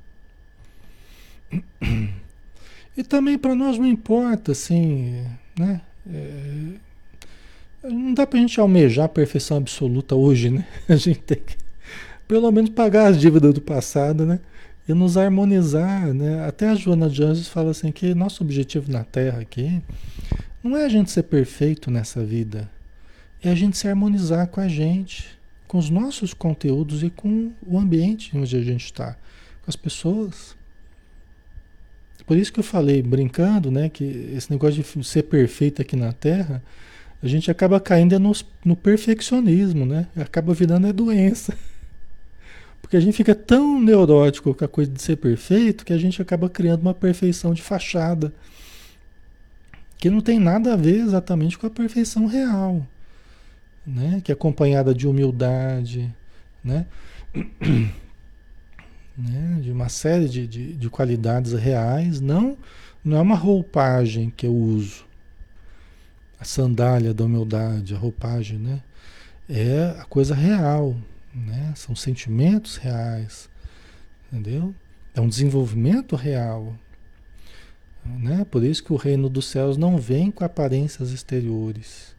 E 2.97 3.03
também 3.03 3.37
para 3.37 3.55
nós 3.55 3.77
não 3.77 3.85
importa, 3.85 4.51
assim, 4.51 5.25
né? 5.57 5.79
É, 6.11 6.73
não 7.83 8.13
dá 8.13 8.27
para 8.27 8.37
a 8.37 8.41
gente 8.41 8.59
almejar 8.59 9.05
a 9.05 9.09
perfeição 9.09 9.55
absoluta 9.55 10.13
hoje, 10.13 10.49
né? 10.49 10.65
A 10.89 10.95
gente 10.97 11.19
tem 11.19 11.37
que, 11.37 11.55
pelo 12.27 12.51
menos, 12.51 12.69
pagar 12.71 13.07
as 13.07 13.17
dívidas 13.17 13.53
do 13.53 13.61
passado, 13.61 14.25
né? 14.25 14.41
E 14.89 14.93
nos 14.93 15.15
harmonizar, 15.15 16.13
né? 16.13 16.45
Até 16.45 16.67
a 16.67 16.75
Joana 16.75 17.09
de 17.09 17.23
Anjos 17.23 17.47
fala 17.47 17.71
assim 17.71 17.93
que 17.93 18.13
nosso 18.13 18.43
objetivo 18.43 18.91
na 18.91 19.05
Terra 19.05 19.39
aqui 19.39 19.81
não 20.67 20.77
é 20.77 20.85
a 20.85 20.89
gente 20.89 21.11
ser 21.11 21.23
perfeito 21.23 21.89
nessa 21.89 22.23
vida, 22.23 22.69
é 23.41 23.49
a 23.49 23.55
gente 23.55 23.77
se 23.77 23.87
harmonizar 23.87 24.47
com 24.47 24.59
a 24.59 24.67
gente, 24.67 25.37
com 25.67 25.77
os 25.77 25.89
nossos 25.89 26.33
conteúdos 26.33 27.03
e 27.03 27.09
com 27.09 27.51
o 27.65 27.77
ambiente 27.77 28.35
onde 28.37 28.55
a 28.55 28.61
gente 28.61 28.85
está, 28.85 29.13
com 29.13 29.69
as 29.69 29.75
pessoas. 29.75 30.55
Por 32.25 32.35
isso 32.37 32.51
que 32.51 32.59
eu 32.59 32.63
falei, 32.63 33.01
brincando, 33.01 33.71
né, 33.71 33.87
que 33.89 34.03
esse 34.35 34.51
negócio 34.51 34.83
de 34.83 35.03
ser 35.03 35.23
perfeito 35.23 35.81
aqui 35.81 35.95
na 35.95 36.11
Terra 36.11 36.61
a 37.21 37.27
gente 37.27 37.49
acaba 37.49 37.79
caindo 37.79 38.19
no, 38.19 38.31
no 38.63 38.75
perfeccionismo, 38.75 39.85
né? 39.85 40.07
Acaba 40.15 40.53
virando 40.53 40.87
a 40.87 40.91
doença. 40.91 41.53
Porque 42.81 42.95
a 42.95 42.99
gente 42.99 43.15
fica 43.15 43.33
tão 43.33 43.81
neurótico 43.81 44.53
com 44.53 44.63
a 44.63 44.67
coisa 44.67 44.91
de 44.91 45.01
ser 45.01 45.15
perfeito 45.17 45.83
que 45.83 45.93
a 45.93 45.97
gente 45.97 46.21
acaba 46.21 46.47
criando 46.47 46.81
uma 46.81 46.93
perfeição 46.93 47.53
de 47.53 47.61
fachada. 47.61 48.31
Que 49.97 50.09
não 50.09 50.21
tem 50.21 50.39
nada 50.39 50.73
a 50.73 50.75
ver 50.75 50.99
exatamente 50.99 51.57
com 51.57 51.67
a 51.67 51.71
perfeição 51.71 52.27
real. 52.27 52.85
Né? 53.85 54.21
Que 54.23 54.31
é 54.31 54.33
acompanhada 54.33 54.93
de 54.93 55.07
humildade, 55.07 56.13
né? 56.63 56.85
né? 59.17 59.59
De 59.61 59.71
uma 59.71 59.89
série 59.89 60.27
de, 60.27 60.45
de, 60.45 60.73
de 60.73 60.89
qualidades 60.89 61.53
reais. 61.53 62.21
Não, 62.21 62.57
não 63.03 63.17
é 63.17 63.21
uma 63.21 63.35
roupagem 63.35 64.29
que 64.29 64.45
eu 64.45 64.53
uso 64.53 65.07
a 66.39 66.45
sandália 66.45 67.13
da 67.13 67.25
humildade, 67.25 67.95
a 67.95 67.97
roupagem, 67.97 68.59
né? 68.59 68.81
É 69.49 69.95
a 69.99 70.05
coisa 70.05 70.35
real, 70.35 70.95
né? 71.33 71.73
São 71.75 71.95
sentimentos 71.95 72.77
reais, 72.77 73.49
entendeu? 74.31 74.73
É 75.15 75.21
um 75.21 75.27
desenvolvimento 75.27 76.15
real, 76.15 76.75
né? 78.19 78.45
Por 78.49 78.63
isso 78.63 78.83
que 78.83 78.93
o 78.93 78.97
reino 78.97 79.29
dos 79.29 79.45
céus 79.47 79.77
não 79.77 79.97
vem 79.97 80.31
com 80.31 80.43
aparências 80.43 81.11
exteriores. 81.11 82.15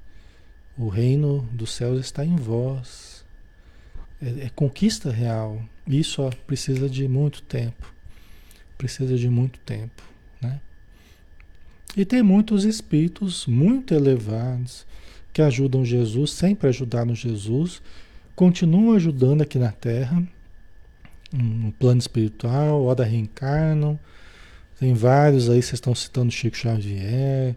O 0.77 0.89
reino 0.89 1.49
dos 1.53 1.73
céus 1.73 2.01
está 2.01 2.25
em 2.25 2.37
vós. 2.37 3.25
É, 4.23 4.47
é 4.47 4.51
conquista 4.55 5.11
real. 5.11 5.61
Isso 5.87 6.29
precisa 6.47 6.89
de 6.89 7.09
muito 7.09 7.43
tempo. 7.43 7.93
Precisa 8.77 9.17
de 9.17 9.29
muito 9.29 9.59
tempo, 9.61 10.03
né? 10.41 10.61
E 11.97 12.05
tem 12.05 12.23
muitos 12.23 12.65
espíritos 12.65 13.47
muito 13.47 13.93
elevados 13.93 14.87
que 15.33 15.43
ajudam 15.43 15.85
Jesus, 15.85 16.31
sempre 16.31 16.69
ajudaram 16.69 17.15
Jesus, 17.15 17.83
continuam 18.37 18.95
ajudando 18.95 19.43
aqui 19.43 19.59
na 19.59 19.73
Terra, 19.73 20.23
no 21.33 21.73
plano 21.73 21.99
espiritual, 21.99 22.85
ora 22.85 23.05
reencarnam. 23.05 23.99
Tem 24.79 24.95
vários 24.95 25.51
aí, 25.51 25.61
vocês 25.61 25.75
estão 25.75 25.95
citando 25.95 26.31
Chico 26.31 26.57
Xavier. 26.57 27.57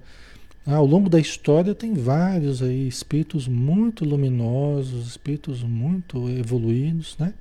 Ah, 0.65 0.75
ao 0.75 0.85
longo 0.85 1.09
da 1.09 1.19
história 1.19 1.73
tem 1.75 1.93
vários 1.93 2.61
aí 2.63 2.87
espíritos 2.87 3.47
muito 3.47 4.03
luminosos, 4.05 5.07
espíritos 5.07 5.63
muito 5.63 6.29
evoluídos, 6.29 7.15
né? 7.19 7.33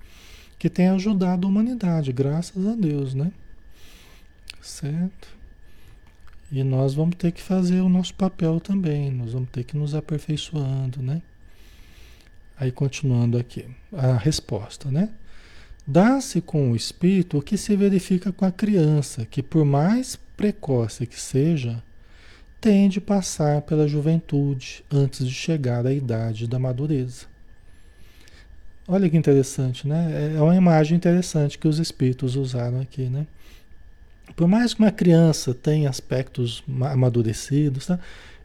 Que 0.58 0.68
têm 0.68 0.88
ajudado 0.88 1.46
a 1.46 1.50
humanidade, 1.50 2.12
graças 2.12 2.66
a 2.66 2.74
Deus, 2.74 3.14
né? 3.14 3.32
Certo? 4.60 5.28
E 6.52 6.62
nós 6.62 6.94
vamos 6.94 7.16
ter 7.16 7.32
que 7.32 7.40
fazer 7.40 7.80
o 7.80 7.88
nosso 7.88 8.14
papel 8.14 8.60
também, 8.60 9.10
nós 9.10 9.32
vamos 9.32 9.48
ter 9.50 9.64
que 9.64 9.76
nos 9.76 9.94
aperfeiçoando, 9.94 11.00
né? 11.02 11.22
Aí 12.58 12.70
continuando 12.70 13.38
aqui, 13.38 13.64
a 13.92 14.16
resposta, 14.18 14.90
né? 14.90 15.08
Dá-se 15.86 16.40
com 16.40 16.70
o 16.70 16.76
espírito 16.76 17.38
o 17.38 17.42
que 17.42 17.56
se 17.56 17.74
verifica 17.74 18.32
com 18.32 18.44
a 18.44 18.52
criança, 18.52 19.24
que 19.24 19.42
por 19.42 19.64
mais 19.64 20.16
precoce 20.36 21.06
que 21.06 21.20
seja, 21.20 21.82
tem 22.60 22.88
de 22.88 23.00
passar 23.00 23.62
pela 23.62 23.88
juventude 23.88 24.84
antes 24.90 25.26
de 25.26 25.32
chegar 25.32 25.86
à 25.86 25.92
idade 25.92 26.46
da 26.46 26.58
madureza. 26.58 27.26
Olha 28.86 29.08
que 29.08 29.16
interessante, 29.16 29.86
né? 29.86 30.34
É 30.36 30.40
uma 30.42 30.56
imagem 30.56 30.96
interessante 30.96 31.58
que 31.58 31.68
os 31.68 31.78
espíritos 31.78 32.36
usaram 32.36 32.80
aqui, 32.80 33.08
né? 33.08 33.26
Por 34.36 34.48
mais 34.48 34.74
que 34.74 34.80
uma 34.80 34.90
criança 34.90 35.54
tenha 35.54 35.88
aspectos 35.88 36.62
amadurecidos, 36.68 37.86
tá? 37.86 37.98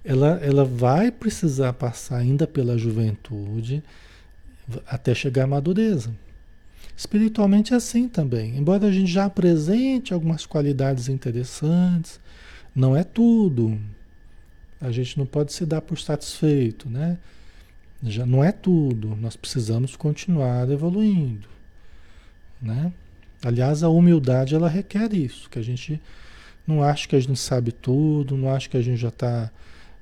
ela, 0.05 0.39
ela 0.41 0.63
vai 0.63 1.11
precisar 1.11 1.73
passar 1.73 2.17
ainda 2.17 2.45
pela 2.45 2.77
juventude 2.77 3.83
até 4.87 5.15
chegar 5.15 5.45
à 5.45 5.47
madureza. 5.47 6.13
Espiritualmente 6.95 7.73
é 7.73 7.77
assim 7.77 8.07
também. 8.07 8.57
Embora 8.57 8.87
a 8.87 8.91
gente 8.91 9.11
já 9.11 9.25
apresente 9.25 10.13
algumas 10.13 10.45
qualidades 10.45 11.09
interessantes, 11.09 12.19
não 12.75 12.95
é 12.95 13.03
tudo. 13.03 13.79
A 14.79 14.91
gente 14.91 15.17
não 15.17 15.25
pode 15.25 15.51
se 15.53 15.65
dar 15.65 15.81
por 15.81 15.99
satisfeito, 15.99 16.89
né? 16.89 17.17
Já 18.03 18.25
não 18.25 18.43
é 18.43 18.51
tudo. 18.51 19.15
Nós 19.15 19.35
precisamos 19.35 19.95
continuar 19.95 20.69
evoluindo, 20.69 21.47
né? 22.61 22.93
Aliás, 23.43 23.83
a 23.83 23.89
humildade 23.89 24.55
ela 24.55 24.69
requer 24.69 25.13
isso, 25.13 25.49
que 25.49 25.59
a 25.59 25.61
gente 25.61 26.01
não 26.65 26.81
acha 26.81 27.07
que 27.07 27.15
a 27.15 27.19
gente 27.19 27.39
sabe 27.39 27.71
tudo, 27.71 28.35
não 28.37 28.51
acha 28.51 28.69
que 28.69 28.77
a 28.77 28.81
gente 28.81 28.97
já 28.99 29.09
está 29.09 29.51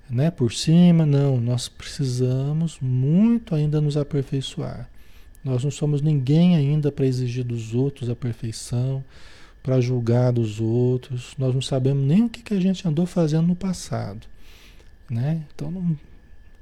né, 0.10 0.32
por 0.32 0.54
cima, 0.54 1.06
não. 1.06 1.40
Nós 1.40 1.68
precisamos 1.68 2.80
muito 2.80 3.56
ainda 3.56 3.82
nos 3.82 3.98
aperfeiçoar. 3.98 4.90
Nós 5.44 5.64
não 5.64 5.72
somos 5.72 6.02
ninguém 6.02 6.56
ainda 6.56 6.92
para 6.92 7.06
exigir 7.06 7.44
dos 7.44 7.74
outros 7.74 8.10
a 8.10 8.16
perfeição, 8.16 9.04
para 9.62 9.82
julgar 9.82 10.32
dos 10.32 10.60
outros. 10.60 11.34
Nós 11.38 11.54
não 11.54 11.62
sabemos 11.62 12.06
nem 12.06 12.24
o 12.24 12.30
que, 12.30 12.42
que 12.42 12.54
a 12.54 12.60
gente 12.60 12.88
andou 12.88 13.06
fazendo 13.06 13.48
no 13.48 13.56
passado. 13.56 14.26
Né? 15.10 15.44
Então 15.54 15.70
não, 15.70 15.98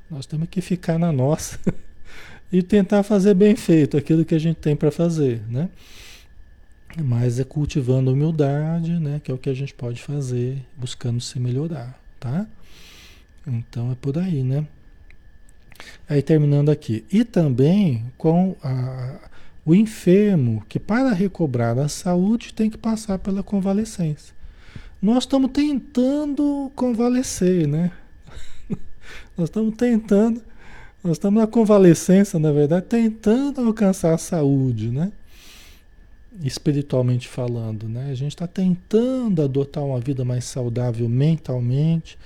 nós 0.09 0.25
temos 0.25 0.47
que 0.49 0.61
ficar 0.61 0.97
na 0.97 1.11
nossa 1.11 1.59
e 2.51 2.63
tentar 2.63 3.03
fazer 3.03 3.35
bem 3.35 3.55
feito 3.55 3.95
aquilo 3.95 4.25
que 4.25 4.35
a 4.35 4.39
gente 4.39 4.57
tem 4.57 4.75
para 4.75 4.91
fazer. 4.91 5.41
Né? 5.47 5.69
Mas 6.97 7.39
é 7.39 7.43
cultivando 7.43 8.09
a 8.09 8.13
humildade, 8.13 8.99
né? 8.99 9.21
que 9.23 9.31
é 9.31 9.33
o 9.33 9.37
que 9.37 9.49
a 9.49 9.53
gente 9.53 9.73
pode 9.73 10.01
fazer, 10.01 10.57
buscando 10.75 11.21
se 11.21 11.39
melhorar. 11.39 11.99
Tá? 12.19 12.47
Então 13.47 13.91
é 13.91 13.95
por 13.95 14.17
aí, 14.17 14.43
né? 14.43 14.67
Aí 16.07 16.21
terminando 16.21 16.69
aqui. 16.69 17.05
E 17.11 17.23
também 17.23 18.05
com 18.17 18.55
a, 18.63 19.19
o 19.65 19.73
enfermo 19.73 20.63
que 20.67 20.79
para 20.79 21.13
recobrar 21.13 21.77
a 21.79 21.87
saúde 21.87 22.53
tem 22.53 22.69
que 22.69 22.77
passar 22.77 23.19
pela 23.19 23.43
convalescência. 23.43 24.35
Nós 25.01 25.23
estamos 25.23 25.51
tentando 25.51 26.71
convalescer, 26.75 27.67
né? 27.67 27.91
nós 29.37 29.49
estamos 29.49 29.75
tentando, 29.75 30.41
nós 31.03 31.13
estamos 31.13 31.41
na 31.41 31.47
convalescência, 31.47 32.37
na 32.37 32.51
verdade, 32.51 32.85
tentando 32.85 33.61
alcançar 33.61 34.13
a 34.13 34.17
saúde, 34.17 34.91
né? 34.91 35.11
Espiritualmente 36.43 37.27
falando, 37.27 37.89
né? 37.89 38.09
A 38.11 38.15
gente 38.15 38.31
está 38.31 38.47
tentando 38.47 39.41
adotar 39.41 39.83
uma 39.83 39.99
vida 39.99 40.23
mais 40.23 40.45
saudável 40.45 41.09
mentalmente 41.09 42.17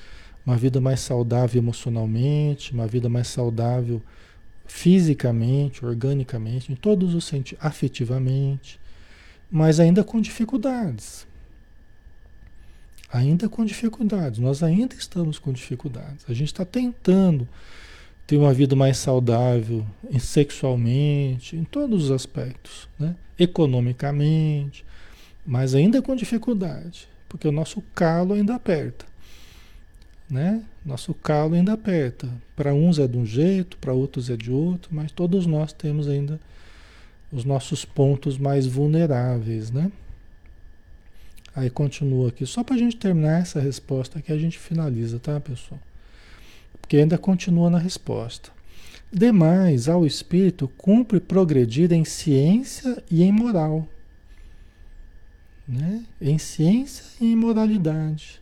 uma 0.45 0.55
vida 0.55 0.79
mais 0.79 0.99
saudável 0.99 1.59
emocionalmente, 1.59 2.71
uma 2.71 2.85
vida 2.85 3.09
mais 3.09 3.27
saudável 3.27 4.01
fisicamente, 4.67 5.83
organicamente, 5.83 6.71
em 6.71 6.75
todos 6.75 7.15
os 7.15 7.25
sentidos, 7.25 7.63
afetivamente, 7.65 8.79
mas 9.49 9.79
ainda 9.79 10.03
com 10.03 10.21
dificuldades. 10.21 11.25
Ainda 13.11 13.47
com 13.47 13.63
dificuldades, 13.63 14.39
nós 14.39 14.61
ainda 14.61 14.95
estamos 14.95 15.39
com 15.39 15.51
dificuldades. 15.51 16.25
A 16.27 16.33
gente 16.33 16.47
está 16.47 16.65
tentando 16.65 17.47
ter 18.27 18.37
uma 18.37 18.53
vida 18.53 18.75
mais 18.75 18.97
saudável 18.97 19.85
sexualmente, 20.19 21.55
em 21.55 21.63
todos 21.63 22.05
os 22.05 22.11
aspectos, 22.11 22.89
né? 22.99 23.15
economicamente, 23.37 24.83
mas 25.45 25.75
ainda 25.75 26.01
com 26.01 26.15
dificuldade, 26.15 27.07
porque 27.29 27.47
o 27.47 27.51
nosso 27.51 27.81
calo 27.93 28.33
ainda 28.33 28.55
aperta 28.55 29.05
né? 30.29 30.63
Nosso 30.85 31.13
calo 31.13 31.55
ainda 31.55 31.73
aperta. 31.73 32.29
Para 32.55 32.73
uns 32.73 32.99
é 32.99 33.07
de 33.07 33.17
um 33.17 33.25
jeito, 33.25 33.77
para 33.77 33.93
outros 33.93 34.29
é 34.29 34.37
de 34.37 34.51
outro, 34.51 34.93
mas 34.93 35.11
todos 35.11 35.45
nós 35.45 35.71
temos 35.71 36.07
ainda 36.07 36.39
os 37.31 37.43
nossos 37.43 37.85
pontos 37.85 38.37
mais 38.37 38.65
vulneráveis, 38.65 39.71
né? 39.71 39.91
Aí 41.55 41.69
continua 41.69 42.29
aqui, 42.29 42.45
só 42.45 42.63
para 42.63 42.75
a 42.75 42.77
gente 42.77 42.97
terminar 42.97 43.41
essa 43.41 43.59
resposta 43.59 44.21
que 44.21 44.31
a 44.31 44.37
gente 44.37 44.59
finaliza, 44.59 45.19
tá, 45.19 45.39
pessoal? 45.39 45.79
Porque 46.81 46.97
ainda 46.97 47.17
continua 47.17 47.69
na 47.69 47.79
resposta. 47.79 48.51
Demais, 49.11 49.87
ao 49.87 50.05
espírito 50.05 50.67
cumpre 50.67 51.19
progredir 51.19 51.93
em 51.93 52.03
ciência 52.03 53.01
e 53.09 53.23
em 53.23 53.31
moral. 53.31 53.87
Né? 55.67 56.03
Em 56.19 56.37
ciência 56.37 57.05
e 57.21 57.31
em 57.31 57.35
moralidade. 57.35 58.41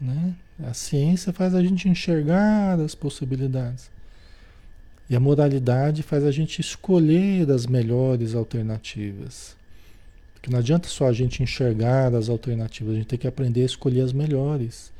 Né? 0.00 0.34
A 0.60 0.74
ciência 0.74 1.32
faz 1.32 1.54
a 1.54 1.62
gente 1.62 1.88
enxergar 1.88 2.80
as 2.80 2.94
possibilidades. 2.94 3.90
E 5.08 5.16
a 5.16 5.20
moralidade 5.20 6.02
faz 6.02 6.24
a 6.24 6.30
gente 6.30 6.60
escolher 6.60 7.50
as 7.50 7.66
melhores 7.66 8.34
alternativas. 8.34 9.56
Porque 10.34 10.50
não 10.50 10.58
adianta 10.58 10.88
só 10.88 11.06
a 11.06 11.12
gente 11.12 11.42
enxergar 11.42 12.14
as 12.14 12.28
alternativas, 12.28 12.94
a 12.94 12.96
gente 12.96 13.06
tem 13.06 13.18
que 13.18 13.28
aprender 13.28 13.62
a 13.62 13.66
escolher 13.66 14.00
as 14.00 14.12
melhores 14.12 14.92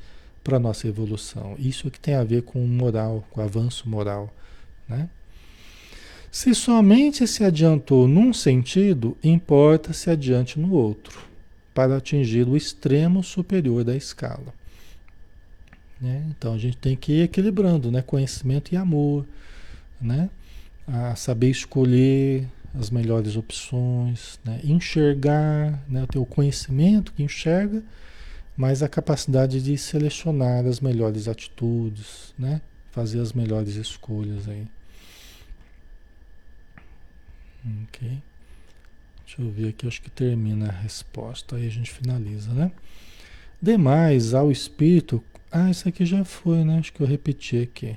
para 0.42 0.56
a 0.56 0.60
nossa 0.60 0.86
evolução. 0.86 1.54
Isso 1.58 1.86
é 1.86 1.90
que 1.90 2.00
tem 2.00 2.14
a 2.14 2.24
ver 2.24 2.42
com 2.42 2.58
moral, 2.66 3.24
com 3.30 3.40
avanço 3.40 3.88
moral. 3.88 4.32
Né? 4.88 5.08
Se 6.30 6.54
somente 6.54 7.26
se 7.26 7.44
adiantou 7.44 8.08
num 8.08 8.32
sentido, 8.32 9.16
importa 9.22 9.92
se 9.92 10.10
adiante 10.10 10.58
no 10.58 10.72
outro, 10.72 11.20
para 11.74 11.96
atingir 11.96 12.48
o 12.48 12.56
extremo 12.56 13.22
superior 13.22 13.84
da 13.84 13.94
escala. 13.94 14.52
Né? 16.02 16.26
Então 16.30 16.52
a 16.52 16.58
gente 16.58 16.76
tem 16.76 16.96
que 16.96 17.12
ir 17.12 17.22
equilibrando 17.22 17.92
né? 17.92 18.02
conhecimento 18.02 18.74
e 18.74 18.76
amor, 18.76 19.24
né? 20.00 20.28
a 20.84 21.14
saber 21.14 21.48
escolher 21.48 22.48
as 22.74 22.90
melhores 22.90 23.36
opções, 23.36 24.40
né? 24.44 24.58
enxergar, 24.64 25.80
né? 25.88 26.04
ter 26.10 26.18
o 26.18 26.26
conhecimento 26.26 27.12
que 27.12 27.22
enxerga, 27.22 27.84
mas 28.56 28.82
a 28.82 28.88
capacidade 28.88 29.62
de 29.62 29.78
selecionar 29.78 30.66
as 30.66 30.80
melhores 30.80 31.28
atitudes, 31.28 32.34
né? 32.36 32.60
fazer 32.90 33.20
as 33.20 33.32
melhores 33.32 33.76
escolhas 33.76 34.48
aí. 34.48 34.66
Ok. 37.84 38.18
Deixa 39.24 39.40
eu 39.40 39.50
ver 39.50 39.68
aqui, 39.68 39.86
acho 39.86 40.02
que 40.02 40.10
termina 40.10 40.68
a 40.68 40.72
resposta, 40.72 41.54
aí 41.54 41.66
a 41.66 41.70
gente 41.70 41.92
finaliza, 41.92 42.52
né? 42.52 42.72
Demais, 43.62 44.34
ao 44.34 44.50
espírito 44.50 45.22
ah, 45.52 45.70
isso 45.70 45.88
aqui 45.88 46.06
já 46.06 46.24
foi, 46.24 46.64
né? 46.64 46.78
Acho 46.78 46.92
que 46.92 47.02
eu 47.02 47.06
repeti 47.06 47.58
aqui. 47.58 47.96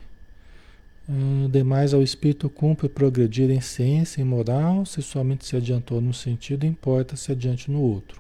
Uh, 1.08 1.48
demais 1.50 1.94
ao 1.94 2.02
espírito 2.02 2.50
cumpre 2.50 2.90
progredir 2.90 3.50
em 3.50 3.62
ciência 3.62 4.20
e 4.20 4.26
moral, 4.26 4.86
se 4.86 5.02
somente 5.02 5.46
se 5.46 5.56
adiantou 5.56 6.02
num 6.02 6.12
sentido, 6.12 6.66
importa 6.66 7.16
se 7.16 7.32
adiante 7.32 7.70
no 7.72 7.80
outro, 7.80 8.20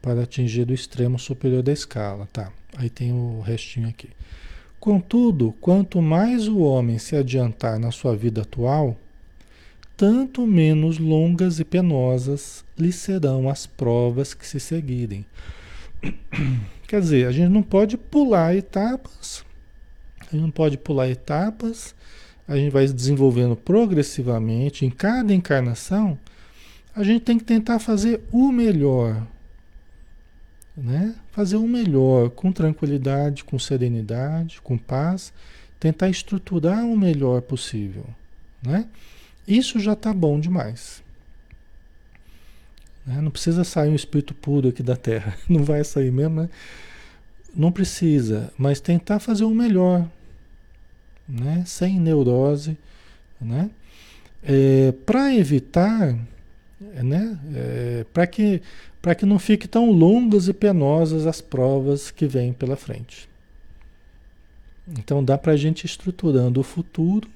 para 0.00 0.22
atingir 0.22 0.68
o 0.68 0.74
extremo 0.74 1.18
superior 1.18 1.62
da 1.62 1.72
escala. 1.72 2.28
Tá, 2.32 2.52
aí 2.76 2.88
tem 2.88 3.12
o 3.12 3.40
restinho 3.40 3.88
aqui. 3.88 4.10
Contudo, 4.78 5.54
quanto 5.60 6.00
mais 6.00 6.46
o 6.46 6.58
homem 6.58 6.98
se 6.98 7.16
adiantar 7.16 7.78
na 7.78 7.90
sua 7.90 8.14
vida 8.14 8.42
atual, 8.42 8.96
tanto 9.96 10.46
menos 10.46 10.98
longas 10.98 11.58
e 11.58 11.64
penosas 11.64 12.64
lhe 12.78 12.92
serão 12.92 13.48
as 13.48 13.66
provas 13.66 14.32
que 14.32 14.46
se 14.46 14.60
seguirem. 14.60 15.26
Quer 16.90 17.00
dizer, 17.00 17.28
a 17.28 17.30
gente 17.30 17.50
não 17.50 17.62
pode 17.62 17.96
pular 17.96 18.52
etapas, 18.56 19.44
a 20.18 20.24
gente 20.24 20.42
não 20.42 20.50
pode 20.50 20.76
pular 20.76 21.08
etapas, 21.08 21.94
a 22.48 22.56
gente 22.56 22.72
vai 22.72 22.84
desenvolvendo 22.84 23.54
progressivamente, 23.54 24.84
em 24.84 24.90
cada 24.90 25.32
encarnação, 25.32 26.18
a 26.92 27.04
gente 27.04 27.20
tem 27.20 27.38
que 27.38 27.44
tentar 27.44 27.78
fazer 27.78 28.20
o 28.32 28.50
melhor. 28.50 29.24
Né? 30.76 31.14
Fazer 31.30 31.58
o 31.58 31.68
melhor, 31.68 32.28
com 32.30 32.50
tranquilidade, 32.50 33.44
com 33.44 33.56
serenidade, 33.56 34.60
com 34.60 34.76
paz, 34.76 35.32
tentar 35.78 36.08
estruturar 36.08 36.84
o 36.84 36.98
melhor 36.98 37.40
possível. 37.40 38.04
Né? 38.60 38.88
Isso 39.46 39.78
já 39.78 39.92
está 39.92 40.12
bom 40.12 40.40
demais. 40.40 41.04
Né? 43.06 43.20
Não 43.20 43.30
precisa 43.30 43.64
sair 43.64 43.90
um 43.90 43.94
espírito 43.94 44.34
puro 44.34 44.68
aqui 44.68 44.82
da 44.82 44.96
Terra. 44.96 45.36
Não 45.48 45.64
vai 45.64 45.82
sair 45.84 46.10
mesmo, 46.10 46.42
né? 46.42 46.48
Não 47.54 47.72
precisa, 47.72 48.52
mas 48.56 48.78
tentar 48.78 49.18
fazer 49.18 49.42
o 49.42 49.50
melhor, 49.50 50.08
né? 51.28 51.64
Sem 51.66 51.98
neurose, 51.98 52.78
né? 53.40 53.68
É, 54.40 54.92
para 55.04 55.34
evitar, 55.34 56.16
né? 56.80 57.38
É, 57.52 58.06
para 58.12 58.26
que 58.26 58.62
para 59.02 59.14
que 59.14 59.24
não 59.24 59.38
fique 59.38 59.66
tão 59.66 59.90
longas 59.90 60.46
e 60.46 60.52
penosas 60.52 61.26
as 61.26 61.40
provas 61.40 62.10
que 62.10 62.26
vêm 62.26 62.52
pela 62.52 62.76
frente. 62.76 63.28
Então 64.86 65.24
dá 65.24 65.38
para 65.38 65.52
a 65.52 65.56
gente 65.56 65.86
estruturando 65.86 66.60
o 66.60 66.62
futuro 66.62 67.28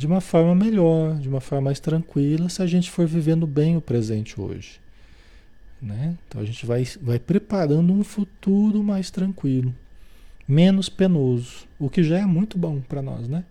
de 0.00 0.06
uma 0.06 0.22
forma 0.22 0.54
melhor, 0.54 1.18
de 1.18 1.28
uma 1.28 1.42
forma 1.42 1.66
mais 1.66 1.78
tranquila, 1.78 2.48
se 2.48 2.62
a 2.62 2.66
gente 2.66 2.90
for 2.90 3.06
vivendo 3.06 3.46
bem 3.46 3.76
o 3.76 3.82
presente 3.82 4.40
hoje. 4.40 4.80
Né? 5.80 6.16
Então 6.26 6.40
a 6.40 6.44
gente 6.46 6.64
vai, 6.64 6.86
vai 7.02 7.18
preparando 7.18 7.92
um 7.92 8.02
futuro 8.02 8.82
mais 8.82 9.10
tranquilo, 9.10 9.74
menos 10.48 10.88
penoso, 10.88 11.66
o 11.78 11.90
que 11.90 12.02
já 12.02 12.18
é 12.18 12.24
muito 12.24 12.56
bom 12.56 12.80
para 12.80 13.02
nós, 13.02 13.28
né? 13.28 13.44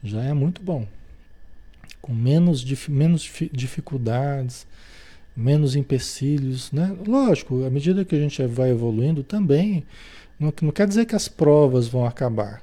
Já 0.00 0.22
é 0.22 0.32
muito 0.32 0.62
bom. 0.62 0.86
Com 2.00 2.14
menos, 2.14 2.64
menos 2.88 3.28
dificuldades, 3.52 4.68
menos 5.36 5.74
empecilhos, 5.74 6.70
né? 6.70 6.96
Lógico, 7.04 7.64
à 7.64 7.70
medida 7.70 8.04
que 8.04 8.14
a 8.14 8.20
gente 8.20 8.40
vai 8.46 8.70
evoluindo 8.70 9.24
também, 9.24 9.84
não, 10.38 10.54
não 10.62 10.70
quer 10.70 10.86
dizer 10.86 11.04
que 11.04 11.16
as 11.16 11.26
provas 11.26 11.88
vão 11.88 12.06
acabar, 12.06 12.62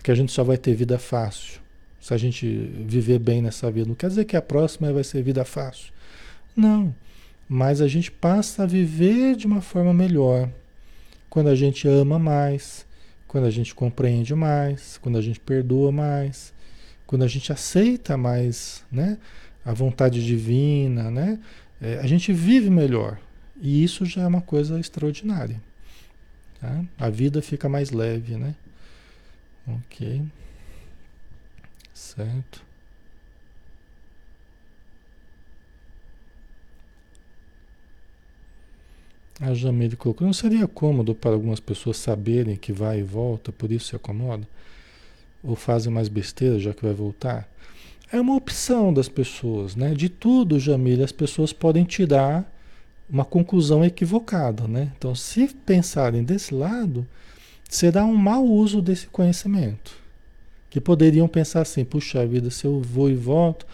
que 0.00 0.12
a 0.12 0.14
gente 0.14 0.30
só 0.30 0.44
vai 0.44 0.56
ter 0.56 0.76
vida 0.76 0.96
fácil. 0.96 1.65
Se 2.06 2.14
a 2.14 2.16
gente 2.16 2.46
viver 2.86 3.18
bem 3.18 3.42
nessa 3.42 3.68
vida, 3.68 3.88
não 3.88 3.96
quer 3.96 4.06
dizer 4.06 4.26
que 4.26 4.36
a 4.36 4.40
próxima 4.40 4.92
vai 4.92 5.02
ser 5.02 5.24
vida 5.24 5.44
fácil. 5.44 5.92
Não, 6.54 6.94
mas 7.48 7.80
a 7.80 7.88
gente 7.88 8.12
passa 8.12 8.62
a 8.62 8.66
viver 8.66 9.34
de 9.34 9.44
uma 9.44 9.60
forma 9.60 9.92
melhor. 9.92 10.48
Quando 11.28 11.48
a 11.48 11.56
gente 11.56 11.88
ama 11.88 12.16
mais, 12.16 12.86
quando 13.26 13.48
a 13.48 13.50
gente 13.50 13.74
compreende 13.74 14.36
mais, 14.36 14.98
quando 14.98 15.18
a 15.18 15.20
gente 15.20 15.40
perdoa 15.40 15.90
mais, 15.90 16.54
quando 17.08 17.24
a 17.24 17.26
gente 17.26 17.50
aceita 17.50 18.16
mais, 18.16 18.84
né, 18.88 19.18
a 19.64 19.72
vontade 19.72 20.24
divina, 20.24 21.10
né, 21.10 21.40
é, 21.82 21.98
a 21.98 22.06
gente 22.06 22.32
vive 22.32 22.70
melhor. 22.70 23.18
E 23.60 23.82
isso 23.82 24.06
já 24.06 24.22
é 24.22 24.26
uma 24.28 24.42
coisa 24.42 24.78
extraordinária. 24.78 25.60
Tá? 26.60 26.84
A 27.00 27.10
vida 27.10 27.42
fica 27.42 27.68
mais 27.68 27.90
leve, 27.90 28.36
né? 28.36 28.54
Ok. 29.66 30.22
Certo. 31.96 32.62
A 39.40 39.54
Jamile 39.54 39.96
colocou, 39.96 40.26
não 40.26 40.34
seria 40.34 40.68
cômodo 40.68 41.14
para 41.14 41.30
algumas 41.30 41.58
pessoas 41.58 41.96
saberem 41.96 42.54
que 42.54 42.70
vai 42.70 43.00
e 43.00 43.02
volta, 43.02 43.50
por 43.50 43.72
isso 43.72 43.88
se 43.88 43.96
acomoda? 43.96 44.46
Ou 45.42 45.56
fazem 45.56 45.90
mais 45.90 46.08
besteira 46.08 46.58
já 46.58 46.74
que 46.74 46.84
vai 46.84 46.92
voltar? 46.92 47.48
É 48.12 48.20
uma 48.20 48.36
opção 48.36 48.92
das 48.92 49.08
pessoas, 49.08 49.74
né? 49.74 49.94
De 49.94 50.10
tudo, 50.10 50.60
Jamile, 50.60 51.02
as 51.02 51.12
pessoas 51.12 51.50
podem 51.50 51.84
tirar 51.84 52.44
uma 53.08 53.24
conclusão 53.24 53.82
equivocada, 53.82 54.68
né? 54.68 54.92
Então, 54.98 55.14
se 55.14 55.48
pensarem 55.48 56.22
desse 56.22 56.52
lado, 56.52 57.06
será 57.66 58.04
um 58.04 58.16
mau 58.16 58.44
uso 58.44 58.82
desse 58.82 59.06
conhecimento. 59.06 60.05
Que 60.68 60.80
poderiam 60.80 61.28
pensar 61.28 61.62
assim, 61.62 61.84
puxa 61.84 62.26
vida, 62.26 62.50
se 62.50 62.66
eu 62.66 62.80
vou 62.80 63.08
e 63.08 63.14
volto, 63.14 63.66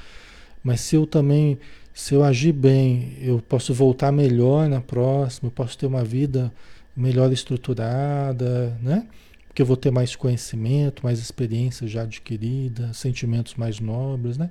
mas 0.62 0.80
se 0.80 0.97
eu 0.97 1.07
também 1.07 1.59
se 1.95 2.14
eu 2.14 2.24
agir 2.24 2.53
bem, 2.53 3.16
eu 3.20 3.40
posso 3.40 3.74
voltar 3.74 4.11
melhor 4.11 4.68
na 4.68 4.80
próxima, 4.80 5.49
eu 5.49 5.53
posso 5.53 5.76
ter 5.76 5.86
uma 5.86 6.03
vida 6.03 6.53
melhor 6.97 7.30
estruturada, 7.32 8.76
né? 8.82 9.07
Porque 9.47 9.61
eu 9.61 9.66
vou 9.66 9.76
ter 9.76 9.90
mais 9.90 10.16
conhecimento, 10.16 11.05
mais 11.05 11.18
experiência 11.18 11.86
já 11.86 12.03
adquirida, 12.03 12.93
sentimentos 12.95 13.55
mais 13.55 13.78
nobres, 13.78 14.38
né? 14.38 14.51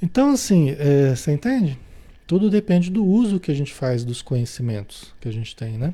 Então, 0.00 0.30
assim, 0.30 0.70
é, 0.78 1.14
você 1.14 1.32
entende? 1.32 1.78
Tudo 2.26 2.48
depende 2.48 2.90
do 2.90 3.04
uso 3.04 3.40
que 3.40 3.50
a 3.50 3.54
gente 3.54 3.72
faz 3.72 4.04
dos 4.04 4.22
conhecimentos 4.22 5.14
que 5.20 5.28
a 5.28 5.32
gente 5.32 5.54
tem, 5.54 5.76
né? 5.76 5.92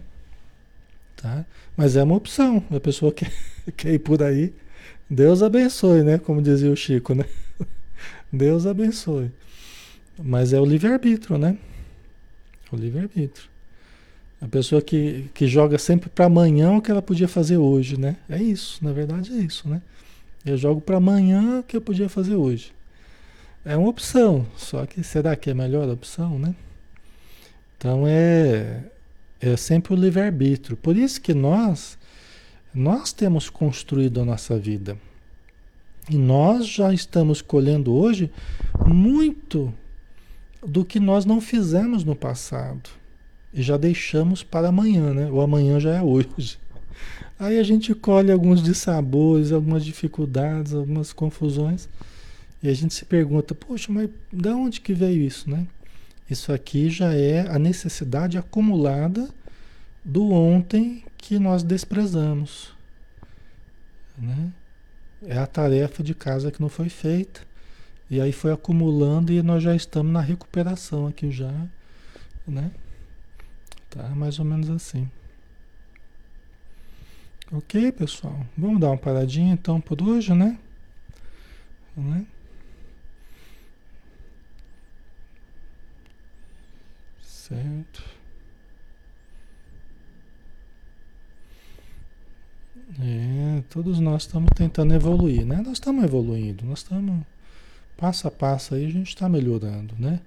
Tá? 1.17 1.45
Mas 1.77 1.97
é 1.97 2.03
uma 2.03 2.15
opção. 2.15 2.63
A 2.71 2.79
pessoa 2.79 3.11
quer, 3.13 3.33
quer 3.77 3.93
ir 3.95 3.99
por 3.99 4.23
aí. 4.23 4.53
Deus 5.15 5.43
abençoe, 5.43 6.03
né? 6.03 6.19
Como 6.19 6.43
dizia 6.43 6.71
o 6.71 6.77
Chico, 6.77 7.15
né? 7.15 7.25
Deus 8.33 8.67
abençoe. 8.67 9.31
Mas 10.19 10.53
é 10.53 10.61
o 10.61 10.65
livre-arbítrio, 10.65 11.39
né? 11.39 11.57
O 12.73 12.77
livre-arbítrio. 12.77 13.49
A 14.41 14.49
pessoa 14.49 14.83
que, 14.83 15.31
que 15.33 15.47
joga 15.47 15.79
sempre 15.79 16.09
para 16.09 16.27
amanhã 16.27 16.73
o 16.73 16.83
que 16.83 16.91
ela 16.91 17.01
podia 17.01 17.29
fazer 17.29 17.57
hoje, 17.57 17.99
né? 17.99 18.17
É 18.29 18.43
isso, 18.43 18.85
na 18.85 18.93
verdade 18.93 19.33
é 19.33 19.37
isso, 19.37 19.69
né? 19.69 19.81
Eu 20.45 20.57
jogo 20.57 20.81
para 20.81 20.97
amanhã 20.97 21.61
o 21.61 21.63
que 21.63 21.77
eu 21.77 21.81
podia 21.81 22.09
fazer 22.09 22.35
hoje. 22.35 22.73
É 23.65 23.77
uma 23.77 23.89
opção, 23.89 24.45
só 24.57 24.85
que 24.85 25.03
será 25.05 25.37
que 25.37 25.49
é 25.49 25.53
a 25.53 25.57
melhor 25.57 25.89
opção, 25.89 26.39
né? 26.39 26.55
Então 27.79 28.05
é, 28.07 28.83
é 29.41 29.57
sempre 29.57 29.95
o 29.95 29.97
livre-arbítrio. 29.97 30.77
Por 30.77 30.97
isso 30.97 31.21
que 31.21 31.33
nós, 31.33 31.97
nós 32.75 33.13
temos 33.13 33.49
construído 33.49 34.21
a 34.21 34.25
nossa 34.25 34.59
vida. 34.59 34.99
E 36.11 36.17
nós 36.17 36.67
já 36.67 36.93
estamos 36.93 37.41
colhendo 37.41 37.95
hoje 37.95 38.31
muito 38.87 39.73
do 40.67 40.85
que 40.85 40.99
nós 40.99 41.25
não 41.25 41.41
fizemos 41.41 42.05
no 42.05 42.15
passado 42.15 42.91
e 43.53 43.63
já 43.63 43.77
deixamos 43.77 44.43
para 44.43 44.69
amanhã, 44.69 45.15
né? 45.15 45.31
O 45.31 45.41
amanhã 45.41 45.79
já 45.79 45.95
é 45.95 46.03
hoje. 46.03 46.59
Aí 47.39 47.59
a 47.59 47.63
gente 47.63 47.95
colhe 47.95 48.31
alguns 48.31 48.63
dissabores, 48.63 49.53
algumas 49.53 49.85
dificuldades, 49.85 50.75
algumas 50.75 51.13
confusões 51.13 51.89
e 52.63 52.69
a 52.69 52.75
gente 52.75 52.95
se 52.95 53.05
pergunta, 53.05 53.55
poxa, 53.55 53.93
mas 53.93 54.09
de 54.33 54.49
onde 54.49 54.81
que 54.81 54.95
veio 54.95 55.23
isso, 55.23 55.51
né? 55.51 55.67
Isso 56.29 56.51
aqui 56.51 56.89
já 56.89 57.13
é 57.15 57.47
a 57.49 57.59
necessidade 57.59 58.39
acumulada 58.39 59.29
do 60.03 60.33
ontem 60.33 61.05
que 61.25 61.39
nós 61.39 61.63
desprezamos, 61.63 62.75
né? 64.19 64.53
É 65.23 65.39
a 65.39 65.47
tarefa 65.47 66.03
de 66.03 66.15
casa 66.15 66.51
que 66.53 66.61
não 66.61 66.69
foi 66.69 66.91
feita 66.91 67.41
e 68.11 68.21
aí 68.21 68.31
foi 68.31 68.53
acumulando 68.53 69.33
e 69.33 69.43
nós 69.43 69.63
já 69.63 69.75
estamos 69.75 70.13
na 70.13 70.21
recuperação 70.21 71.07
aqui 71.07 71.31
já, 71.31 71.51
né? 72.47 72.71
Tá 73.89 74.07
mais 74.11 74.39
ou 74.39 74.45
menos 74.45 74.69
assim. 74.69 75.11
Ok, 77.51 77.91
pessoal? 77.93 78.45
Vamos 78.55 78.79
dar 78.79 78.89
uma 78.89 78.99
paradinha 78.99 79.55
então 79.55 79.81
por 79.81 80.03
hoje, 80.03 80.35
né? 80.35 80.59
né? 81.97 82.27
Certo. 87.23 88.24
É, 93.01 93.63
todos 93.71 93.99
nós 93.99 94.23
estamos 94.23 94.51
tentando 94.55 94.95
evoluir, 94.95 95.45
né? 95.45 95.57
Nós 95.57 95.75
estamos 95.75 96.05
evoluindo, 96.05 96.65
nós 96.65 96.81
estamos 96.81 97.25
Passo 97.97 98.27
a 98.27 98.31
passo 98.31 98.75
aí 98.75 98.87
a 98.87 98.91
gente 98.91 99.09
está 99.09 99.29
melhorando, 99.29 99.95
né? 99.99 100.21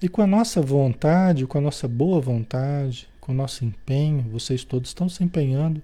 E 0.00 0.08
com 0.08 0.22
a 0.22 0.26
nossa 0.26 0.60
vontade, 0.62 1.46
com 1.46 1.58
a 1.58 1.60
nossa 1.60 1.88
boa 1.88 2.20
vontade, 2.20 3.08
com 3.20 3.32
o 3.32 3.34
nosso 3.34 3.64
empenho, 3.64 4.22
vocês 4.30 4.62
todos 4.62 4.90
estão 4.90 5.08
se 5.08 5.24
empenhando, 5.24 5.82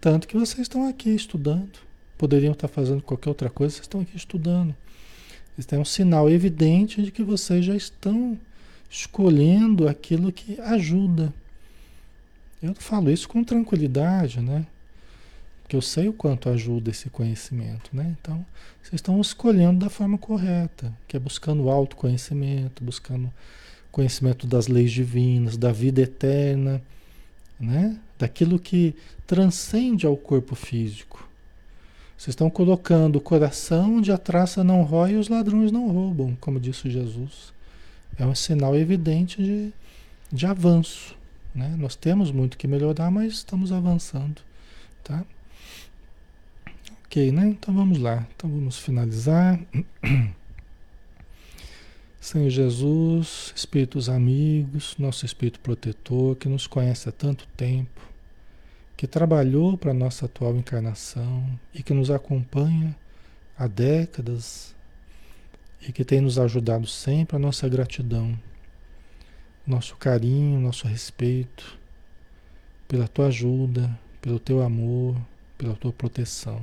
tanto 0.00 0.28
que 0.28 0.36
vocês 0.36 0.60
estão 0.60 0.88
aqui 0.88 1.10
estudando. 1.10 1.78
Poderiam 2.16 2.52
estar 2.52 2.68
fazendo 2.68 3.02
qualquer 3.02 3.28
outra 3.28 3.50
coisa, 3.50 3.74
vocês 3.74 3.84
estão 3.84 4.00
aqui 4.02 4.16
estudando. 4.16 4.74
Isso 5.58 5.74
é 5.74 5.78
um 5.78 5.84
sinal 5.84 6.30
evidente 6.30 7.02
de 7.02 7.10
que 7.10 7.24
vocês 7.24 7.64
já 7.64 7.74
estão 7.74 8.38
escolhendo 8.88 9.88
aquilo 9.88 10.30
que 10.30 10.60
ajuda. 10.60 11.34
Eu 12.62 12.74
falo 12.76 13.10
isso 13.10 13.28
com 13.28 13.42
tranquilidade, 13.42 14.40
né? 14.40 14.64
Porque 15.66 15.74
eu 15.74 15.82
sei 15.82 16.08
o 16.08 16.12
quanto 16.12 16.48
ajuda 16.48 16.90
esse 16.90 17.10
conhecimento, 17.10 17.90
né? 17.92 18.14
Então, 18.20 18.46
vocês 18.80 18.94
estão 18.94 19.20
escolhendo 19.20 19.80
da 19.80 19.90
forma 19.90 20.16
correta, 20.16 20.96
que 21.08 21.16
é 21.16 21.18
buscando 21.18 21.68
autoconhecimento, 21.68 22.84
buscando 22.84 23.32
conhecimento 23.90 24.46
das 24.46 24.68
leis 24.68 24.92
divinas, 24.92 25.56
da 25.56 25.72
vida 25.72 26.00
eterna, 26.00 26.80
né? 27.58 27.98
Daquilo 28.16 28.60
que 28.60 28.94
transcende 29.26 30.06
ao 30.06 30.16
corpo 30.16 30.54
físico. 30.54 31.28
Vocês 32.16 32.28
estão 32.28 32.48
colocando 32.48 33.16
o 33.16 33.20
coração 33.20 33.96
onde 33.96 34.12
a 34.12 34.18
traça 34.18 34.62
não 34.62 34.84
rói 34.84 35.14
e 35.14 35.16
os 35.16 35.28
ladrões 35.28 35.72
não 35.72 35.88
roubam, 35.88 36.38
como 36.40 36.60
disse 36.60 36.88
Jesus. 36.88 37.52
É 38.16 38.24
um 38.24 38.36
sinal 38.36 38.76
evidente 38.76 39.42
de, 39.42 39.72
de 40.32 40.46
avanço. 40.46 41.16
Né? 41.52 41.74
Nós 41.76 41.96
temos 41.96 42.30
muito 42.30 42.56
que 42.56 42.68
melhorar, 42.68 43.10
mas 43.10 43.32
estamos 43.32 43.72
avançando. 43.72 44.40
Tá? 45.02 45.24
Ok, 47.06 47.30
né? 47.30 47.46
Então 47.46 47.72
vamos 47.72 47.98
lá. 47.98 48.26
Então 48.34 48.50
vamos 48.50 48.78
finalizar. 48.80 49.60
Senhor 52.20 52.50
Jesus, 52.50 53.52
Espíritos 53.54 54.08
amigos, 54.08 54.96
nosso 54.98 55.24
Espírito 55.24 55.60
protetor, 55.60 56.34
que 56.34 56.48
nos 56.48 56.66
conhece 56.66 57.08
há 57.08 57.12
tanto 57.12 57.46
tempo, 57.56 58.00
que 58.96 59.06
trabalhou 59.06 59.78
para 59.78 59.92
a 59.92 59.94
nossa 59.94 60.26
atual 60.26 60.56
encarnação 60.56 61.48
e 61.72 61.80
que 61.80 61.94
nos 61.94 62.10
acompanha 62.10 62.94
há 63.56 63.68
décadas 63.68 64.74
e 65.80 65.92
que 65.92 66.04
tem 66.04 66.20
nos 66.20 66.40
ajudado 66.40 66.88
sempre, 66.88 67.36
a 67.36 67.38
nossa 67.38 67.68
gratidão, 67.68 68.36
nosso 69.64 69.94
carinho, 69.96 70.58
nosso 70.58 70.88
respeito, 70.88 71.78
pela 72.88 73.06
tua 73.06 73.28
ajuda, 73.28 73.96
pelo 74.20 74.40
teu 74.40 74.60
amor, 74.60 75.16
pela 75.56 75.76
tua 75.76 75.92
proteção 75.92 76.60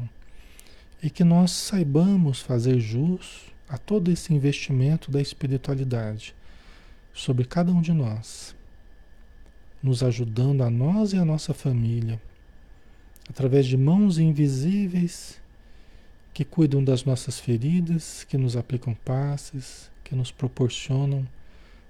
e 1.04 1.10
que 1.10 1.24
nós 1.26 1.51
saibamos 1.51 2.39
fazer 2.39 2.80
jus 2.80 3.51
a 3.68 3.78
todo 3.78 4.10
esse 4.10 4.34
investimento 4.34 5.12
da 5.12 5.22
espiritualidade 5.22 6.34
sobre 7.14 7.43
cada 7.43 7.72
um 7.74 7.82
de 7.82 7.91
nós. 7.91 8.56
nos 9.84 10.01
ajudando 10.01 10.64
a 10.64 10.70
nós 10.70 11.12
e 11.12 11.18
a 11.18 11.26
nossa 11.26 11.54
família, 11.54 12.22
através 13.30 13.66
de 13.66 13.76
mãos 13.76 14.18
invisíveis 14.18 15.41
que 16.34 16.45
cuidam 16.45 16.82
das 16.82 17.04
nossas 17.04 17.38
feridas, 17.38 18.24
que 18.24 18.38
nos 18.38 18.56
aplicam 18.56 18.93
passes, 18.93 19.91
que 20.01 20.16
nos 20.16 20.32
proporcionam 20.32 21.28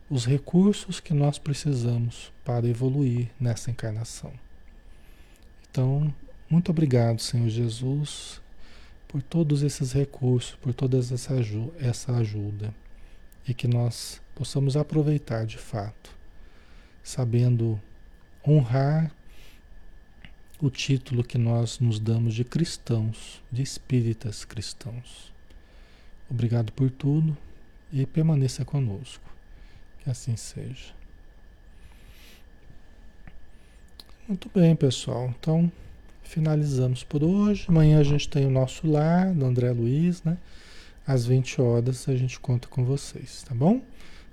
os 0.10 0.26
recursos 0.26 1.00
que 1.00 1.14
nós 1.14 1.38
precisamos 1.38 2.34
para 2.44 2.68
evoluir 2.68 3.30
nessa 3.40 3.70
encarnação. 3.70 4.34
Então, 5.70 6.12
muito 6.50 6.72
obrigado, 6.72 7.22
Senhor 7.22 7.48
Jesus, 7.48 8.42
por 9.14 9.22
todos 9.22 9.62
esses 9.62 9.92
recursos, 9.92 10.56
por 10.56 10.74
toda 10.74 10.98
essa 10.98 12.16
ajuda 12.16 12.74
e 13.48 13.54
que 13.54 13.68
nós 13.68 14.20
possamos 14.34 14.76
aproveitar 14.76 15.46
de 15.46 15.60
fato 15.60 16.10
sabendo 17.04 17.80
honrar 18.44 19.14
o 20.60 20.68
título 20.72 21.24
que 21.24 21.38
nós 21.38 21.78
nos 21.78 22.00
damos 22.00 22.34
de 22.34 22.44
cristãos, 22.44 23.40
de 23.52 23.62
espíritas 23.62 24.44
cristãos. 24.44 25.32
Obrigado 26.28 26.72
por 26.72 26.90
tudo 26.90 27.38
e 27.92 28.08
permaneça 28.08 28.66
conosco. 28.66 29.32
Que 30.04 30.10
assim 30.10 30.36
seja. 30.36 30.92
Muito 34.28 34.50
bem, 34.50 34.76
pessoal. 34.76 35.32
Então, 35.38 35.72
finalizamos 36.34 37.04
por 37.04 37.24
hoje. 37.24 37.66
Amanhã 37.70 38.00
a 38.00 38.04
gente 38.04 38.28
tem 38.28 38.46
o 38.46 38.50
nosso 38.50 38.90
lar 38.90 39.32
do 39.34 39.46
André 39.46 39.72
Luiz, 39.72 40.24
né? 40.24 40.38
Às 41.06 41.26
20 41.26 41.62
horas 41.62 42.10
a 42.10 42.16
gente 42.16 42.40
conta 42.40 42.68
com 42.68 42.84
vocês, 42.84 43.44
tá 43.44 43.54
bom? 43.54 43.82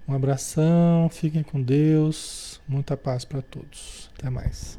Um 0.09 0.14
abração, 0.14 1.09
fiquem 1.11 1.42
com 1.42 1.61
Deus, 1.61 2.61
muita 2.66 2.96
paz 2.96 3.24
para 3.24 3.42
todos. 3.42 4.11
Até 4.16 4.30
mais. 4.30 4.78